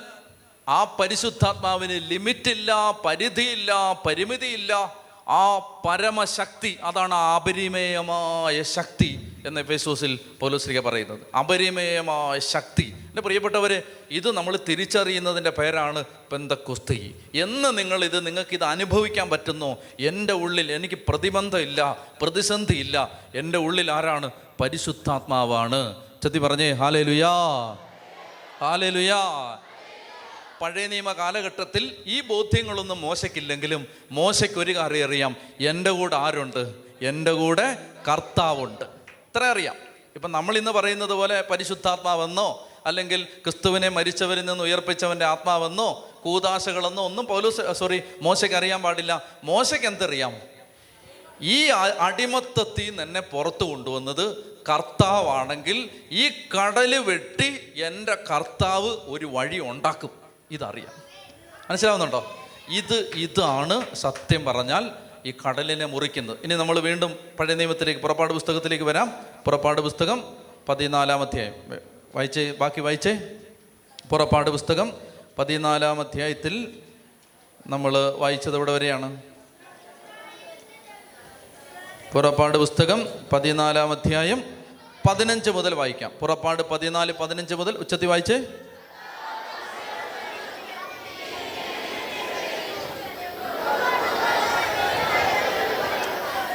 ആ 0.69 0.83
പരിശുദ്ധാത്മാവിന് 0.83 2.11
ലിമിറ്റില്ല 2.11 2.91
പരിധിയില്ല 3.05 3.93
പരിമിതിയില്ല. 4.05 4.95
ആ 5.27 5.57
പരമശക്തി 5.57 6.79
അതാണ് 6.83 7.13
അപരിമേയമായ 7.13 8.63
ശക്തി 8.63 9.37
എന്ന് 9.45 9.61
എഫേസോസിൽ 9.61 10.19
പൗലോസ്ലിക 10.39 10.79
പറയുന്നത്. 10.79 11.35
അപരിമേയമായ 11.35 12.39
ശക്തി. 12.39 13.04
എന്റെ 13.15 13.21
പ്രിയപ്പെട്ടവർ 13.21 13.83
ഇത് 14.11 14.31
നമ്മൾ 14.31 14.59
തിരിച്ചറിയുന്നതിന്റെ 14.69 15.49
പേരാണ് 15.49 16.03
പെന്തക്കുസ്തി. 16.31 17.15
എന്ന് 17.35 17.77
നിങ്ങളിത് 17.77 18.25
നിങ്ങൾക്കിത് 18.25 18.63
അനുഭവിക്കാൻ 18.63 19.29
പറ്റുന്നോ? 19.29 19.77
എന്റെ 19.99 20.33
ഉള്ളിൽ 20.33 20.71
എനിക്ക് 20.71 20.95
പ്രതിബന്ധമില്ല 21.07 22.07
പ്രതിസന്ധിയില്ല. 22.21 23.19
എന്റെ 23.35 23.57
ഉള്ളിൽ 23.57 23.91
ആരാണ്? 23.91 24.31
പരിശുദ്ധാത്മാവാണ്. 24.61 25.95
ചെത്തി 26.23 26.37
പറഞ്ഞേ 26.37 26.71
ഹാലേ 26.71 27.03
ലുയാ 27.03 27.29
ഹാലേ 28.59 28.89
ലുയാ 28.89 29.57
പഴയ 30.61 30.87
നിയമ 30.87 31.11
കാലഘട്ടത്തിൽ 31.13 31.95
ഈ 32.05 32.21
ബോധ്യങ്ങളൊന്നും 32.21 33.01
മോശയ്ക്കില്ലെങ്കിലും 33.01 33.87
മോശയ്ക്ക് 34.11 34.59
ഒരു 34.59 34.75
കാര്യം 34.75 35.05
അറിയാം. 35.05 35.35
എന്റെ 35.61 35.91
കൂടെ 35.91 36.15
ആരുണ്ട്? 36.15 36.73
എന്റെ 37.01 37.31
കൂടെ 37.31 37.77
കർത്താവുണ്ട്. 38.11 38.83
ഇത്ര 38.83 39.43
അറിയാം. 39.43 39.75
ഇപ്പം 40.15 40.31
നമ്മൾ 40.31 40.57
ഇന്ന് 40.57 40.71
പറയുന്നത് 40.71 41.09
പോലെ 41.09 41.43
പരിശുദ്ധാത്മാവെന്നോ 41.51 42.67
അല്ലെങ്കിൽ 42.85 43.23
ക്രിസ്തുവിനെ 43.23 43.89
മരിച്ചവരിൽ 43.89 44.45
നിന്ന് 44.45 44.63
ഉയർപ്പിച്ചവന്റെ 44.63 45.25
ആത്മാവെന്നോ 45.25 46.09
കൂതാശകളെന്നോ 46.21 47.05
ഒന്നും 47.05 47.25
പൗലോസ് 47.25 47.73
സോറി 47.73 48.01
മോശയ്ക്ക് 48.21 48.55
അറിയാൻ 48.55 48.81
പാടില്ല. 48.81 49.25
മോശയ്ക്ക് 49.43 49.87
എന്തറിയാം? 49.87 50.35
ഈ 51.41 51.63
അടിമത്തത്തിൽ 51.99 52.89
നിന്ന് 52.89 53.03
എന്നെ 53.03 53.21
പുറത്തു 53.21 53.63
കൊണ്ടുവന്നത് 53.63 54.37
കർത്താവാണെങ്കിൽ 54.69 55.89
ഈ 56.11 56.29
കടൽ 56.29 56.95
വെട്ടി 56.95 57.59
എന്റെ 57.75 58.15
കർത്താവ് 58.15 58.87
ഒരു 58.87 59.25
വഴി 59.25 59.59
ഉണ്ടാക്കും. 59.59 60.09
ഇതറിയാം. 60.51 61.01
മനസ്സിലാവുന്നുണ്ടോ? 61.69 62.35
ഇത് 62.69 63.11
ഇതാണ് 63.15 63.95
സത്യം 63.95 64.45
പറഞ്ഞാൽ 64.45 64.89
ഈ 65.25 65.33
കടലിനെ 65.47 65.85
മുറിക്കുന്നത്. 65.85 66.37
ഇനി 66.43 66.55
നമ്മൾ 66.55 66.79
വീണ്ടും 66.79 67.19
പഴയ 67.39 67.55
നിയമത്തിലേക്ക് 67.55 68.01
പുറപ്പാട് 68.01 68.33
പുസ്തകത്തിലേക്ക് 68.33 68.83
വരാം. 68.83 69.13
പുറപ്പാട് 69.45 69.81
പുസ്തകം 69.81 70.23
പതിനാലാം 70.69 71.21
അധ്യായം. 71.21 71.94
വായിച്ചേ 72.15 72.51
ബാക്കി 72.51 72.81
വായിച്ചേ. 72.81 73.19
പുറപ്പാട് 74.09 74.49
പുസ്തകം 74.49 74.93
പതിനാലാം 75.39 75.99
അധ്യായത്തിൽ 75.99 76.79
നമ്മൾ 77.67 77.97
വായിച്ചത് 77.97 78.55
ഇവിടെ 78.55 78.71
വരെയാണ്? 78.71 79.21
പുറപ്പാട് 82.13 82.57
പുസ്തകം 82.57 83.07
പതിനാലാം 83.33 83.91
അധ്യായം 83.91 84.43
പതിനഞ്ച് 85.09 85.49
മുതൽ 85.49 85.73
വായിക്കാം. 85.73 86.11
പുറപ്പാട് 86.19 86.61
പതിനാല് 86.61 87.13
പതിനഞ്ച് 87.13 87.55
മുതൽ 87.55 87.77
ഉച്ചത്തി 87.77 88.05
വായിച്ചേ. 88.05 88.47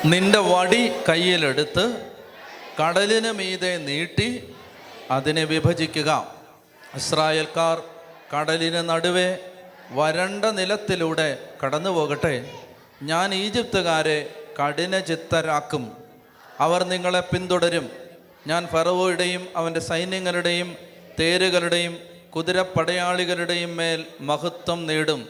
നിന്റെ 0.04 0.38
വടി 0.38 0.92
കയ്യിലെടുത്ത് 1.08 2.10
കടലിന് 2.82 3.32
മീതെ 3.32 3.76
നീട്ടി 3.76 4.54
അതിനെ 5.10 5.44
വിഭജിക്കുക. 5.44 6.34
ഇസ്രായേൽക്കാർ 6.94 7.82
കടലിന് 8.36 8.88
നടുവെ 8.88 9.38
വരണ്ട 9.90 10.44
നിലത്തിലൂടെ 10.44 11.38
കടന്നു 11.64 11.90
പോകട്ടെ 11.90 12.52
ഞാൻ 13.02 13.34
ഈജിപ്തുകാരെ 13.34 14.34
കഠിനചിത്തരാക്കും. 14.60 15.92
അവർ 16.58 16.84
നിങ്ങളെ 16.84 17.20
പിന്തുടരും. 17.20 17.90
ഞാൻ 18.46 18.66
ഫറവോയുടെയും 18.66 19.48
അവന്റെ 19.56 19.80
സൈന്യങ്ങളുടെയും 19.80 20.76
തേരുകളുടെയും 21.20 21.98
കുതിരപ്പടയാളികളുടെയും 22.36 23.76
മേൽ 23.76 24.06
മഹത്വം 24.20 24.86
നേടും. 24.86 25.28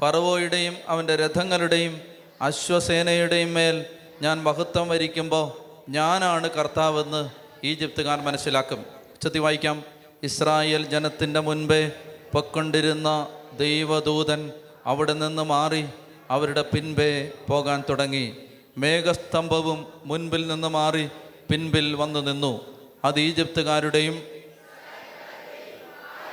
ഫറവോയുടെയും 0.00 0.76
അവന്റെ 0.88 1.16
രഥങ്ങളുടെയും 1.16 2.00
അശ്വസേനയുടെയും 2.42 3.54
മേൽ 3.54 3.84
ഞാൻ 4.22 4.42
മഹത്വം 4.42 4.88
വരിക്കുമ്പോൾ 4.88 5.52
ഞാനാണ് 5.90 6.50
കർത്താവെന്ന് 6.50 7.30
ഈജിപ്തുകാർ 7.66 8.20
മനസ്സിലാക്കും. 8.20 9.01
ഉച്ചത്തി 9.22 9.38
വായിക്കാം. 9.38 9.84
ഇസ്രായേൽ 10.22 10.86
ജനത്തിന്റെ 10.86 11.40
മുൻപേ 11.40 11.90
പൊക്കൊണ്ടിരുന്ന 12.34 13.28
ദൈവദൂതൻ 13.58 14.52
അവിടെ 14.86 15.12
നിന്ന് 15.12 15.42
മാറി 15.42 15.84
അവരുടെ 16.30 16.62
പിൻപേ 16.62 17.30
പോകാൻ 17.48 17.84
തുടങ്ങി. 17.88 18.36
മേഘസ്തംഭവും 18.78 19.86
മുൻപിൽ 20.04 20.46
നിന്ന് 20.46 20.68
മാറി 20.68 21.08
പിൻപിൽ 21.50 21.94
വന്നു 21.94 22.20
നിന്നു. 22.20 22.60
അത് 23.04 23.20
ഈജിപ്തുകാരുടെയും 23.20 24.22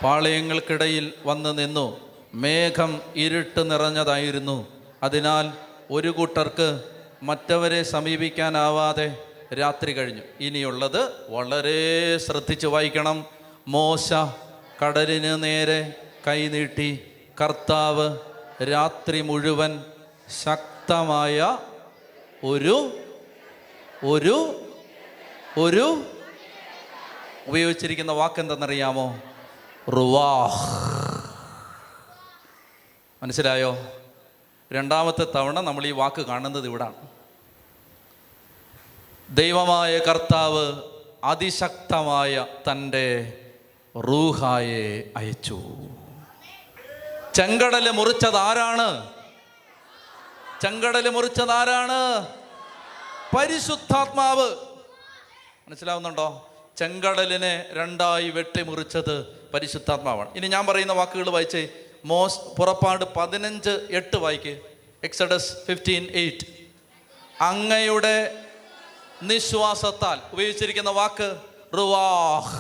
പാളയങ്ങൾക്കിടയിൽ 0.04 1.14
വന്നു 1.26 1.50
നിന്നു. 1.50 2.00
മേഘം 2.34 3.02
ഇരുട്ട് 3.16 3.72
നിറഞ്ഞതായിരുന്നു. 3.72 4.68
അതിനാൽ 5.04 5.54
ഒരു 5.92 6.08
കൂട്ടർക്ക് 6.08 6.84
മറ്റവരെ 7.24 7.84
സമീപിക്കാനാവാതെ 7.84 9.18
രാത്രി 9.54 9.92
കഴിഞ്ഞു. 9.92 10.22
ഇനിയുള്ളത് 10.40 11.32
വളരെ 11.32 12.18
ശ്രദ്ധിച്ച് 12.18 12.68
വായിക്കണം. 12.68 13.26
മോശ 13.68 14.14
കടലിന് 14.84 15.44
നേരെ 15.44 15.94
കൈനീട്ടി 16.28 17.12
കർത്താവ് 17.42 18.18
രാത്രി 18.64 19.22
മുഴുവൻ 19.22 19.84
ശക്തമായ 20.44 21.58
ഒരു 22.44 23.00
ഒരു 24.04 24.62
ഒരു 25.60 26.04
ഉപയോഗിച്ചിരിക്കുന്ന 27.48 28.12
വാക്കെന്തെന്നറിയാമോ? 28.12 29.20
റുവാഹ്. 29.90 30.80
മനസ്സിലായോ? 33.24 33.78
രണ്ടാമത്തെ 34.74 35.28
തവണ 35.36 35.60
നമ്മൾ 35.60 35.86
ഈ 35.86 35.92
വാക്ക് 35.92 36.22
കാണുന്നത് 36.22 36.66
ഇവിടാണ്. 36.66 37.19
ദൈവമായ 39.32 40.00
കർത്താവ് 40.00 40.82
അതിശക്തമായ 41.24 42.46
തന്റെ 42.72 43.38
റൂഹായെ 43.98 45.04
അയച്ചു. 45.18 45.60
ചെങ്കടൽ 47.36 47.90
മുറിച്ചത് 47.90 48.36
ആരാണ് 48.36 49.10
ചെങ്കടൽ 50.62 51.10
മുറിച്ചത് 51.10 51.52
ആരാണ് 51.52 52.28
പരിശുദ്ധാത്മാവ്. 53.38 54.56
മനസ്സിലാവുന്നുണ്ടോ? 55.68 56.50
ചെങ്കടലിനെ 56.78 57.66
രണ്ടായി 57.74 58.30
വെട്ടി 58.30 58.40
വെട്ടിമുറിച്ചത് 58.40 59.26
പരിശുദ്ധാത്മാവാണ്. 59.54 60.30
ഇനി 60.36 60.48
ഞാൻ 60.48 60.66
പറയുന്ന 60.66 60.94
വാക്കുകൾ 60.94 61.30
വായിച്ചേ. 61.30 61.70
മോസ് 62.06 62.40
പുറപ്പാട് 62.40 63.06
പതിനഞ്ച് 63.18 63.88
എട്ട് 63.92 64.18
വായിക്ക്. 64.18 64.60
എക്സഡസ് 65.04 65.54
ഫിഫ്റ്റീൻ 65.54 66.08
എയ്റ്റ് 66.12 66.48
അങ്ങയുടെ 67.44 68.46
നിശ്വാസത്താൽ 69.24 70.20
ഉപയോഗിച്ചിരിക്കുന്ന 70.34 70.90
വാക്ക് 70.90 71.38
റുവാഹ്. 71.78 72.58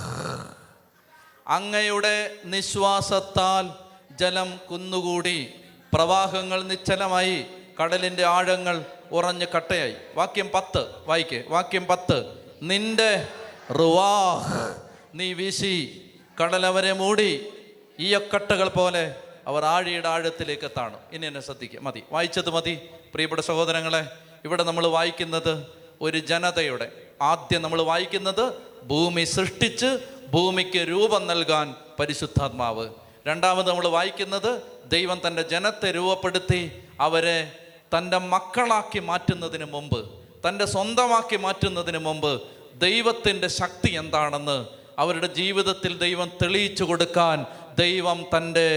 അങ്ങയുടെ 1.47 2.35
നിശ്വാസത്താൽ 2.45 3.69
ജലം 4.15 4.59
കുന്നുകൂടി 4.71 5.53
പ്രവാഹങ്ങൾ 5.93 6.63
നിശ്ചലമായി 6.63 7.45
കടലിന്റെ 7.83 8.25
ആഴങ്ങൾ 8.25 8.85
ഉറഞ്ഞ് 9.11 9.45
കട്ടയായി. 9.55 9.95
വാക്യം 10.15 10.49
പത്ത് 10.53 10.87
വായിക്കേ. 11.05 11.43
വാക്യം 11.47 11.85
പത്ത്. 11.85 12.43
നിന്റെ 12.61 13.27
റുവാഹ് 13.71 14.75
നീ 15.13 15.33
വീശി 15.33 16.01
കടലവരെ 16.43 16.93
മൂടി 16.93 17.53
ഈയക്കട്ടകൾ 17.99 18.69
പോലെ 18.69 19.15
അവർ 19.47 19.65
ആഴിയുടെ 19.65 20.07
ആഴത്തിലേക്ക് 20.07 20.63
എത്താണ് 20.63 20.97
ഇനി 21.11 21.25
എന്നെ 21.25 21.41
ശ്രദ്ധിക്കുക 21.41 21.79
മതി. 21.79 22.03
വായിച്ചത് 22.11 22.49
മതി. 22.49 22.75
പ്രിയപ്പെട്ട 23.13 23.41
സഹോദരങ്ങളെ 23.41 24.07
ഇവിടെ 24.45 24.63
നമ്മൾ 24.63 24.87
വായിക്കുന്നത് 24.87 25.78
ഒരു 26.01 26.17
ജനതയുടെ 26.17 26.91
ആദ്യം 27.21 27.61
നമ്മൾ 27.61 27.81
വായിക്കുന്നത് 27.81 28.53
ഭൂമി 28.83 29.23
സൃഷ്ടിച്ച് 29.23 29.99
ഭൂമിക്ക് 30.31 30.79
രൂപം 30.79 31.27
നൽകാൻ 31.27 31.75
പരിശുദ്ധാത്മാവ്. 31.99 32.89
രണ്ടാമത് 33.27 33.69
നമ്മൾ 33.69 33.87
വായിക്കുന്നത് 33.87 34.61
ദൈവം 34.85 35.21
തന്റെ 35.27 35.41
ജനത്തെ 35.41 35.91
രൂപപ്പെടുത്തി 35.91 36.83
അവരെ 36.99 37.51
തന്റെ 37.97 38.17
മക്കളാക്കി 38.17 38.99
മാറ്റുന്നതിന് 38.99 39.65
മുമ്പ് 39.65 40.09
തന്റെ 40.47 40.65
സ്വന്തമാക്കി 40.65 41.37
മാറ്റുന്നതിന് 41.37 41.97
മുമ്പ് 41.97 42.41
ദൈവത്തിന്റെ 42.77 43.47
ശക്തി 43.47 43.91
എന്താണെന്ന് 43.91 44.65
അവരുടെ 44.99 45.27
ജീവിതത്തിൽ 45.27 45.97
ദൈവം 45.97 46.31
തെളിയിച്ചു 46.41 46.83
കൊടുക്കാൻ 46.83 47.45
ദൈവം 47.75 48.25
തന്റെ 48.37 48.67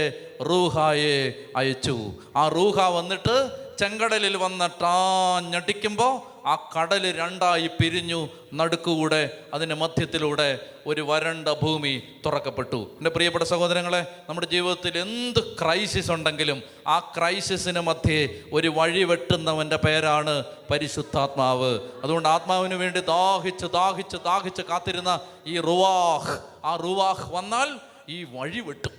റൂഹായെ 0.41 1.49
അയച്ചു. 1.55 2.13
ആ 2.35 2.47
റൂഹ 2.47 2.87
വന്നിട്ട് 2.89 3.35
ചെങ്കടലിൽ 3.77 4.35
വന്നിട്ടാഞ്ഞടിക്കുമ്പോൾ 4.37 6.32
ആ 6.45 6.69
കടൽ 6.77 7.17
രണ്ടായി 7.17 7.67
പിരിഞ്ഞു 7.67 8.29
നടുക്കുകൂടെ 8.53 9.43
അതിന്റെ 9.53 9.75
മധ്യത്തിലൂടെ 9.75 10.59
ഒരു 10.87 11.01
വരണ്ട 11.01 11.47
ഭൂമി 11.47 12.03
തുറക്കപ്പെട്ടു. 12.25 12.75
എന്റെ 12.75 13.09
പ്രിയപ്പെട്ട 13.09 13.43
സഹോദരങ്ങളെ 13.43 14.05
നമ്മുടെ 14.29 14.47
ജീവിതത്തിൽ 14.47 14.97
എന്ത് 14.97 15.57
ക്രൈസിസ് 15.57 16.11
ഉണ്ടെങ്കിലും 16.11 16.63
ആ 16.87 16.99
ക്രൈസിസിന് 16.99 17.79
മധ്യേ 17.79 18.41
ഒരു 18.53 18.67
വഴി 18.67 19.03
വെട്ടുന്നവന്റെ 19.03 19.75
പേരാണ് 19.75 20.43
പരിശുദ്ധാത്മാവ്. 20.71 21.79
അതുകൊണ്ട് 22.03 22.29
ആത്മാവിന് 22.29 22.73
വേണ്ടി 22.73 22.99
ദാഹിച്ച് 22.99 23.65
ദാഹിച്ച് 23.65 24.17
ദാഹിച്ച് 24.17 24.61
കാത്തിരുന്ന 24.61 25.19
ഈ 25.45 25.59
റുവാഹ് 25.59 26.39
ആ 26.65 26.75
റുവാഹ് 26.75 27.33
വന്നാൽ 27.33 27.79
ഈ 28.09 28.23
വഴി 28.23 28.59
വെട്ടും. 28.59 28.91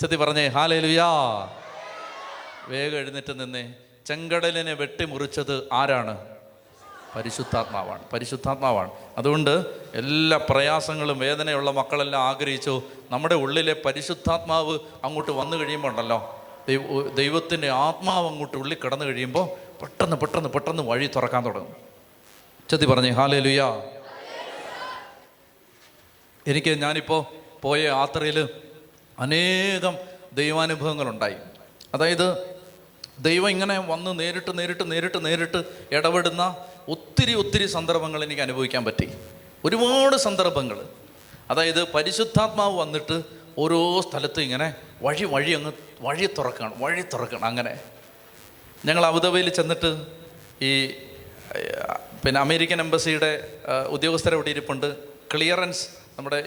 ചെത്തി 0.00 0.16
പറഞ്ഞേ 0.16 0.46
ഹാലേ 0.46 0.80
ലുയാ 0.80 1.10
വേഗം 2.68 2.98
എഴുന്നേറ്റ് 2.98 3.40
നിന്നേ. 3.40 3.74
ചെങ്കടലിനെ 4.08 4.72
വെട്ടിമുറിച്ചത് 4.72 5.68
ആരാണ്? 5.72 6.18
പരിശുദ്ധാത്മാവാണ്. 7.16 8.02
പരിശുദ്ധാത്മാവാണ്. 8.12 8.90
അതുകൊണ്ട് 9.18 9.66
എല്ലാ 9.94 10.40
പ്രയാസങ്ങളും 10.50 11.18
വേദനയുള്ള 11.18 11.70
മക്കളെല്ലാം 11.70 12.22
ആഗ്രഹിച്ചു. 12.22 12.82
നമ്മുടെ 13.10 13.34
ഉള്ളിലെ 13.34 13.72
പരിശുദ്ധാത്മാവ് 13.84 14.78
അങ്ങോട്ട് 15.04 15.30
വന്നു 15.30 15.56
കഴിയുമ്പോൾ 15.56 15.88
ഉണ്ടല്ലോ. 15.88 16.46
ദൈവ 16.68 17.14
ദൈവത്തിന്റെ 17.14 17.70
ആത്മാവ് 17.70 18.26
അങ്ങോട്ട് 18.26 18.56
ഉള്ളിൽ 18.56 18.76
കിടന്നു 18.84 19.04
കഴിയുമ്പോൾ 19.04 19.48
പെട്ടെന്ന് 19.80 20.16
പെട്ടെന്ന് 20.16 20.48
പെട്ടെന്ന് 20.48 20.82
വഴി 20.82 21.10
തുറക്കാൻ 21.16 21.44
തുടങ്ങും. 21.44 21.76
ചെത്തി 22.70 22.84
പറഞ്ഞു 22.84 23.12
ഹാലേ 23.12 23.38
ലുയാ 23.38 23.82
എനിക്ക് 26.46 26.82
ഞാനിപ്പോൾ 26.82 27.24
പോയ 27.62 27.82
യാത്രയിൽ 27.82 28.48
അനേകം 29.18 29.96
ദൈവാനുഭവങ്ങളുണ്ടായി. 30.32 31.36
അതായത് 31.94 32.57
ദൈവം 33.20 33.50
ഇങ്ങനെ 33.50 33.78
വന്ന് 33.78 34.20
നേരിട്ട് 34.20 34.58
നേരിട്ട് 34.58 34.92
നേരിട്ട് 34.92 35.24
നേരിട്ട് 35.24 35.64
ഇടപെടുന്ന 35.92 36.56
ഒത്തിരി 36.88 37.34
ഒത്തിരി 37.34 37.66
സന്ദർഭങ്ങൾ 37.66 38.24
എനിക്ക് 38.24 38.42
അനുഭവിക്കാൻ 38.42 38.84
പറ്റി. 38.84 39.08
ഒരുപാട് 39.64 40.16
സന്ദർഭങ്ങൾ. 40.16 40.84
അതായത് 41.50 41.92
പരിശുദ്ധാത്മാവ് 41.92 42.78
വന്നിട്ട് 42.78 43.22
ഓരോ 43.58 44.00
സ്ഥലത്തും 44.00 44.42
ഇങ്ങനെ 44.42 44.74
വഴി 45.02 45.24
വഴി 45.24 45.50
അങ്ങ് 45.50 45.72
വഴി 46.00 46.26
തുറക്കണം 46.38 46.72
വഴി 46.78 47.02
തുറക്കണം 47.02 47.44
അങ്ങനെ. 47.44 47.80
ഞങ്ങൾ 48.86 49.06
അബുദാബിയിൽ 49.06 49.48
ചെന്നിട്ട് 49.48 49.90
ഈ 50.62 50.90
പിന്നെ 52.24 52.40
അമേരിക്കൻ 52.40 52.80
എംബസിയുടെ 52.80 53.58
ഉദ്യോഗസ്ഥരെ 53.88 54.34
ഇവിടെ 54.34 54.50
ഇരിപ്പുണ്ട്. 54.50 54.96
ക്ലിയറൻസ് 55.34 55.86
നമ്മുടെ 56.18 56.38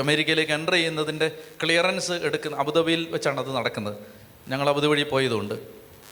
അമേരിക്കയിലേക്ക് 0.00 0.52
എന്റർ 0.52 0.72
ചെയ്യുന്നതിന്റെ 0.72 1.28
ക്ലിയറൻസ് 1.62 2.12
എടുക്കുന്ന 2.12 2.56
അബുദാബിയിൽ 2.56 3.08
വെച്ചാണ് 3.10 3.40
അത് 3.40 3.56
നടക്കുന്നത്. 3.56 4.15
ഞങ്ങൾ 4.48 4.68
അവധി 4.68 4.86
വഴി 4.86 5.02
പോയതുകൊണ്ട്. 5.02 5.54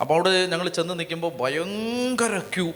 അപ്പോൾ 0.00 0.14
അവിടെ 0.14 0.46
ഞങ്ങൾ 0.46 0.68
ചെന്ന് 0.68 0.98
നിൽക്കുമ്പോൾ 0.98 1.32
ഭയങ്കര 1.36 2.38
ക്യൂ. 2.38 2.72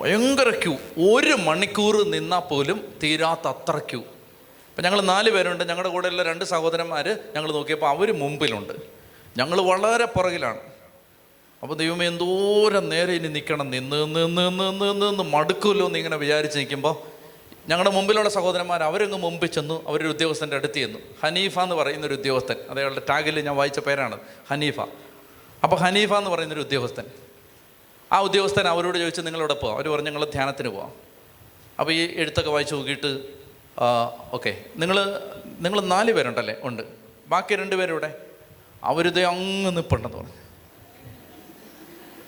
ഭയങ്കര 0.00 0.50
ക്യൂ. 0.50 0.72
ഒരു 1.16 1.32
മണിക്കൂർ 1.32 2.10
നിന്നാൽ 2.10 2.40
പോലും 2.40 2.92
തീരാത്ത 3.02 3.48
അത്ര 3.48 3.78
ക്യൂ. 3.78 4.00
അപ്പം 4.00 4.84
ഞങ്ങൾ 4.84 5.00
നാല് 5.00 5.30
പേരുണ്ട്. 5.30 5.64
ഞങ്ങളുടെ 5.64 5.88
കൂടെയുള്ള 5.88 6.22
രണ്ട് 6.22 6.44
സഹോദരന്മാർ 6.44 7.18
ഞങ്ങൾ 7.36 7.52
നോക്കിയപ്പോൾ 7.52 7.86
അവർ 7.86 8.18
മുമ്പിലുണ്ട്. 8.18 8.72
ഞങ്ങൾ 9.36 9.60
വളരെ 9.60 10.04
പുറകിലാണ്. 10.04 10.60
അപ്പോൾ 11.62 11.74
ദൈവമേ 11.74 12.06
എന്തോരം 12.06 12.88
നേരെ 12.88 13.12
ഇനി 13.12 13.28
നിൽക്കണം. 13.28 13.70
നിന്ന് 13.70 13.96
നിന്ന് 13.96 14.26
നിന്ന് 14.26 14.60
നിന്ന് 14.60 15.08
നിന്ന് 15.08 15.22
മടുക്കുമല്ലോ 15.22 15.86
എന്ന് 15.86 15.98
ഇങ്ങനെ 15.98 16.16
വിചാരിച്ച് 16.16 16.58
നിൽക്കുമ്പോൾ 16.58 17.11
ഞങ്ങളുടെ 17.68 17.90
മുമ്പിലുള്ള 17.94 18.28
സഹോദരന്മാർ 18.28 18.82
അവരങ്ങ് 18.82 19.18
മുമ്പിൽ 19.18 19.46
ചെന്നു 19.46 19.88
അവരൊരു 19.88 20.08
ഉദ്യോഗസ്ഥന്റെ 20.08 20.56
അടുത്ത് 20.56 20.74
ചെന്നു. 20.74 20.98
ഹനീഫ 21.22 21.58
എന്ന് 21.58 21.76
പറയുന്ന 21.80 22.06
ഒരു 22.06 22.14
ഉദ്യോഗസ്ഥൻ 22.14 22.56
അതയാളുടെ 22.70 23.02
ടാഗിൽ 23.10 23.40
ഞാൻ 23.40 23.56
വായിച്ച 23.56 23.78
പേരാണ് 23.78 24.18
ഹനീഫ. 24.50 24.80
അപ്പോൾ 25.64 25.76
ഹനീഫ 25.76 26.12
എന്ന് 26.12 26.30
പറയുന്നൊരു 26.30 26.60
ഉദ്യോഗസ്ഥൻ. 26.60 27.06
ആ 28.12 28.20
ഉദ്യോഗസ്ഥൻ 28.20 28.68
അവരോട് 28.68 28.98
ചോദിച്ചു 28.98 29.20
നിങ്ങളിവിടെ 29.20 29.54
പോവാം? 29.54 29.76
അവർ 29.76 29.88
പറഞ്ഞു 29.88 30.10
ഞങ്ങൾ 30.10 30.24
ധ്യാനത്തിന് 30.24 30.68
പോവാം. 30.68 30.92
അപ്പോൾ 31.80 31.92
ഈ 31.92 32.00
എഴുത്തൊക്കെ 32.16 32.50
വായിച്ച് 32.50 32.74
നോക്കിയിട്ട് 32.74 33.10
ഓക്കെ 34.32 34.64
നിങ്ങൾ 34.76 34.96
നിങ്ങൾ 35.64 35.80
നാല് 35.80 36.12
പേരുണ്ടല്ലേ? 36.12 36.54
ഉണ്ട്. 36.62 36.82
ബാക്കി 37.28 37.54
രണ്ട് 37.56 37.76
പേരുടെ 37.76 38.10
അവരിത് 38.84 39.24
അങ്ങ് 39.24 39.76
നിൽപ്പുണ്ടെന്ന് 39.76 40.18
പറഞ്ഞു. 40.18 40.38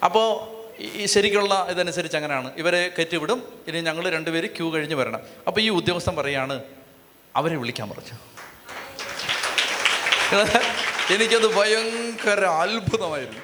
അപ്പോൾ 0.05 0.54
ഈ 0.81 1.07
ശരിക്കുള്ള 1.07 1.67
ഇതനുസരിച്ച് 1.71 2.17
അങ്ങനെയാണ്. 2.17 2.53
ഇവരെ 2.57 2.95
കയറ്റിവിടും. 2.99 3.43
ഇനി 3.69 3.81
ഞങ്ങൾ 3.81 4.11
രണ്ടുപേര് 4.11 4.47
ക്യൂ 4.57 4.71
കഴിഞ്ഞ് 4.71 4.95
വരണം. 4.95 5.21
അപ്പോൾ 5.47 5.61
ഈ 5.61 5.69
ഉദ്യോഗസ്ഥൻ 5.69 6.17
പറയാണ് 6.17 6.63
അവരെ 7.37 7.57
വിളിക്കാൻ 7.57 7.91
പറഞ്ഞു. 7.91 8.17
എനിക്കത് 11.11 11.55
ഭയങ്കര 11.55 12.45
അത്ഭുതമായിരുന്നു. 12.45 13.41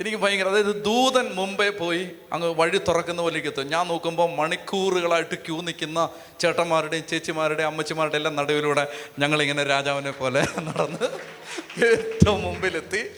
എനിക്ക് 0.00 0.16
ഭയങ്കര 0.16 0.48
അതായത് 0.48 0.84
ദൂതൻ 0.84 1.34
മുമ്പേ 1.34 1.68
പോയി 1.68 2.10
അങ്ങ് 2.32 2.48
വഴി 2.48 2.78
തുറക്കുന്ന 2.78 3.22
പോലെ 3.22 3.38
എത്തും. 3.38 3.66
ഞാൻ 3.66 3.88
നോക്കുമ്പോൾ 3.88 4.34
മണിക്കൂറുകളായിട്ട് 4.34 5.34
ക്യൂ 5.34 5.60
നിൽക്കുന്ന 5.60 6.08
ചേട്ടന്മാരുടെയും 6.40 7.04
ചേച്ചിമാരുടെയും 7.06 7.68
അമ്മച്ചിമാരുടെയും 7.68 8.20
എല്ലാം 8.20 8.36
നടുവിലൂടെ 8.36 8.86
ഞങ്ങളിങ്ങനെ 9.18 9.64
രാജാവിനെ 9.64 10.10
പോലെ 10.10 10.40
നടന്ന് 10.58 11.08
ഏറ്റവും 11.84 12.42
മുമ്പിലെത്തി. 12.42 13.10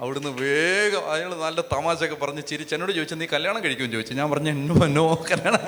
അവിടുന്ന് 0.00 0.30
വേഗം 0.42 1.12
അയാൾ 1.12 1.30
നല്ല 1.34 1.60
തമാശയൊക്കെ 1.60 2.16
പറഞ്ഞ് 2.24 2.42
ചിരിച്ച് 2.48 2.74
എന്നോട് 2.74 2.92
ചോദിച്ചു 2.92 3.14
നീ 3.14 3.26
കല്യാണം 3.26 3.64
കഴിക്കുമെന്ന് 3.64 3.96
ചോദിച്ചു. 3.96 4.14
ഞാൻ 4.14 4.30
പറഞ്ഞു 4.30 4.50
എന്നോ 4.50 4.74
എന്നോ 4.86 5.24
കല്യാണം. 5.30 5.62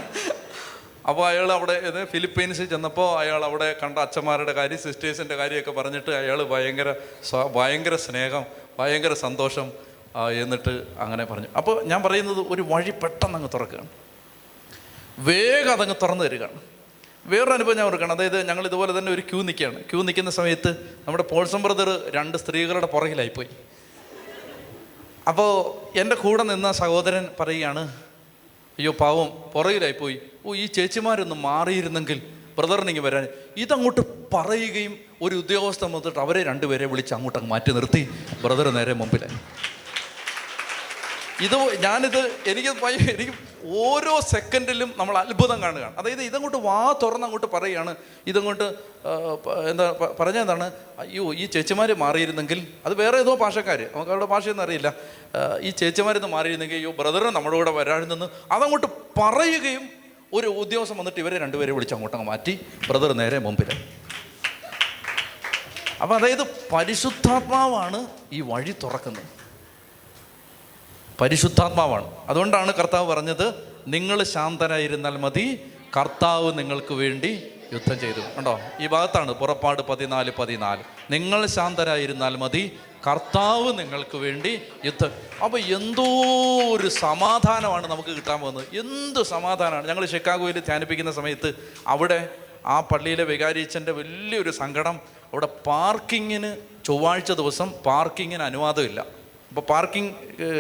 അപ്പോൾ 1.09 1.29
അയാൾ 1.29 1.53
അവിടെ 1.53 1.73
ഇത് 1.73 2.09
ഫിലിപ്പീൻസിൽ 2.09 2.67
ചെന്നപ്പോൾ 2.67 3.19
അയാൾ 3.19 3.45
അവിടെ 3.45 3.77
കണ്ട 3.83 3.99
അച്ഛന്മാരുടെ 3.99 4.53
കാര്യം 4.53 4.79
സിസ്റ്റേഴ്സിന്റെ 4.79 5.35
കാര്യമൊക്കെ 5.37 5.71
പറഞ്ഞിട്ട് 5.71 6.11
അയാൾ 6.11 6.43
ഭയങ്കര 6.43 6.95
ഭയങ്കര 7.57 7.97
സ്നേഹം 7.97 8.45
ഭയങ്കര 8.79 9.13
സന്തോഷം 9.13 9.73
എന്നിട്ട് 10.43 10.73
അങ്ങനെ 10.99 11.25
പറഞ്ഞു. 11.25 11.49
അപ്പോൾ 11.57 11.85
ഞാൻ 11.85 12.03
പറയുന്നത് 12.03 12.41
ഒരു 12.49 12.63
വഴി 12.63 12.91
പെട്ടെന്ന് 12.91 13.37
അങ്ങ് 13.39 13.51
തുറക്കുകയാണ്. 13.55 13.89
വേഗം 15.19 15.73
അതങ്ങ് 15.73 15.95
തുറന്നു 16.03 16.25
തരികയാണ്. 16.25 16.61
വേറൊരു 17.27 17.51
അനുഭവം 17.51 17.77
ഞാൻ 17.77 17.87
ഓർക്കണം 17.87 18.13
അതായത് 18.13 18.49
ഞങ്ങൾ 18.49 18.65
ഇതുപോലെ 18.67 18.99
തന്നെ 18.99 19.13
ഒരു 19.13 19.21
ക്യൂ 19.21 19.43
നിൽക്കുകയാണ്. 19.43 19.79
ക്യൂ 19.91 20.03
നിൽക്കുന്ന 20.03 20.31
സമയത്ത് 20.31 20.71
നമ്മുടെ 21.07 21.25
പോൾസം 21.31 21.63
ബ്രദർ 21.63 22.11
രണ്ട് 22.15 22.39
സ്ത്രീകളുടെ 22.39 22.87
പുറകിലായിപ്പോയി. 22.87 23.49
അപ്പോൾ 25.29 25.51
എന്റെ 25.99 26.17
കൂടെ 26.17 26.43
നിന്ന 26.43 26.73
സഹോദരൻ 26.73 27.29
പറയുകയാണ് 27.41 27.83
അയ്യോ 28.79 28.93
പാവം 28.93 29.29
പുറകിലായിപ്പോയി. 29.53 30.17
ഓ 30.47 30.55
ഈ 30.55 30.67
ചേച്ചിമാരൊന്ന് 30.67 31.35
മാറിയിരുന്നെങ്കിൽ 31.35 32.19
ബ്രദറിനിങ്ങി 32.59 33.01
വരാൻ. 33.01 33.29
ഇതങ്ങോട്ട് 33.57 34.01
പറയുകയും 34.35 34.99
ഒരു 35.23 35.35
ഉദ്യോഗസ്ഥൻ 35.35 35.93
വന്നിട്ട് 35.93 36.19
അവരെ 36.19 36.43
രണ്ടുപേരെ 36.43 36.87
വിളിച്ച് 36.87 37.15
അങ്ങോട്ടങ്ങ് 37.15 37.51
മാറ്റി 37.51 37.73
നിർത്തി. 37.73 38.03
ബ്രദർ 38.43 38.69
നേരെ 38.71 38.93
മുമ്പിലായി. 38.93 39.37
ഇത് 41.43 41.57
ഞാനിത് 41.83 42.21
എനിക്ക് 42.51 42.69
എനിക്ക് 43.15 43.33
ഓരോ 43.83 44.21
സെക്കൻഡിലും 44.21 44.95
നമ്മൾ 44.97 45.15
അത്ഭുതം 45.19 45.59
കാണുകയാണ്. 45.63 45.95
അതായത് 45.99 46.23
ഇതങ്ങോട്ട് 46.23 46.59
വാ 46.67 46.93
തുറന്ന് 47.03 47.27
അങ്ങോട്ട് 47.27 47.49
പറയുകയാണ്. 47.55 47.93
ഇതങ്ങോട്ട് 48.31 48.67
എന്താ 49.71 49.87
പറഞ്ഞെന്താണ് 50.21 50.67
അയ്യോ 51.03 51.35
ഈ 51.35 51.47
ചേച്ചിമാർ 51.47 51.93
മാറിയിരുന്നെങ്കിൽ 52.05 52.61
അത് 52.87 52.95
വേറെ 53.03 53.19
ഏതോ 53.25 53.35
ഭാഷക്കാർ 53.43 53.81
നമുക്ക് 53.95 54.13
അവരുടെ 54.15 54.29
ഭാഷയൊന്നും 54.35 54.65
അറിയില്ല. 54.65 54.95
ഈ 55.61 55.71
ചേച്ചിമാരൊന്ന് 55.71 56.29
മാറിയിരുന്നെങ്കിൽ 56.29 56.77
അയ്യോ 56.77 56.93
ബ്രദർ 57.01 57.25
നമ്മുടെ 57.37 57.57
കൂടെ 57.57 57.71
വരാഴുന്നെന്ന് 57.71 58.29
അതങ്ങോട്ട് 58.57 58.87
പറയുകയും 59.21 59.85
ഒരു 60.33 60.47
ഉദ്യോഗസ്ഥം 60.47 60.97
വന്നിട്ട് 60.99 61.21
ഇവരെ 61.21 61.39
രണ്ടുപേരെ 61.39 61.73
വിളിച്ച് 61.73 61.95
അങ്ങോട്ടങ്ങ് 61.95 62.27
മാറ്റി 62.27 62.55
ബ്രദർ 62.89 63.13
നേരെ 63.23 63.39
മുമ്പിൽ 63.39 63.71
അപ്പം 66.03 66.15
അതായത് 66.17 66.45
പരിശുദ്ധാത്മാവാണ് 66.73 68.07
ഈ 68.33 68.41
വഴി 68.41 68.75
തുറക്കുന്നത്. 68.83 69.44
പരിശുദ്ധാത്മാവാണ്. 71.21 72.17
അതുകൊണ്ടാണ് 72.29 72.75
കർത്താവ് 72.75 73.15
പറഞ്ഞത് 73.15 73.55
നിങ്ങൾ 73.89 74.23
ശാന്തരായിരുന്നാൽ 74.23 75.17
മതി 75.17 75.73
കർത്താവ് 75.97 76.59
നിങ്ങൾക്ക് 76.59 76.95
വേണ്ടി 76.95 77.43
യുദ്ധം 77.73 78.01
ചെയ്തു. 78.01 78.21
കണ്ടോ? 78.21 78.61
ഈ 78.81 78.87
ഭാഗത്താണ് 78.87 79.33
പുറപ്പാട് 79.33 79.83
പതിനാല് 79.83 80.33
പതിനാല്. 80.39 80.83
നിങ്ങൾ 81.11 81.47
ശാന്തരായിരുന്നാൽ 81.47 82.37
മതി 82.37 82.79
കർത്താവ് 83.11 83.79
നിങ്ങൾക്ക് 83.79 84.17
വേണ്ടി 84.17 84.63
യുദ്ധം. 84.85 85.11
അപ്പോൾ 85.45 85.61
എന്തോ 85.61 86.05
ഒരു 86.77 86.89
സമാധാനമാണ് 86.89 87.87
നമുക്ക് 87.87 88.09
കിട്ടാൻ 88.09 88.41
പോകുന്നത്. 88.41 88.65
എന്ത് 88.79 89.23
സമാധാനമാണ്? 89.23 89.89
ഞങ്ങൾ 89.89 90.07
ഷിക്കാഗോയിൽ 90.07 90.59
ധ്യാനിപ്പിക്കുന്ന 90.59 91.13
സമയത്ത് 91.13 91.55
അവിടെ 91.87 92.29
ആ 92.67 92.81
പള്ളിയിലെ 92.81 93.25
വികാരിച്ചന്റെ 93.25 93.93
വലിയൊരു 93.93 94.51
സങ്കടം. 94.51 95.01
അവിടെ 95.33 95.47
പാർക്കിങ്ങിന് 95.47 96.57
ചൊവ്വാഴ്ച 96.85 97.33
ദിവസം 97.33 97.71
പാർക്കിങ്ങിന് 97.87 98.43
അനുവാദമില്ല. 98.43 99.24
അപ്പോൾ 99.55 99.67
പാർക്കിംഗ് 99.73 100.13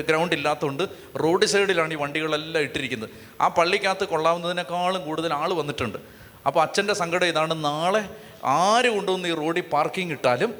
ഗ്രൗണ്ട് 0.09 0.35
ഇല്ലാത്തതുകൊണ്ട് 0.37 0.83
റോഡ് 1.23 1.47
സൈഡിലാണ് 1.53 1.93
ഈ 1.95 1.97
വണ്ടികളെല്ലാം 2.03 2.63
ഇട്ടിരിക്കുന്നത്. 2.67 3.09
ആ 3.45 3.47
പള്ളിക്കകത്ത് 3.57 4.05
കൊള്ളാവുന്നതിനേക്കാളും 4.13 5.01
കൂടുതൽ 5.07 5.33
ആൾ 5.39 5.51
വന്നിട്ടുണ്ട്. 5.61 5.99
അപ്പോൾ 6.49 6.61
അച്ഛന്റെ 6.65 6.95
സങ്കടം 7.01 7.29
ഇതാണ് 7.33 7.55
നാളെ 7.65 8.03
ആര് 8.59 8.91
കൊണ്ടുവന്ന് 8.97 9.29
ഈ 9.33 9.35
റോഡിൽ 9.41 9.67
പാർക്കിംഗ് 9.75 10.15
ഇട്ടാലും 10.17 10.51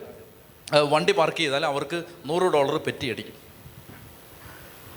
വണ്ടി 0.93 1.13
പാർക്ക് 1.19 1.41
ചെയ്താലും 1.45 1.69
അവർക്ക് 1.73 1.99
നൂറ് 2.31 2.47
ഡോളർ 2.57 2.77
പെറ്റിയടിക്കും. 2.87 3.37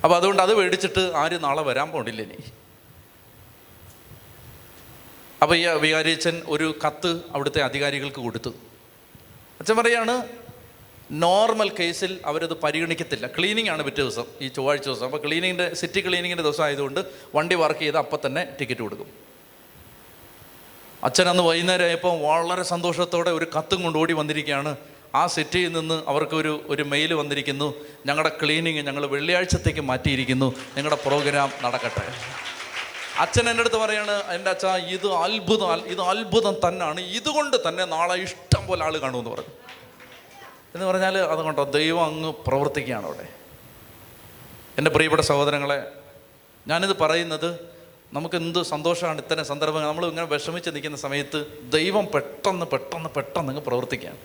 അപ്പോൾ 0.04 0.16
അതുകൊണ്ട് 0.20 0.42
അത് 0.46 0.54
മേടിച്ചിട്ട് 0.62 1.04
ആരും 1.22 1.44
നാളെ 1.48 1.66
വരാൻ 1.70 1.88
പോണില്ല 1.94 2.22
ഇനി. 2.28 2.40
അപ്പോൾ 5.44 5.56
ഈ 5.62 5.64
വികാരിയച്ഛൻ 5.86 6.36
ഒരു 6.56 6.68
കത്ത് 6.86 7.14
അവിടുത്തെ 7.36 7.64
അധികാരികൾക്ക് 7.70 8.22
കൊടുത്തു. 8.28 8.54
അച്ഛൻ 9.60 9.76
പറയാണ് 9.84 10.16
നോർമൽ 11.12 11.70
കേസിൽ 11.80 12.20
അവരത് 12.26 12.54
പരിഗണിക്കത്തില്ല. 12.54 13.28
ക്ലീനിങ് 13.28 13.70
ആണ് 13.70 13.84
പിറ്റേ 13.84 14.02
ദിവസം 14.02 14.26
ഈ 14.42 14.48
ചൊവ്വാഴ്ച 14.48 14.86
ദിവസം. 14.86 15.06
അപ്പോൾ 15.06 15.18
ക്ലീനിങ്ങിന്റെ 15.18 15.74
സിറ്റി 15.74 16.02
ക്ലീനിങ്ങിന്റെ 16.02 16.44
ദിവസം 16.44 16.64
ആയതുകൊണ്ട് 16.64 17.00
വണ്ടി 17.36 17.56
വർക്ക് 17.56 17.80
ചെയ്ത് 17.80 17.98
അപ്പം 17.98 18.20
തന്നെ 18.26 18.48
ടിക്കറ്റ് 18.60 18.82
കൊടുക്കും. 18.82 19.08
അച്ഛൻ 21.04 21.30
അന്ന് 21.30 21.44
വൈകുന്നേരം 21.44 21.86
ആയപ്പോൾ 21.86 22.20
വളരെ 22.22 22.64
സന്തോഷത്തോടെ 22.64 23.30
ഒരു 23.30 23.48
കത്തും 23.58 23.84
കൊണ്ട് 23.84 24.00
ഓടി 24.00 24.14
വന്നിരിക്കുകയാണ്. 24.14 24.78
ആ 25.16 25.28
സിറ്റിയിൽ 25.28 25.72
നിന്ന് 25.72 26.04
അവർക്കൊരു 26.08 26.64
ഒരു 26.68 26.84
മെയിൽ 26.84 27.14
വന്നിരിക്കുന്നു. 27.14 27.74
ഞങ്ങളുടെ 28.06 28.38
ക്ലീനിങ് 28.44 28.78
ഞങ്ങൾ 28.78 29.06
വെള്ളിയാഴ്ചത്തേക്ക് 29.06 29.82
മാറ്റിയിരിക്കുന്നു. 29.82 30.54
ഞങ്ങളുടെ 30.78 31.02
പ്രോഗ്രാം 31.08 31.52
നടക്കട്ടെ. 31.64 32.14
അച്ഛൻ 33.20 33.50
എന്റെ 33.50 33.62
അടുത്ത് 33.62 33.76
പറയാണ് 33.76 34.12
എന്റെ 34.12 34.50
അച്ഛാ 34.50 34.78
ഇത് 34.78 35.08
അത്ഭുതം 35.14 35.86
ഇത് 35.86 36.02
അത്ഭുതം 36.02 36.56
തന്നെയാണ് 36.68 37.00
ഇതുകൊണ്ട് 37.00 37.58
തന്നെ 37.70 37.86
നാളെ 37.86 38.16
ഇഷ്ടം 38.16 38.68
പോലെ 38.68 38.84
ആൾ 38.84 38.98
കാണുമെന്ന് 38.98 39.30
പറഞ്ഞു. 39.30 39.67
എന്ന് 40.78 40.92
പറഞ്ഞാൽ 40.92 41.18
അതുകൊണ്ടോ 41.18 41.64
ദൈവം 41.64 42.06
അങ്ങ് 42.06 42.34
പ്രവർത്തിക്കുകയാണ് 42.48 43.06
അവിടെ. 43.06 43.28
എന്റെ 44.78 44.92
പ്രിയപ്പെട്ട 44.92 45.22
സഹോദരങ്ങളെ 45.22 45.92
ഞാനിത് 46.68 46.98
പറയുന്നത് 46.98 47.60
നമുക്ക് 48.14 48.36
എന്ത് 48.36 48.64
സന്തോഷമാണ് 48.64 49.22
ഇത്തരം 49.22 49.46
സന്ദർഭങ്ങൾ. 49.46 49.88
നമ്മൾ 49.88 50.06
ഇങ്ങനെ 50.06 50.28
വിഷമിച്ച് 50.28 50.70
നിൽക്കുന്ന 50.70 50.98
സമയത്ത് 50.98 51.46
ദൈവം 51.70 52.08
പെട്ടെന്ന് 52.16 52.66
പെട്ടെന്ന് 52.66 53.10
പെട്ടെന്ന് 53.10 53.50
അങ്ങ് 53.50 53.64
പ്രവർത്തിക്കുകയാണ്. 53.64 54.18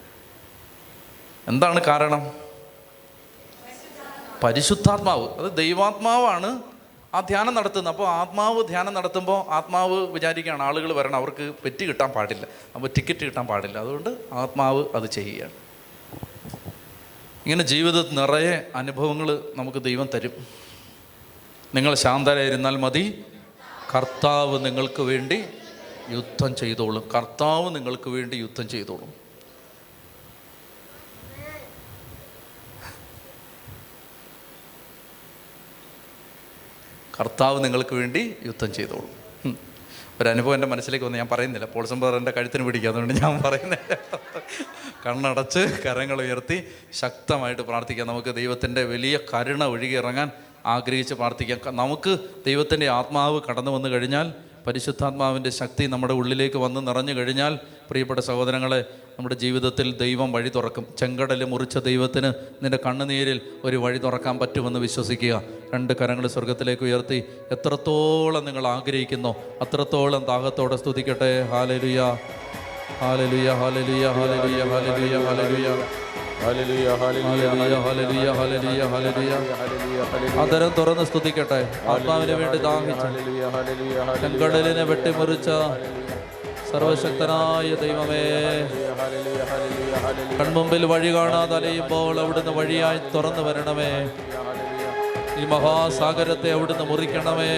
എന്താണ് 1.48 1.80
കാരണം? 1.80 2.30
പരിശുദ്ധാത്മാവ്. 4.44 5.28
അത് 5.28 5.56
ദൈവാത്മാവാണ് 5.56 6.62
ആ 7.14 7.20
ധ്യാനം 7.20 7.54
നടത്തുന്നത്. 7.54 7.94
അപ്പോൾ 7.94 8.08
ആത്മാവ് 8.08 8.68
ധ്യാനം 8.68 8.94
നടത്തുമ്പോൾ 8.94 9.50
ആത്മാവ് 9.50 10.06
വിചാരിക്കുകയാണ് 10.06 10.62
ആളുകൾ 10.62 10.92
വരണം 10.92 11.16
അവർക്ക് 11.16 11.54
പെറ്റ് 11.64 11.84
കിട്ടാൻ 11.84 12.10
പാടില്ല. 12.10 12.46
അപ്പോൾ 12.74 12.88
ടിക്കറ്റ് 12.88 13.20
കിട്ടാൻ 13.20 13.46
പാടില്ല. 13.46 13.78
അതുകൊണ്ട് 13.78 14.16
ആത്മാവ് 14.32 14.84
അത് 14.94 15.06
ചെയ്യുകയാണ്. 15.06 15.61
ഇങ്ങനെ 17.46 17.62
ജീവിതത്തിൽ 17.62 18.14
നിറയെ 18.14 18.70
അനുഭവങ്ങൾ 18.74 19.52
നമുക്ക് 19.56 19.82
ദൈവം 19.82 20.08
തരും. 20.14 20.46
നിങ്ങൾ 21.74 21.94
ശാന്തരായിരുന്നാൽ 21.94 22.76
മതി. 22.76 23.24
കർത്താവ് 23.94 24.64
നിങ്ങൾക്ക് 24.64 25.02
വേണ്ടി 25.02 25.44
യുദ്ധം 26.10 26.56
ചെയ്തോളും. 26.56 27.08
കർത്താവ് 27.14 27.74
നിങ്ങൾക്ക് 27.74 28.08
വേണ്ടി 28.08 28.36
യുദ്ധം 28.36 28.68
ചെയ്തോളും. 28.68 29.22
കർത്താവ് 37.20 37.64
നിങ്ങൾക്ക് 37.64 37.94
വേണ്ടി 37.94 38.34
യുദ്ധം 38.42 38.74
ചെയ്തോളും. 38.74 39.21
ഒരനുഭവം 40.22 40.54
എന്റെ 40.54 40.66
മനസ്സിലേക്ക് 40.66 41.04
വന്ന്. 41.04 41.18
ഞാൻ 41.18 41.28
പറയുന്നില്ല. 41.32 41.66
പോൾസം 41.66 42.00
ബ്രദറിന്റെ 42.00 42.30
കഴുത്തിന് 42.30 42.64
പിടിക്കുക. 42.64 42.88
അതുകൊണ്ട് 42.88 43.14
ഞാൻ 43.14 43.42
പറയുന്നില്ല. 43.44 43.98
കണ്ണടച്ച് 45.06 45.58
കരങ്ങൾ 45.58 46.22
ഉയർത്തി 46.22 46.68
ശക്തമായിട്ട് 46.92 47.62
പ്രാർത്ഥിക്കാം. 47.62 48.06
നമുക്ക് 48.06 48.34
ദൈവത്തിന്റെ 48.34 48.84
വലിയ 48.84 49.18
കരുണ 49.34 49.64
ഒഴുകി 49.64 49.96
ഇറങ്ങാൻ 49.96 50.30
ആഗ്രഹിച്ച് 50.66 51.14
പ്രാർത്ഥിക്കാം. 51.14 51.76
നമുക്ക് 51.76 52.18
ദൈവത്തിന്റെ 52.46 52.88
ആത്മാവ് 52.88 53.40
കടന്നു 53.48 53.70
വന്നു 53.70 53.88
കഴിഞ്ഞാൽ 53.88 54.51
പരിശുദ്ധാത്മാവിന്റെ 54.66 55.50
ശക്തി 55.50 55.86
നമ്മുടെ 55.86 56.14
ഉള്ളിലേക്ക് 56.14 56.56
വന്ന് 56.56 56.86
നിറഞ്ഞു 56.86 57.12
കഴിഞ്ഞാൽ 57.12 57.58
പ്രിയപ്പെട്ട 57.90 58.20
സഹോദരങ്ങളെ 58.20 58.84
നമ്മുടെ 59.18 59.34
ജീവിതത്തിൽ 59.34 59.96
ദൈവം 59.96 60.32
വഴി 60.32 60.48
തുറക്കും. 60.48 60.86
ചെങ്കടൽ 60.98 61.44
മുറിച്ച 61.44 61.78
ദൈവത്തിന് 61.78 62.32
നിന്റെ 62.62 62.78
കണ്ണുനീരിൽ 62.86 63.40
ഒരു 63.64 63.76
വഴി 63.76 63.98
തുറക്കാൻ 63.98 64.38
പറ്റുമെന്ന് 64.38 64.80
വിശ്വസിക്കുക. 64.80 65.42
രണ്ട് 65.74 65.92
കരങ്ങൾ 66.00 66.26
സ്വർഗത്തിലേക്ക് 66.26 66.82
ഉയർത്തി. 66.82 67.24
എത്രത്തോളം 67.52 68.44
നിങ്ങൾ 68.44 68.66
ആഗ്രഹിക്കുന്നു 68.66 69.34
അത്രത്തോളം 69.60 70.24
ദാഹത്തോടെ 70.24 70.76
സ്തുതിക്കട്ടെ. 70.76 71.42
ഹാലലുയ. 71.42 72.00
ഹാലലുയ 73.00 73.48
ഹാലലുയ 73.50 74.06
ഹാലലുയ 74.08 74.64
ഹാലലുയ 74.72 75.24
ഹാലലുയ. 75.24 75.68
അതരം 80.42 80.70
തുറന്ന് 80.78 81.04
സ്തുതിക്കട്ടെ 81.04 81.60
ആത്മാവിന് 81.88 82.34
വേണ്ടി 82.40 82.58
ദാഹിച്ചു 82.58 83.08
ചെങ്കടലിനെ 84.22 84.84
വെട്ടിമുറിച്ച 84.84 85.48
സർവശക്തനായ 86.70 87.70
ദൈവമേ 87.82 88.24
കൺമുമ്പിൽ 90.38 90.84
വഴി 90.86 91.10
കാണാതെ 91.14 91.54
അലയുമ്പോൾ 91.56 92.14
അവിടുന്ന് 92.20 92.52
വഴിയായി 92.52 93.00
തുറന്നു 93.14 93.42
വരണമേ 93.48 93.92
ഈ 95.42 95.46
മഹാസാഗരത്തെ 95.52 96.48
അവിടുന്ന് 96.56 96.84
മുറിക്കണമേ. 96.90 97.52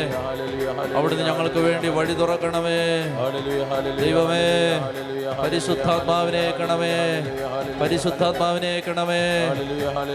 അവിടുന്ന് 0.98 1.24
ഞങ്ങൾക്ക് 1.30 1.60
വേണ്ടി 1.66 1.88
വഴി 1.96 2.14
തുറക്കണമേ. 2.20 2.80
ദൈവമേ 4.00 4.46
പരിശുദ്ധാത്മാവിനെ 5.42 6.44
കണമേ 6.58 6.94
പരിശുദ്ധാത്മാവിനെ 7.80 8.72
കണമേ 8.86 9.22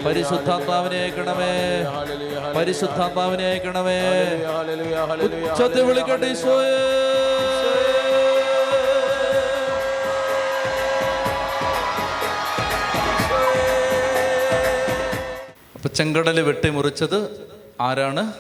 പരിശുദ്ധാത്മാവിനെ 0.08 1.04
കണമേ 1.18 1.54
പരിശുദ്ധാത്മാവിനെ 2.58 3.52
കണമേ 3.66 4.00
ഉച്ചത്തിൽ 5.48 5.84
വിളിക്കട്ടെ 5.90 6.30
ഈശോയേ. 6.36 6.78
അപ്പൊ 15.76 15.90
ചെങ്കടൽ 15.90 16.42
വെട്ടിമുറിച്ചത് 16.42 17.20
ആരാണ്? 17.82 18.34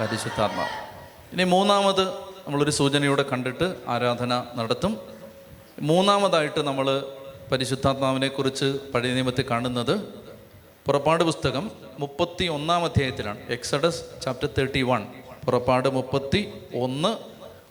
പരിശുദ്ധാത്മാവ് 0.00 0.68
ഇനി 1.32 1.44
മൂന്നാമത് 1.44 2.08
നമ്മളൊരു 2.46 2.70
സൂചനയോടെ 2.70 3.22
കണ്ടിട്ട് 3.22 3.76
ആരാധന 3.88 4.44
നടത്തും. 4.54 5.00
മൂന്നാമതായിട്ട് 5.80 6.60
നമ്മൾ 6.60 7.06
പരിശുദ്ധാത്മാവിനെ 7.52 8.28
കുറിച്ച് 8.28 8.78
പഴയ 8.94 9.12
നിയമത്തിൽ 9.12 9.44
കാണുന്നത് 9.50 10.00
പുറപ്പാട് 10.86 11.24
പുസ്തകം 11.24 11.70
മുപ്പത്തി 11.98 12.44
ഒന്നാം 12.44 12.84
അധ്യായത്തിലാണ്. 12.84 13.38
Exodus 13.48 14.02
chapter 14.22 14.48
thirty 14.58 14.82
one. 14.82 15.06
പുറപ്പാട് 15.44 15.88
മുപ്പത്തി 15.88 16.52
ഒന്ന് 16.74 17.16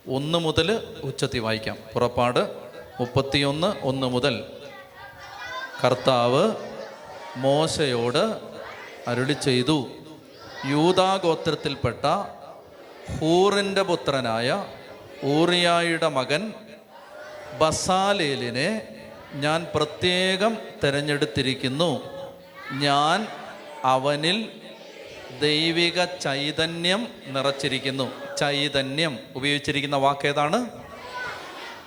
ഒന്ന് 0.09 0.37
മുതൽ 0.37 0.87
ഉച്ചത്തി 1.03 1.39
വായിക്കാം. 1.39 1.77
പുറപ്പാട് 1.93 2.55
മുപ്പത്തിയൊന്ന് 2.99 3.73
ഒന്ന് 3.81 4.07
മുതൽ. 4.07 4.43
കർത്താവ് 5.85 6.51
മോശയോട് 7.37 8.39
അരുളി 9.07 9.33
ചെയ്തു 9.33 9.87
യൂതാഗോത്രത്തിൽപ്പെട്ട 10.65 12.05
ഹൂറിന്റെ 13.19 13.81
പുത്രനായ 13.81 14.65
ഊറിയായുടെ 15.25 16.07
മകൻ 16.07 16.53
ബസാലേലിനെ 17.57 18.81
ഞാൻ 19.33 19.67
പ്രത്യേകം 19.75 20.57
തിരഞ്ഞെടുത്തിരിക്കുന്നു. 20.83 22.03
ഞാൻ 22.71 23.27
അവനിൽ 23.83 24.61
ദൈവിക 25.41 26.05
ചൈതന്യം 26.05 27.07
നിറച്ചിരിക്കുന്നു. 27.25 28.35
ചൈതന്യം 28.37 29.19
ഉപയോഗിച്ചിരിക്കുന്ന 29.35 29.95
വാക്കേതാണ്? 29.95 30.69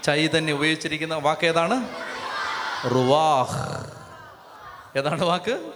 ചൈതന്യം 0.04 0.54
ഉപയോഗിച്ചിരിക്കുന്ന 0.54 1.14
വാക്കേതാണ്? 1.14 1.88
റുവാഹ്. 2.94 3.86
ഏതാണ് 4.98 5.24
വാക്ക്? 5.24 5.72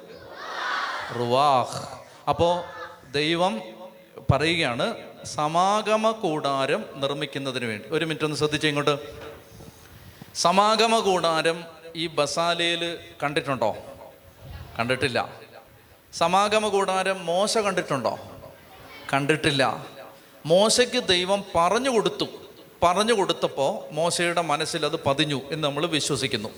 റുവാഹ്. 1.19 1.89
അപ്പോൾ 2.29 2.78
ദൈവം 3.13 3.63
പറയുകയാണ് 4.33 4.95
സമാഗമ 5.25 6.11
കൂടാരം 6.11 6.85
നിർമ്മിക്കുന്നതിന് 6.95 7.65
വേണ്ടി. 7.65 7.89
ഒരു 7.89 8.05
മിനിറ്റ് 8.05 8.25
ഒന്ന് 8.25 8.37
ശ്രദ്ധിച്ച് 8.37 8.67
ഇങ്ങോട്ട്. 8.67 8.99
സമാഗമ 10.35 10.99
കൂടാരം 10.99 11.65
ഈ 11.97 12.07
ബസാലയിൽ 12.07 12.99
കണ്ടിട്ടുണ്ടോ? 13.23 13.77
കണ്ടിട്ടില്ല. 14.79 15.33
സമാഗമ 16.13 16.69
കൂടാരം 16.69 17.27
മോശ 17.27 17.59
കണ്ടിട്ടുണ്ടോ? 17.59 18.19
കണ്ടിട്ടില്ല. 19.13 19.87
മോശയ്ക്ക് 20.47 21.07
ദൈവം 21.07 21.45
പറഞ്ഞു 21.55 21.91
കൊടുത്തു. 21.91 22.27
പറഞ്ഞു 22.83 23.13
കൊടുത്തപ്പോൾ 23.13 23.95
മോശയുടെ 23.95 24.41
മനസ്സിൽ 24.41 24.85
അത് 24.85 25.05
പതിഞ്ഞു 25.05 25.41
എന്ന് 25.51 25.69
നമ്മൾ 25.69 25.87
വിശ്വസിക്കുന്നു. 25.87 26.49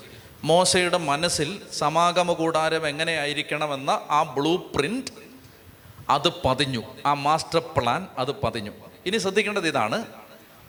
മോശയുടെ 0.45 0.99
മനസ്സിൽ 0.99 1.61
സമാഗമ 1.73 2.33
കൂടാരം 2.33 2.89
എങ്ങനെയായിരിക്കണമെന്ന 2.89 3.91
ആ 4.11 4.23
ബ്ലൂ 4.23 4.57
പ്രിന്റ് 4.57 5.30
അത് 6.11 6.29
പതിഞ്ഞു. 6.45 6.83
ആ 7.07 7.15
മാസ്റ്റർ 7.15 7.63
പ്ലാൻ 7.77 8.09
അത് 8.19 8.33
പതിഞ്ഞു. 8.33 8.71
ഇനി 9.07 9.19
ശ്രദ്ധിക്കേണ്ടത് 9.19 9.69
ഇതാണ്. 9.69 10.05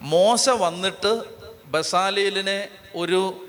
മോശ 0.01 0.49
വന്നിട്ട് 0.49 1.21
ബസാലീലിനെ 1.65 2.67
ഒരു 2.95 3.45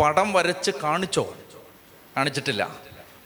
പടം 0.00 0.32
വരച്ച് 0.32 0.70
കാണിച്ചോ? 0.70 1.34
കാണിച്ചിട്ടില്ല. 2.16 2.76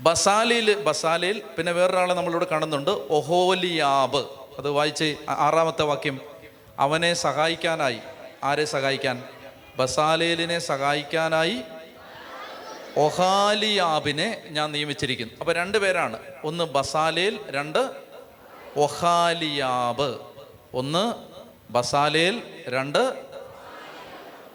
ബസാലിയിൽ 0.00 0.82
ബസാലിയിൽ 0.82 1.42
പിന്നെ 1.58 1.72
വേറൊരാളെ 1.72 2.14
നമ്മളിവിടെ 2.14 2.46
കാണുന്നുണ്ട്. 2.50 2.90
ഒഹോലിയാബ്. 2.90 4.24
അത് 4.58 4.70
വായിച്ച് 4.70 5.16
ആറാമത്തെ 5.28 5.82
വാക്യം. 5.82 6.20
അവനെ 6.78 7.14
സഹായിക്കാനായി. 7.14 7.98
ആരെ 8.44 8.64
സഹായിക്കാൻ? 8.64 9.24
ബസാലേലിനെ 9.76 10.58
സഹായിക്കാനായി 10.58 11.60
ഒഹാലിയാബിനെ 12.96 14.42
ഞാൻ 14.50 14.72
നിയമിച്ചിരിക്കുന്നു. 14.72 15.34
അപ്പൊ 15.40 15.52
രണ്ട് 15.52 15.78
പേരാണ്. 15.78 16.18
ഒന്ന് 16.44 16.64
ബസാലേൽ 16.64 17.40
രണ്ട് 17.48 17.90
ഒഹാലിയാബ്. 18.76 20.18
ഒന്ന് 20.74 21.14
ബസാലേൽ 21.72 22.64
രണ്ട് 22.68 23.22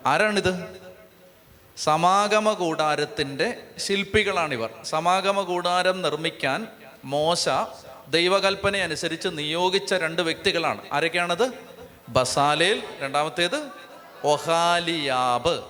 ആരാണിത്? 0.06 0.82
സമാഗമ 1.78 2.54
കൂടാരത്തിന്റെ 2.54 3.64
ശില്പികളാണിവർ. 3.78 4.70
സമാഗമ 4.84 5.42
കൂടാരം 5.42 6.02
നിർമ്മിക്കാൻ 6.02 6.68
മോശ 7.04 7.50
ദൈവകൽപ്പന 8.10 8.78
അനുസരിച്ച് 8.78 9.28
നിയോഗിച്ച 9.32 9.94
രണ്ട് 9.94 10.22
വ്യക്തികളാണ്. 10.22 10.82
ആരൊക്കെയാണത്? 10.94 11.52
ബസാലേൽ 12.10 12.84
രണ്ടാമത്തേത് 13.00 13.70
ഒഹാലിയാബ്. 14.24 15.64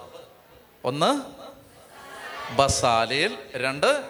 ഒന്ന് 0.83 1.40
ബസാലേൽ 2.57 3.37
രണ്ട് 3.55 4.03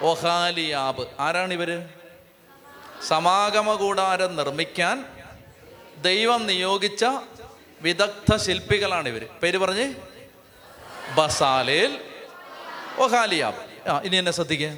ഒഹാലിയാബ്. 0.00 1.06
ആരാണ് 1.20 1.52
ഇവർ? 1.54 1.88
സമാഗമ 3.08 3.74
കൂടാരം 3.74 4.36
നിർമ്മിക്കാൻ 4.36 5.04
ദൈവം 6.02 6.46
നിയോഗിച്ച 6.46 7.04
വിദഗ്ധ 7.82 8.36
ശില്പികളാണ് 8.36 9.08
ഇവർ. 9.08 9.26
പേര് 9.42 9.58
പറഞ്ഞ്? 9.58 9.94
Bezalel 11.14 12.00
Oholiab. 12.98 13.88
ആ 13.88 14.00
ഇനി 14.00 14.16
എന്നെ 14.16 14.32
ശ്രദ്ധിക്കുക 14.32 14.72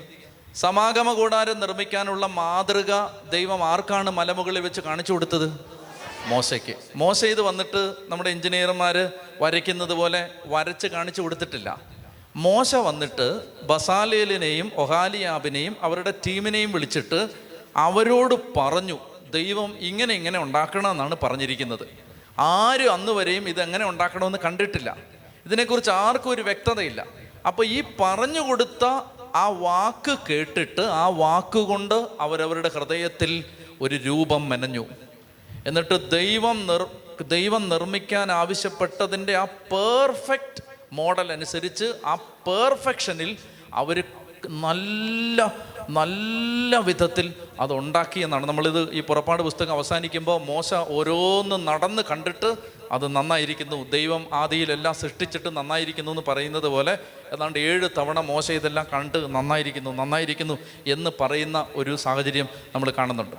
സമാഗമ 0.54 1.12
കൂടാരം 1.12 1.60
നിർമ്മിക്കാനുള്ള 1.60 2.26
മാതൃക 2.26 2.92
ദൈവം 3.30 3.64
ആർക്കാണ് 3.64 4.10
മലമുകളിൽ 4.10 4.60
വെച്ച് 4.60 4.80
കാണിച്ചു 4.80 5.12
കൊടുത്തത്? 5.12 5.48
മോശയ്ക്ക്. 6.26 6.74
മോശ 6.96 7.24
ഇത് 7.24 7.40
വന്നിട്ട് 7.40 7.94
നമ്മുടെ 8.08 8.30
എഞ്ചിനീയർമാർ 8.30 9.12
വരയ്ക്കുന്നത് 9.40 9.92
പോലെ 9.92 10.30
വരച്ച് 10.44 10.86
കാണിച്ചു 10.86 11.22
കൊടുത്തിട്ടില്ല. 11.22 11.93
മോശ 12.36 12.74
വന്നിട്ട് 12.74 13.26
ബസാലേലിനെയും 13.62 14.72
ഒഹാലിയാബിനെയും 14.76 15.76
അവരുടെ 15.80 16.14
ടീമിനെയും 16.26 16.72
വിളിച്ചിട്ട് 16.72 17.28
അവരോട് 17.76 18.34
പറഞ്ഞു 18.56 18.98
ദൈവം 19.34 19.76
ഇങ്ങനെ 19.78 20.14
ഇങ്ങനെ 20.14 20.38
ഉണ്ടാക്കണമെന്നാണ് 20.38 21.16
പറഞ്ഞിരിക്കുന്നത്. 21.22 21.88
ആരും 22.38 22.92
അന്ന് 22.92 23.12
വരെയും 23.12 23.48
ഇതെങ്ങനെ 23.48 23.88
ഉണ്ടാക്കണമെന്ന് 23.88 24.38
കണ്ടിട്ടില്ല. 24.44 24.96
ഇതിനെക്കുറിച്ച് 25.46 25.90
ആർക്കും 25.90 26.30
ഒരു 26.30 26.42
വ്യക്തതയില്ല. 26.42 27.06
അപ്പോൾ 27.46 27.66
ഈ 27.66 27.82
പറഞ്ഞു 28.00 28.40
കൊടുത്ത 28.40 28.84
ആ 29.34 29.48
വാക്ക് 29.48 30.18
കേട്ടിട്ട് 30.30 30.80
ആ 30.80 31.08
വാക്കുകൊണ്ട് 31.08 32.06
അവരവരുടെ 32.20 32.68
ഹൃദയത്തിൽ 32.68 33.44
ഒരു 33.80 33.94
രൂപം 33.94 34.48
മെനഞ്ഞു. 34.48 34.86
എന്നിട്ട് 35.66 36.10
ദൈവം 36.10 36.66
നിർ 36.66 36.86
ദൈവം 37.22 37.68
നിർമ്മിക്കാൻ 37.68 38.32
ആവശ്യപ്പെട്ടതിന്റെ 38.32 39.36
ആ 39.36 39.44
പെർഫെക്റ്റ് 39.44 40.63
മോഡൽ 40.98 41.32
അനുസരിച്ച് 41.32 41.86
ആ 42.06 42.14
പെർഫെക്ഷനിൽ 42.48 43.30
അവർ 43.74 43.98
നല്ല 44.64 45.38
നല്ല 45.90 46.76
വിധത്തിൽ 46.86 47.26
അത് 47.60 47.72
ഉണ്ടാക്കി 47.72 48.20
എന്നാണ്. 48.20 48.46
നമ്മളിത് 48.46 48.80
ഈ 48.92 49.00
പുറപ്പാട് 49.00 49.42
പുസ്തകം 49.42 49.72
അവസാനിക്കുമ്പോൾ 49.72 50.36
മോശ 50.44 50.74
ഓരോന്ന് 50.96 51.56
നടന്ന് 51.68 52.02
കണ്ടിട്ട് 52.10 52.50
അത് 52.92 53.06
നന്നായിരിക്കുന്നു. 53.16 53.78
ദൈവം 53.90 54.22
ആദിയിലെല്ലാം 54.32 54.94
സൃഷ്ടിച്ചിട്ട് 54.94 55.56
നന്നായിരിക്കുന്നു 55.56 56.12
എന്ന് 56.12 56.22
പറയുന്നത് 56.28 56.68
പോലെ 56.74 56.94
ഏതാണ്ട് 57.32 57.58
ഏഴ് 57.58 57.88
തവണ 57.98 58.20
മോശ 58.30 58.46
ഇതെല്ലാം 58.52 58.86
കണ്ട് 58.92 59.18
നന്നായിരിക്കുന്നു 59.36 59.92
നന്നായിരിക്കുന്നു 60.00 60.56
എന്ന് 60.86 61.10
പറയുന്ന 61.20 61.66
ഒരു 61.74 61.94
സാഹചര്യം 61.96 62.48
നമ്മൾ 62.74 62.90
കാണുന്നുണ്ട്. 62.98 63.36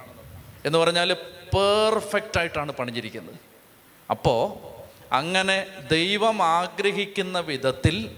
എന്ന് 0.66 0.78
പറഞ്ഞാൽ 0.78 1.14
പെർഫെക്റ്റ് 1.56 2.40
ആയിട്ടാണ് 2.40 2.72
പണിഞ്ഞിരിക്കുന്നത്. 2.72 3.40
അപ്പോൾ 4.10 4.42
അങ്ങനെ 5.16 5.68
ദൈവം 5.92 6.44
ആഗ്രഹിക്കുന്ന 6.44 7.40
വിധത്തിൽ 7.40 8.10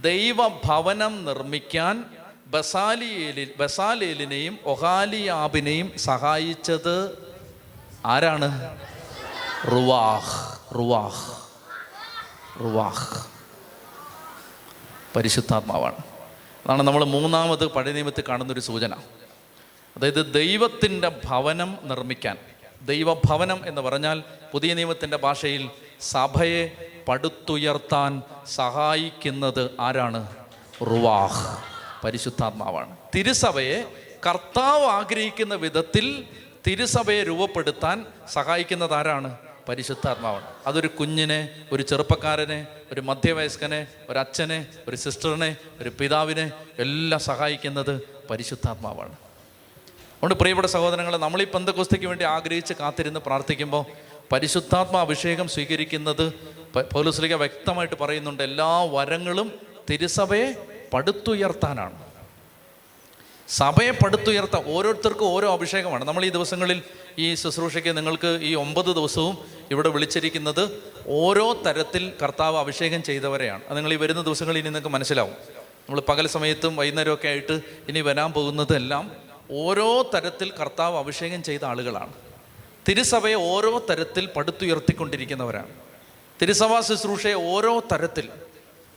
ദൈവഭവനം 0.00 1.24
നിർമ്മിക്കാൻ 1.24 2.04
ബസാലിയേലിൽ 2.46 3.54
ബസാലേലിനെയും 3.58 4.58
ഒഹാലിയാബിനെയും 4.64 5.98
സഹായിച്ചത് 5.98 7.18
ആരാണ്? 8.06 8.78
റുവാഹ് 9.72 10.58
റുവാഹ് 10.74 11.42
റുവാഹ്. 12.60 13.26
പരിശുദ്ധാത്മാവാണ്. 15.16 15.96
അതാണ് 16.66 16.82
നമ്മൾ 16.82 17.04
മൂന്നാമത് 17.04 17.66
പഴയ 17.66 17.92
നിയമത്തിൽ 17.92 18.24
കാണുന്നൊരു 18.28 18.60
സൂചന. 18.60 18.94
അതായത് 19.96 20.34
ദൈവത്തിന്റെ 20.34 21.08
ഭവനം 21.24 21.78
നിർമ്മിക്കാൻ. 21.82 22.36
ദൈവഭവനം 22.82 23.60
എന്ന് 23.66 23.80
പറഞ്ഞാൽ 23.80 24.22
പുതിയ 24.52 24.74
നിയമത്തിന്റെ 24.74 25.16
ഭാഷയിൽ 25.16 25.70
സഭയെ 26.00 26.90
പടുത്തുയർത്താൻ 27.08 28.22
സഹായിക്കുന്നത് 28.46 29.70
ആരാണ്? 29.80 30.36
റുവാഹ് 30.82 31.64
പരിശുദ്ധാത്മാവാണ്. 32.04 32.96
തിരുസഭയെ 33.14 33.84
കർത്താവ് 34.28 34.84
ആഗ്രഹിക്കുന്ന 34.84 35.54
വിധത്തിൽ 35.54 36.24
തിരുസഭയെ 36.66 37.22
രൂപപ്പെടുത്താൻ 37.22 38.06
സഹായിക്കുന്നത് 38.32 38.94
ആരാണ്? 38.94 39.38
പരിശുദ്ധാത്മാവാണ്. 39.68 40.44
അതൊരു 40.66 40.86
കുഞ്ഞിനെ 40.86 41.48
ഒരു 41.72 41.82
ചെറുപ്പക്കാരനെ 41.82 42.66
ഒരു 42.92 43.00
മധ്യവയസ്കനെ 43.00 43.86
ഒരു 44.08 44.18
അച്ഛനെ 44.18 44.66
ഒരു 44.88 44.96
സിസ്റ്ററിനെ 44.96 45.56
ഒരു 45.80 45.92
പിതാവിനെ 46.00 46.52
എല്ലാം 46.78 47.20
സഹായിക്കുന്നത് 47.20 48.00
പരിശുദ്ധാത്മാവാണ്. 48.30 49.12
അതുകൊണ്ട് 49.12 50.34
പ്രിയപ്പെട്ട 50.34 50.68
സഹോദരങ്ങളെ 50.68 51.18
നമ്മൾ 51.18 51.42
ഈ 51.42 51.46
പന്തക്കുസ്തിക്ക് 51.46 52.06
വേണ്ടി 52.06 52.24
ആഗ്രഹിച്ച് 52.24 52.74
കാത്തിരുന്ന് 52.74 53.20
പ്രാർത്ഥിക്കുമ്പോൾ 53.20 53.84
പരിശുദ്ധാത്മ 54.32 54.96
അഭിഷേകം 54.96 55.48
സ്വീകരിക്കുന്നത് 55.48 56.32
പൗലോസ്ലിക 56.94 57.34
വ്യക്തമായിട്ട് 57.34 57.94
പറയുന്നുണ്ട് 58.00 58.42
എല്ലാ 58.42 58.82
വരങ്ങളും 58.82 59.52
തിരുസഭയെ 59.90 60.54
പടുത്തുയർത്താനാണ്. 60.92 62.06
സഭയെ 63.48 63.90
പടുത്തുയർത്താൻ 63.90 64.64
ഓരോരുത്തർക്കും 64.66 65.28
ഓരോ 65.28 65.52
അഭിഷേകമാണ്. 65.52 66.04
നമ്മൾ 66.04 66.24
ഈ 66.24 66.28
ദിവസങ്ങളിൽ 66.28 66.82
ഈ 67.18 67.34
ശുശ്രൂഷയ്ക്ക് 67.34 67.96
നിങ്ങൾക്ക് 67.96 68.38
ഈ 68.42 68.54
ഒമ്പത് 68.54 68.86
ദിവസവും 68.86 69.38
ഇവിടെ 69.70 69.88
വിളിച്ചിരിക്കുന്നത് 69.88 70.82
ഓരോ 71.06 71.62
തരത്തിൽ 71.66 72.12
കർത്താവ് 72.22 72.56
അഭിഷേകം 72.56 73.02
ചെയ്തവരെയാണ്. 73.02 73.62
അത് 73.68 73.76
നിങ്ങൾ 73.76 73.92
ഈ 73.92 73.96
വരുന്ന 73.96 74.22
ദിവസങ്ങളിൽ 74.22 74.58
ഇനി 74.58 74.64
നിങ്ങൾക്ക് 74.64 74.88
മനസ്സിലാവും. 74.88 75.32
നമ്മൾ 75.32 76.00
പകൽ 76.00 76.26
സമയത്തും 76.26 76.76
വൈകുന്നേരമൊക്കെ 76.76 77.28
ആയിട്ട് 77.28 77.60
ഇനി 77.88 78.00
വരാൻ 78.00 78.32
പോകുന്നതെല്ലാം 78.32 79.12
ഓരോ 79.50 80.10
തരത്തിൽ 80.14 80.52
കർത്താവ് 80.60 80.96
അഭിഷേകം 80.98 81.42
ചെയ്ത 81.42 81.64
ആളുകളാണ്. 81.64 82.12
തിരുസഭയെ 82.88 83.34
ഓരോ 83.34 83.86
തരത്തിൽ 83.90 84.26
പടുത്തുയർത്തിക്കൊണ്ടിരിക്കുന്നവരാണ്. 84.26 85.68
തിരുസഭാ 86.42 86.80
ശുശ്രൂഷയെ 86.80 87.34
ഓരോ 87.34 87.80
തരത്തിൽ 87.92 88.28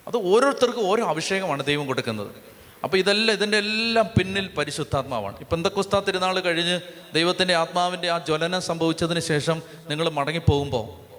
അത് 0.07 0.17
ഓരോരുത്തർക്കും 0.17 0.87
ഓരോ 0.87 1.07
അഭിഷേകമാണ് 1.07 1.65
ദൈവം 1.65 1.87
കൊടുക്കുന്നത്. 1.87 2.35
അപ്പോൾ 2.83 2.97
ഇതെല്ലാം 2.97 3.37
ഇതിന്റെ 3.37 3.57
എല്ലാം 3.57 4.05
പിന്നിൽ 4.19 4.47
പരിശുദ്ധാത്മാവാണ്. 4.47 5.37
ഇപ്പം 5.39 5.57
എന്തൊക്കെ 5.57 5.99
തിരുനാൾ 5.99 6.39
കഴിഞ്ഞ് 6.39 6.79
ദൈവത്തിന്റെ 7.13 7.55
ആത്മാവിന്റെ 7.55 8.09
ആ 8.09 8.17
ജ്വലനം 8.17 8.61
സംഭവിച്ചതിന് 8.61 9.19
ശേഷം 9.19 9.61
നിങ്ങൾ 9.89 10.09
മടങ്ങിപ്പോകുമ്പോൾ 10.09 11.09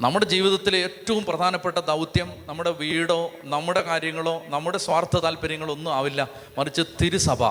നമ്മുടെ 0.00 0.26
ജീവിതത്തിലെ 0.26 0.78
ഏറ്റവും 0.78 1.24
പ്രധാനപ്പെട്ട 1.24 1.78
ദൗത്യം 1.78 2.32
നമ്മുടെ 2.46 2.70
വീടോ 2.70 3.30
നമ്മുടെ 3.44 3.80
കാര്യങ്ങളോ 3.80 4.42
നമ്മുടെ 4.46 4.78
സ്വാർത്ഥ 4.78 5.16
താല്പര്യങ്ങളോ 5.16 5.74
ഒന്നും 5.74 5.94
ആവില്ല. 5.94 6.28
മറിച്ച് 6.58 6.82
തിരുസഭ 7.02 7.42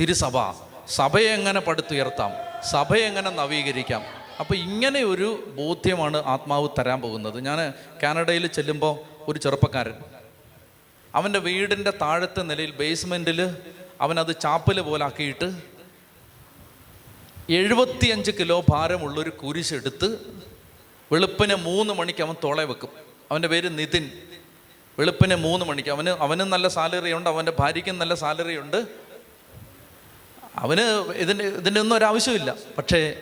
തിരുസഭ. 0.00 0.69
സഭയെ 0.90 1.28
എങ്ങനെ 1.28 1.60
പടുത്തുയർത്താം? 1.60 2.32
സഭയെ 2.70 3.00
എങ്ങനെ 3.00 3.30
നവീകരിക്കാം? 3.30 4.02
അപ്പോൾ 4.40 4.54
ഇങ്ങനെ 4.54 5.04
ഒരു 5.04 5.54
ബോധ്യമാണ് 5.58 6.16
ആത്മാവ് 6.16 6.68
തരാൻ 6.78 7.00
പോകുന്നത്. 7.00 7.40
ഞാൻ 7.40 7.72
കാനഡയിൽ 8.02 8.46
ചെല്ലുമ്പോൾ 8.46 8.98
ഒരു 9.30 9.38
ചെറുപ്പക്കാരൻ. 9.38 9.94
അവന്റെ 11.14 11.38
വീടിന്റെ 11.38 11.90
താഴത്തെ 11.90 12.42
നിലയിൽ 12.42 12.70
ബേസ്മെന്റിൽ 12.70 13.56
അവനത് 14.00 14.40
ചാപ്പൽ 14.40 14.80
പോലാക്കിയിട്ട് 14.80 15.52
എഴുപത്തിയഞ്ച് 17.50 18.30
കിലോ 18.30 18.64
ഭാരമുള്ളൊരു 18.68 19.30
കുരിശെടുത്ത് 19.30 20.18
വെളുപ്പിന് 21.12 21.54
മൂന്ന് 21.54 21.94
മണിക്ക് 21.94 22.22
അവൻ 22.22 22.34
തുള 22.44 22.62
വെക്കും. 22.62 22.88
അവന്റെ 23.30 23.48
പേര് 23.48 23.78
നിതിൻ. 23.78 24.10
വെളുപ്പിന് 24.98 25.34
മൂന്ന് 25.34 25.66
മണിക്ക്. 25.66 25.88
അവന് 25.88 26.08
അവനും 26.08 26.50
നല്ല 26.50 26.68
സാലറി 26.68 27.12
ഉണ്ട് 27.12 27.30
അവന്റെ 27.30 27.52
ഭാര്യയ്ക്കും 27.58 27.98
നല്ല 27.98 28.14
സാലറി 28.14 28.56
ഉണ്ട് 28.56 29.09
അവന് 30.56 31.12
ഇതിന് 31.14 31.42
ഇതിന്റെ 31.42 31.80
ഒന്നും 31.80 31.96
ഒരാവശ്യമില്ല. 31.96 32.54
പക്ഷേ 32.78 33.14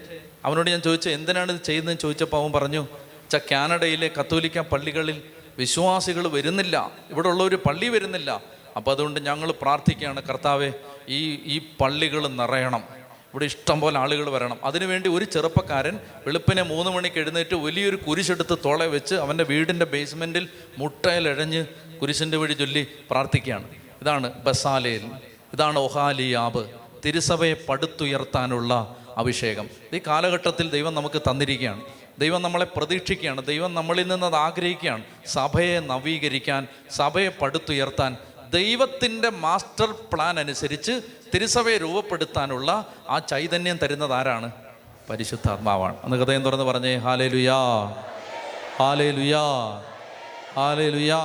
അവനോട് 0.45 0.71
ഞാൻ 0.71 0.81
ചോദിച്ചു 0.81 1.09
എന്തിനാണ് 1.09 1.53
ഇത് 1.53 1.61
ചെയ്യുന്നതെന്ന്? 1.61 2.01
ചോദിച്ചപ്പോൾ 2.01 2.43
അവൻ 2.43 2.53
പറഞ്ഞു 2.53 2.87
ച 3.33 3.37
കാനഡയിലെ 3.53 4.11
കത്തോലിക്ക 4.21 4.59
പള്ളികളിൽ 4.59 5.23
വിശ്വാസികൾ 5.59 6.29
വരുന്നില്ല. 6.29 6.93
ഇവിടെ 7.11 7.29
ഒരു 7.29 7.57
പള്ളി 7.57 7.89
വരുന്നില്ല. 7.89 8.43
അപ്പോൾ 8.77 8.91
അതുകൊണ്ട് 8.91 9.21
ഞങ്ങൾ 9.21 9.53
പ്രാർത്ഥിക്കുകയാണ് 9.53 10.23
കർത്താവെ 10.23 10.73
ഈ 11.09 11.35
ഈ 11.35 11.59
പള്ളികൾ 11.81 12.29
നിറയണം. 12.29 12.99
ഇവിടെ 13.29 13.45
ഇഷ്ടം 13.45 13.81
പോലെ 13.81 13.99
ആളുകൾ 13.99 14.31
വരണം. 14.31 14.59
അതിനുവേണ്ടി 14.65 15.11
ഒരു 15.11 15.25
ചെറുപ്പക്കാരൻ 15.25 15.99
വെളുപ്പിനെ 16.27 16.63
മൂന്ന് 16.63 16.91
മണിക്ക് 16.91 17.17
എഴുന്നേറ്റ് 17.17 17.55
വലിയൊരു 17.55 17.97
കുരിശെടുത്ത് 17.97 18.59
തോളെ 18.65 18.87
വെച്ച് 18.87 19.15
അവന്റെ 19.15 19.45
വീടിന്റെ 19.45 19.87
ബേസ്മെന്റിൽ 19.87 20.49
മുട്ടയിലഴഞ്ഞ് 20.79 21.67
കുരിശിന്റെ 21.99 22.37
വഴി 22.37 22.53
ചൊല്ലി 22.53 22.87
പ്രാർത്ഥിക്കുകയാണ്. 23.11 23.65
ഇതാണ് 24.03 24.33
ബസാലയിൽ 24.33 25.11
ഇതാണ് 25.53 25.79
ഒഹാലിയാബ്. 25.79 26.78
തിരുസഭയെ 27.05 27.55
പടുത്തുയർത്താനുള്ള 27.69 28.97
അഭിഷേകം. 29.17 29.69
ഈ 29.95 30.01
കാലഘട്ടത്തിൽ 30.07 30.71
ദൈവം 30.71 30.95
നമുക്ക് 30.95 31.23
തന്നിരിക്കുകയാണ്. 31.23 31.83
ദൈവം 32.19 32.43
നമ്മളെ 32.43 32.65
പ്രതീക്ഷിക്കുകയാണ്. 32.65 33.47
ദൈവം 33.47 33.75
നമ്മളിൽ 33.75 34.09
നിന്ന് 34.09 34.27
അത് 34.27 34.35
ആഗ്രഹിക്കുകയാണ്. 34.35 35.05
സഭയെ 35.27 35.81
നവീകരിക്കാൻ 35.81 36.69
സഭയെ 36.91 37.29
പടുത്തുയർത്താൻ 37.29 38.17
ദൈവത്തിന്റെ 38.51 39.31
മാസ്റ്റർ 39.31 39.95
പ്ലാൻ 40.13 40.41
അനുസരിച്ച് 40.41 41.01
തിരുസഭയെ 41.35 41.79
രൂപപ്പെടുത്താനുള്ള 41.79 42.87
ആ 43.09 43.19
ചൈതന്യം 43.19 43.77
തരുന്നത് 43.77 44.13
ആരാണ്? 44.13 44.53
പരിശുദ്ധാത്മാവാണ്. 45.11 45.97
അന്ന് 46.05 46.17
ഹൃദയം 46.17 46.45
തുറന്ന് 46.45 46.65
പറഞ്ഞേ 46.65 46.97
ഹാലേ 46.97 47.29
ലുയാ 47.29 47.57
ഹാലേ 48.79 49.11
ലുയാ 49.11 49.41
ഹാലേ 50.55 50.89
ലുയാ 50.89 51.19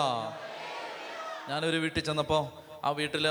ഞാനൊരു 1.49 1.77
വീട്ടിൽ 1.77 2.03
ചെന്നപ്പോൾ 2.03 2.62
ആ 2.83 2.89
വീട്ടിൽ 2.91 3.27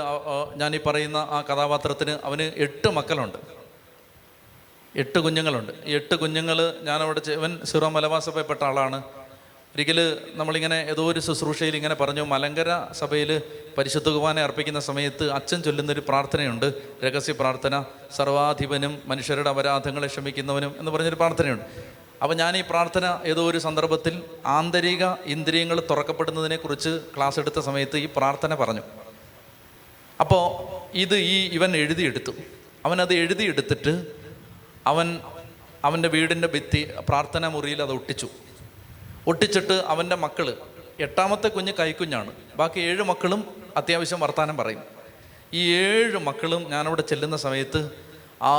ഈ 0.75 0.79
പറയുന്ന 0.87 1.17
ആ 1.17 1.41
കഥാപാത്രത്തിന് 1.41 2.17
അവന് 2.23 2.51
എട്ട് 2.55 2.87
മക്കളുണ്ട്. 2.87 3.37
എട്ട് 4.95 5.19
കുഞ്ഞുങ്ങളുണ്ട്. 5.19 5.71
എട്ട് 5.85 6.15
കുഞ്ഞുങ്ങൾ 6.15 6.73
ഞാനവിടെ 6.81 7.21
ഇവൻ 7.31 7.59
സിറോ 7.63 7.89
മലബാസഭയപ്പെട്ട 7.89 8.63
ആളാണ്. 8.63 9.03
ഒരിക്കൽ 9.75 10.17
നമ്മളിങ്ങനെ 10.33 10.75
ഏതോ 10.89 11.11
ഒരു 11.11 11.19
ശുശ്രൂഷയിൽ 11.19 11.75
ഇങ്ങനെ 11.75 11.95
പറഞ്ഞു 11.95 12.21
മലങ്കര 12.21 12.87
സഭയിൽ 12.91 13.41
പരിശുദ്ധ 13.77 14.09
കുർബാന 14.09 14.39
അർപ്പിക്കുന്ന 14.39 14.79
സമയത്ത് 14.79 15.31
അച്ഛൻ 15.31 15.61
ചൊല്ലുന്നൊരു 15.61 15.99
പ്രാർത്ഥനയുണ്ട് 15.99 16.73
രഹസ്യ 17.05 17.33
പ്രാർത്ഥന 17.33 17.83
സർവാധിപനും 18.15 19.01
മനുഷ്യരുടെ 19.05 19.49
അപരാധങ്ങളെ 19.49 20.07
ക്ഷമിക്കുന്നവനും 20.07 20.75
എന്ന് 20.79 20.91
പറഞ്ഞൊരു 20.91 21.15
പ്രാർത്ഥനയുണ്ട്. 21.15 21.63
അപ്പോൾ 22.21 22.35
ഞാൻ 22.35 22.57
ഈ 22.57 22.61
പ്രാർത്ഥന 22.61 23.19
ഏതോ 23.25 23.49
ഒരു 23.49 23.57
സന്ദർഭത്തിൽ 23.57 24.21
ആന്തരിക 24.45 25.05
ഇന്ദ്രിയങ്ങൾ 25.25 25.83
തുറക്കപ്പെടുന്നതിനെക്കുറിച്ച് 25.89 26.99
ക്ലാസ് 27.17 27.39
എടുത്ത 27.39 27.59
സമയത്ത് 27.59 27.97
ഈ 27.97 28.05
പ്രാർത്ഥന 28.05 28.55
പറഞ്ഞു. 28.55 28.81
അപ്പോൾ 30.23 30.43
ഇത് 31.03 31.15
ഈ 31.15 31.35
ഇവൻ 31.57 31.71
എഴുതിയെടുത്തു. 31.77 32.31
അവനത് 32.85 33.13
എഴുതിയെടുത്തിട്ട് 33.13 33.93
അവൻ 34.91 35.07
അവന്റെ 35.85 36.09
വീടിന്റെ 36.09 36.47
ഭിത്തി 36.47 36.81
പ്രാർത്ഥനാ 37.09 37.47
മുറിയിൽ 37.47 37.81
അത് 37.81 37.91
ഒട്ടിച്ചു. 37.91 38.27
ഒട്ടിച്ചിട്ട് 39.27 39.83
അവന്റെ 39.93 40.15
മക്കൾ 40.15 40.47
എട്ടാമത്തെ 40.99 41.47
കുഞ്ഞ് 41.47 41.73
കൈക്കുഞ്ഞാണ്. 41.79 42.31
ബാക്കി 42.55 42.79
ഏഴ് 42.79 43.03
മക്കളും 43.03 43.41
അത്യാവശ്യം 43.77 44.19
വർത്തമാനം 44.19 44.57
പറയും. 44.57 44.81
ഈ 45.53 45.61
ഏഴ് 45.75 46.17
മക്കളും 46.17 46.69
ഞാനവിടെ 46.69 47.01
ചെല്ലുന്ന 47.01 47.37
സമയത്ത് 47.37 47.89
ആ 48.41 48.53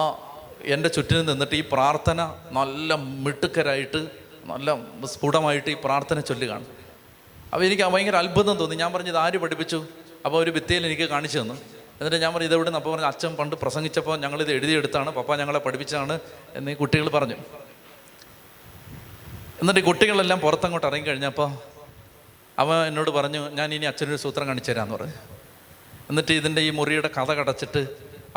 എന്റെ 0.65 0.89
ചുറ്റിനും 0.89 1.27
നിന്നിട്ട് 1.27 1.55
ഈ 1.55 1.65
പ്രാർത്ഥന 1.73 2.21
നല്ല 2.51 2.95
മിടുക്കരായിട്ട് 2.95 4.01
നല്ല 4.45 4.69
സ്ഫുടമായിട്ട് 5.07 5.71
ഈ 5.71 5.77
പ്രാർത്ഥന 5.85 6.21
ചൊല്ലുകയാണ്. 6.21 6.67
അപ്പോൾ 7.53 7.65
എനിക്ക് 7.65 7.83
ഭയങ്കര 7.83 8.17
അത്ഭുതം 8.17 8.57
തോന്നി. 8.57 8.77
ഞാൻ 8.77 8.93
പറഞ്ഞു 8.93 9.13
ആര് 9.19 9.39
പഠിപ്പിച്ചു? 9.39 9.87
അപ്പോൾ 10.27 10.39
ഒരു 10.45 10.51
ഭിത്തിയിൽ 10.57 10.83
എനിക്ക് 10.89 11.07
കാണിച്ചു 11.15 11.39
തന്നു. 11.39 11.57
എന്നിട്ട് 11.99 12.19
ഞാൻ 12.23 12.31
പറഞ്ഞു 12.35 12.49
ഇതെവിടെ 12.51 12.69
നിന്ന് 12.69 12.79
അപ്പോൾ 12.81 12.93
പറഞ്ഞു 12.95 13.09
അച്ഛൻ 13.13 13.33
പണ്ട് 13.41 13.55
പ്രസംഗിച്ചപ്പോൾ 13.63 14.17
ഞങ്ങളിത് 14.25 14.51
എഴുതിയെടുത്താണ്. 14.57 15.11
പപ്പ 15.19 15.37
ഞങ്ങളെ 15.41 15.61
പഠിപ്പിച്ചാണ് 15.67 16.15
എന്ന് 16.59 16.71
ഈ 16.71 16.77
കുട്ടികൾ 16.83 17.09
പറഞ്ഞു. 17.17 17.37
എന്നിട്ട് 19.61 19.81
ഈ 19.81 19.85
കുട്ടികളെല്ലാം 19.91 20.39
പുറത്തങ്ങോട്ട് 20.47 20.87
ഇറങ്ങി 20.91 21.07
കഴിഞ്ഞപ്പോൾ 21.11 21.49
അവൻ 22.63 22.77
എന്നോട് 22.89 23.11
പറഞ്ഞു 23.19 23.43
ഞാൻ 23.59 23.69
ഇനി 23.75 23.87
അച്ഛനൊരു 23.91 24.21
സൂത്രം 24.25 24.47
കാണിച്ചു 24.51 24.71
തരാമെന്ന് 24.71 24.97
പറഞ്ഞു. 24.97 25.17
എന്നിട്ട് 26.11 26.33
ഇതിന്റെ 26.41 26.61
ഈ 26.69 26.71
മുറിയുടെ 26.79 27.11
കഥ 27.17 27.31
കടച്ചിട്ട് 27.39 27.83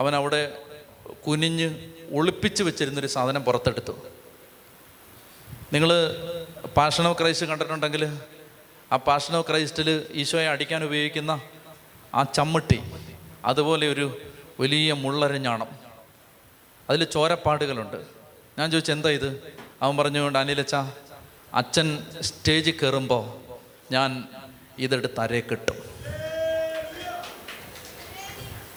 അവൻ 0.02 0.14
അവിടെ 0.20 0.42
കുനിഞ്ഞ് 1.26 1.68
ഒളിപ്പിച്ച് 2.20 2.62
വെച്ചിരുന്നൊരു 2.68 3.10
സാധനം 3.16 3.42
പുറത്തെടുത്തു. 3.48 3.94
നിങ്ങൾ 5.74 5.90
പാഷൻ 6.78 7.06
ഓഫ് 7.10 7.18
ക്രൈസ്റ്റ് 7.20 7.48
കണ്ടിട്ടുണ്ടെങ്കിൽ 7.52 8.04
ആ 8.92 8.98
പാഷൻ 9.08 9.34
ഓഫ് 9.40 9.48
ക്രൈസ്റ്റിൽ 9.50 9.90
ഈശോയെ 10.22 10.48
അടിക്കാൻ 10.54 10.82
ഉപയോഗിക്കുന്ന 10.84 11.34
ആ 12.16 12.24
ചമ്മട്ടി 12.24 12.82
അതുപോലെ 13.46 13.88
ഒരു 13.88 14.22
വലിയ 14.60 14.94
മുള്ളരഞ്ഞാണം. 14.94 15.68
അതിൽ 16.90 17.04
ചോരപ്പാടുകളുണ്ട്. 17.04 17.98
ഞാൻ 18.60 18.72
ചോദിച്ചു 18.72 18.92
എന്താ 18.92 19.10
ഇത്? 19.10 19.58
അവൻ 19.82 19.98
പറഞ്ഞുകൊണ്ട് 19.98 20.40
അനിലച്ച 20.40 20.76
അച്ഛൻ 21.54 22.06
സ്റ്റേജിൽ 22.22 22.74
കയറുമ്പോൾ 22.84 23.38
ഞാൻ 23.94 24.24
ഇതെടുത്ത് 24.80 25.20
അരേ 25.20 25.40
കിട്ടും. 25.40 25.76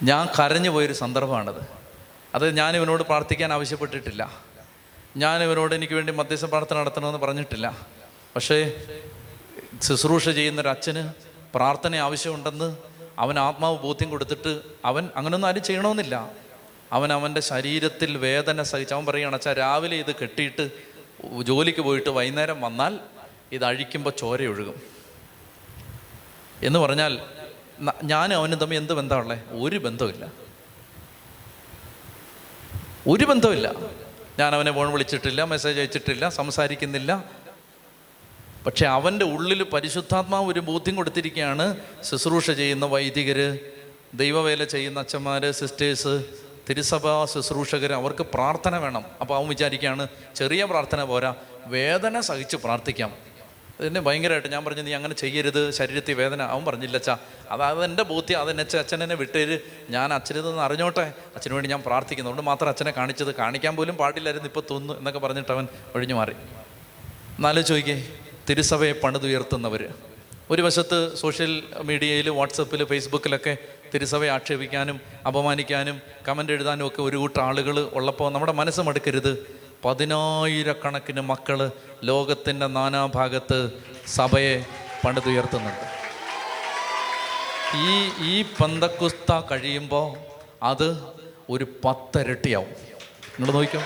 ഞാൻ 0.03 0.27
കരഞ്ഞു 0.39 0.69
പോയൊരു 0.69 0.93
സന്ദർഭമാണത്. 0.93 1.67
അത് 2.35 2.57
ഞാൻ 2.57 2.75
ഇവനോട് 2.75 3.03
പ്രാർത്ഥിക്കാൻ 3.03 3.53
ആവശ്യപ്പെട്ടിട്ടില്ല. 3.53 4.43
ഞാൻ 5.17 5.43
ഇവനോട് 5.43 5.75
എനിക്ക് 5.75 5.93
വേണ്ടി 5.93 6.13
മധ്യസ്ഥ 6.13 6.45
പ്രാർത്ഥന 6.45 6.77
നടത്തണമെന്ന് 6.77 7.19
പറഞ്ഞിട്ടില്ല. 7.19 7.87
പക്ഷേ 8.35 8.83
ശുശ്രൂഷ 9.81 10.29
ചെയ്യുന്ന 10.29 10.61
ഒരു 10.61 10.67
അച്ഛന് 10.67 11.13
പ്രാർത്ഥന 11.53 11.95
ആവശ്യമുണ്ടെന്ന് 11.95 12.90
അവൻ 13.21 13.35
ആത്മാവ് 13.39 13.77
ബോധ്യം 13.79 14.09
കൊടുത്തിട്ട് 14.09 14.53
അവൻ 14.85 15.03
അങ്ങനൊന്നും 15.15 15.47
ആരും 15.47 15.63
ചെയ്യണമെന്നില്ല. 15.63 16.15
അവൻ 16.91 17.09
അവന്റെ 17.13 17.41
ശരീരത്തിൽ 17.41 18.17
വേദന 18.17 18.63
സഹിച്ച് 18.63 18.93
അവൻ 18.93 19.03
പറയുകയാണ് 19.05 19.35
അച്ഛാ 19.35 19.51
രാവിലെ 19.53 19.97
ഇത് 20.03 20.11
കെട്ടിയിട്ട് 20.21 20.65
ജോലിക്ക് 21.49 21.81
പോയിട്ട് 21.87 22.09
വൈകുന്നേരം 22.09 22.61
വന്നാൽ 22.61 22.93
ഇത് 23.51 23.65
അഴിക്കുമ്പോൾ 23.65 24.13
ചോര 24.21 24.41
ഒഴുകും. 24.53 24.77
എന്ന് 26.63 26.79
പറഞ്ഞാൽ 26.79 27.13
ഞാനും 28.03 28.35
അവനും 28.37 28.57
തമ്മിൽ 28.59 28.77
എന്ത് 28.77 28.93
ബന്ധമുള്ളേ 28.93 29.37
ഒരു 29.51 29.77
ബന്ധമില്ല 29.85 30.23
ഒരു 33.07 33.25
ബന്ധമില്ല 33.25 33.67
ഞാൻ 34.39 34.55
അവനെ 34.55 34.71
ഫോൺ 34.71 34.91
വിളിച്ചിട്ടില്ല 34.91 35.43
മെസ്സേജ് 35.43 35.79
അയച്ചിട്ടില്ല 35.79 36.29
സംസാരിക്കുന്നില്ല. 36.29 37.11
പക്ഷെ 38.65 38.85
അവന്റെ 38.87 39.25
ഉള്ളിൽ 39.25 39.63
പരിശുദ്ധാത്മാവ് 39.63 40.51
ഒരു 40.51 40.59
ബോധ്യം 40.59 40.95
കൊടുത്തിരിക്കുകയാണ് 40.95 41.77
ശുശ്രൂഷ 42.03 42.51
ചെയ്യുന്ന 42.51 42.85
വൈദികർ 42.85 43.59
ദൈവവേല 44.13 44.63
ചെയ്യുന്ന 44.63 44.99
അച്ഛന്മാർ 44.99 45.51
സിസ്റ്റേഴ്സ് 45.51 46.25
തിരുസഭാ 46.69 47.25
ശുശ്രൂഷകർ 47.25 47.93
അവർക്ക് 47.93 48.23
പ്രാർത്ഥന 48.23 48.77
വേണം. 48.77 49.05
അപ്പോൾ 49.21 49.37
അവൻ 49.37 49.47
വിചാരിക്കുകയാണ് 49.47 50.07
ചെറിയ 50.35 50.65
പ്രാർത്ഥന 50.65 51.03
പോരാ 51.03 51.35
വേദന 51.65 52.19
സഹിച്ച് 52.19 52.55
പ്രാർത്ഥിക്കാം. 52.55 53.15
അതിനെ 53.79 54.01
ഭയങ്കരമായിട്ട് 54.01 54.47
ഞാൻ 54.47 54.65
പറഞ്ഞു 54.65 54.81
നീ 54.81 54.93
അങ്ങനെ 54.93 55.13
ചെയ്യരുത് 55.13 55.71
ശരീരത്തിൽ 55.71 56.13
വേദന. 56.13 56.41
അവൻ 56.41 56.65
പറഞ്ഞില്ല 56.65 56.97
അച്ഛാ 56.97 57.17
അതായത് 57.51 57.83
എന്റെ 57.83 58.03
ബോധ്യം 58.03 58.39
അതെന്നെ 58.39 58.77
അച്ഛൻ 58.77 59.03
എന്നെ 59.03 59.15
വിട്ടേര്. 59.15 59.59
ഞാൻ 59.89 60.13
അച്ഛനെന്ന് 60.13 60.61
അറിഞ്ഞോട്ടെ 60.61 61.13
അച്ഛന് 61.35 61.53
വേണ്ടി 61.53 61.69
ഞാൻ 61.69 61.83
പ്രാർത്ഥിക്കുന്നു. 61.85 62.31
അതുകൊണ്ട് 62.31 62.49
മാത്രം 62.49 62.69
അച്ഛനെ 62.69 62.91
കാണിച്ചത് 62.91 63.35
കാണിക്കാൻ 63.35 63.75
പോലും 63.75 63.95
പാടില്ലായിരുന്നു 63.95 64.47
ഇപ്പോൾ 64.47 64.63
തോന്നുന്നു 64.71 64.97
എന്നൊക്കെ 64.97 65.19
പറഞ്ഞിട്ട് 65.19 65.51
അവൻ 65.51 65.67
ഒഴിഞ്ഞു 65.95 66.15
മാറി. 66.15 66.31
എന്നാലും 66.31 67.65
ചോദിക്കേ 67.65 68.07
തിരുസഭയെ 68.51 68.91
പണിതുയർത്തുന്നവർ 68.91 69.87
ഒരു 70.49 70.61
വശത്ത് 70.61 71.15
സോഷ്യൽ 71.15 71.63
മീഡിയയിൽ 71.83 72.29
വാട്സപ്പിൽ 72.29 72.85
ഫേസ്ബുക്കിലൊക്കെ 72.85 73.57
തിരുസഭയെ 73.93 74.29
ആക്ഷേപിക്കാനും 74.29 75.01
അപമാനിക്കാനും 75.27 76.01
കമന്റ് 76.27 76.51
എഴുതാനും 76.51 76.87
ഒക്കെ 76.87 77.01
ഒരു 77.01 77.17
കൂട്ടം 77.17 77.43
ആളുകൾ 77.43 77.79
ഉള്ളപ്പോൾ 77.79 78.33
നമ്മുടെ 78.33 78.51
മനസ്സ് 78.51 78.81
മടുക്കരുത്. 78.81 79.55
പതിനായിരക്കണക്കിന് 79.85 81.21
മക്കൾ 81.21 81.71
ലോകത്തിന്റെ 82.03 82.67
നാനാഭാഗത്ത് 82.67 83.71
സഭയെ 84.07 84.65
പണിതുയർത്തുന്നുണ്ട്. 85.05 85.85
ഈ 87.77 88.11
ഈ 88.27 88.45
പന്തക്കുസ്ത 88.61 89.41
കഴിയുമ്പോൾ 89.51 90.17
അത് 90.63 90.99
ഒരു 91.49 91.67
പത്തരട്ടിയാവും. 91.85 92.69
നിങ്ങൾ 93.39 93.51
നോക്കിക്കോ. 93.51 93.83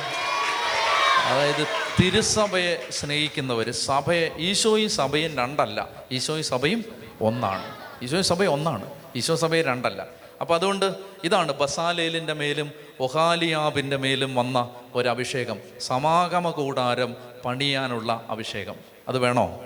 അതായത് 1.25 1.67
തിരുസഭയെ 1.99 2.87
സ്നേഹിക്കുന്നവർ 2.91 3.71
സഭയെ 3.71 4.31
ഈശോയും 4.37 4.89
സഭയും 4.89 5.37
രണ്ടല്ല. 5.37 5.89
ഈശോയും 6.11 6.43
സഭയും 6.43 6.85
ഒന്നാണ്. 7.21 7.75
ഈശോയും 8.03 8.23
സഭയും 8.23 8.51
ഒന്നാണ്. 8.51 8.89
ഈശോ 9.15 9.35
സഭയും 9.35 9.65
രണ്ടല്ല. 9.65 10.07
അപ്പോൾ 10.41 10.53
അതുകൊണ്ട് 10.53 10.95
ഇതാണ് 11.23 11.51
ബസാലേലിന്റെ 11.51 12.33
മേലും 12.33 12.71
ഒഹാലിയാബിന്റെ 12.99 13.97
മേലും 13.97 14.35
വന്ന 14.35 14.69
ഒരു 14.95 15.09
അഭിഷേകം 15.09 15.57
സമാഗമ 15.79 16.49
കൂടാരം 16.49 17.15
പണിയാനുള്ള 17.45 18.25
അഭിഷേകം. 18.29 18.75
അത് 19.07 19.17
വേണോ? 19.17 19.63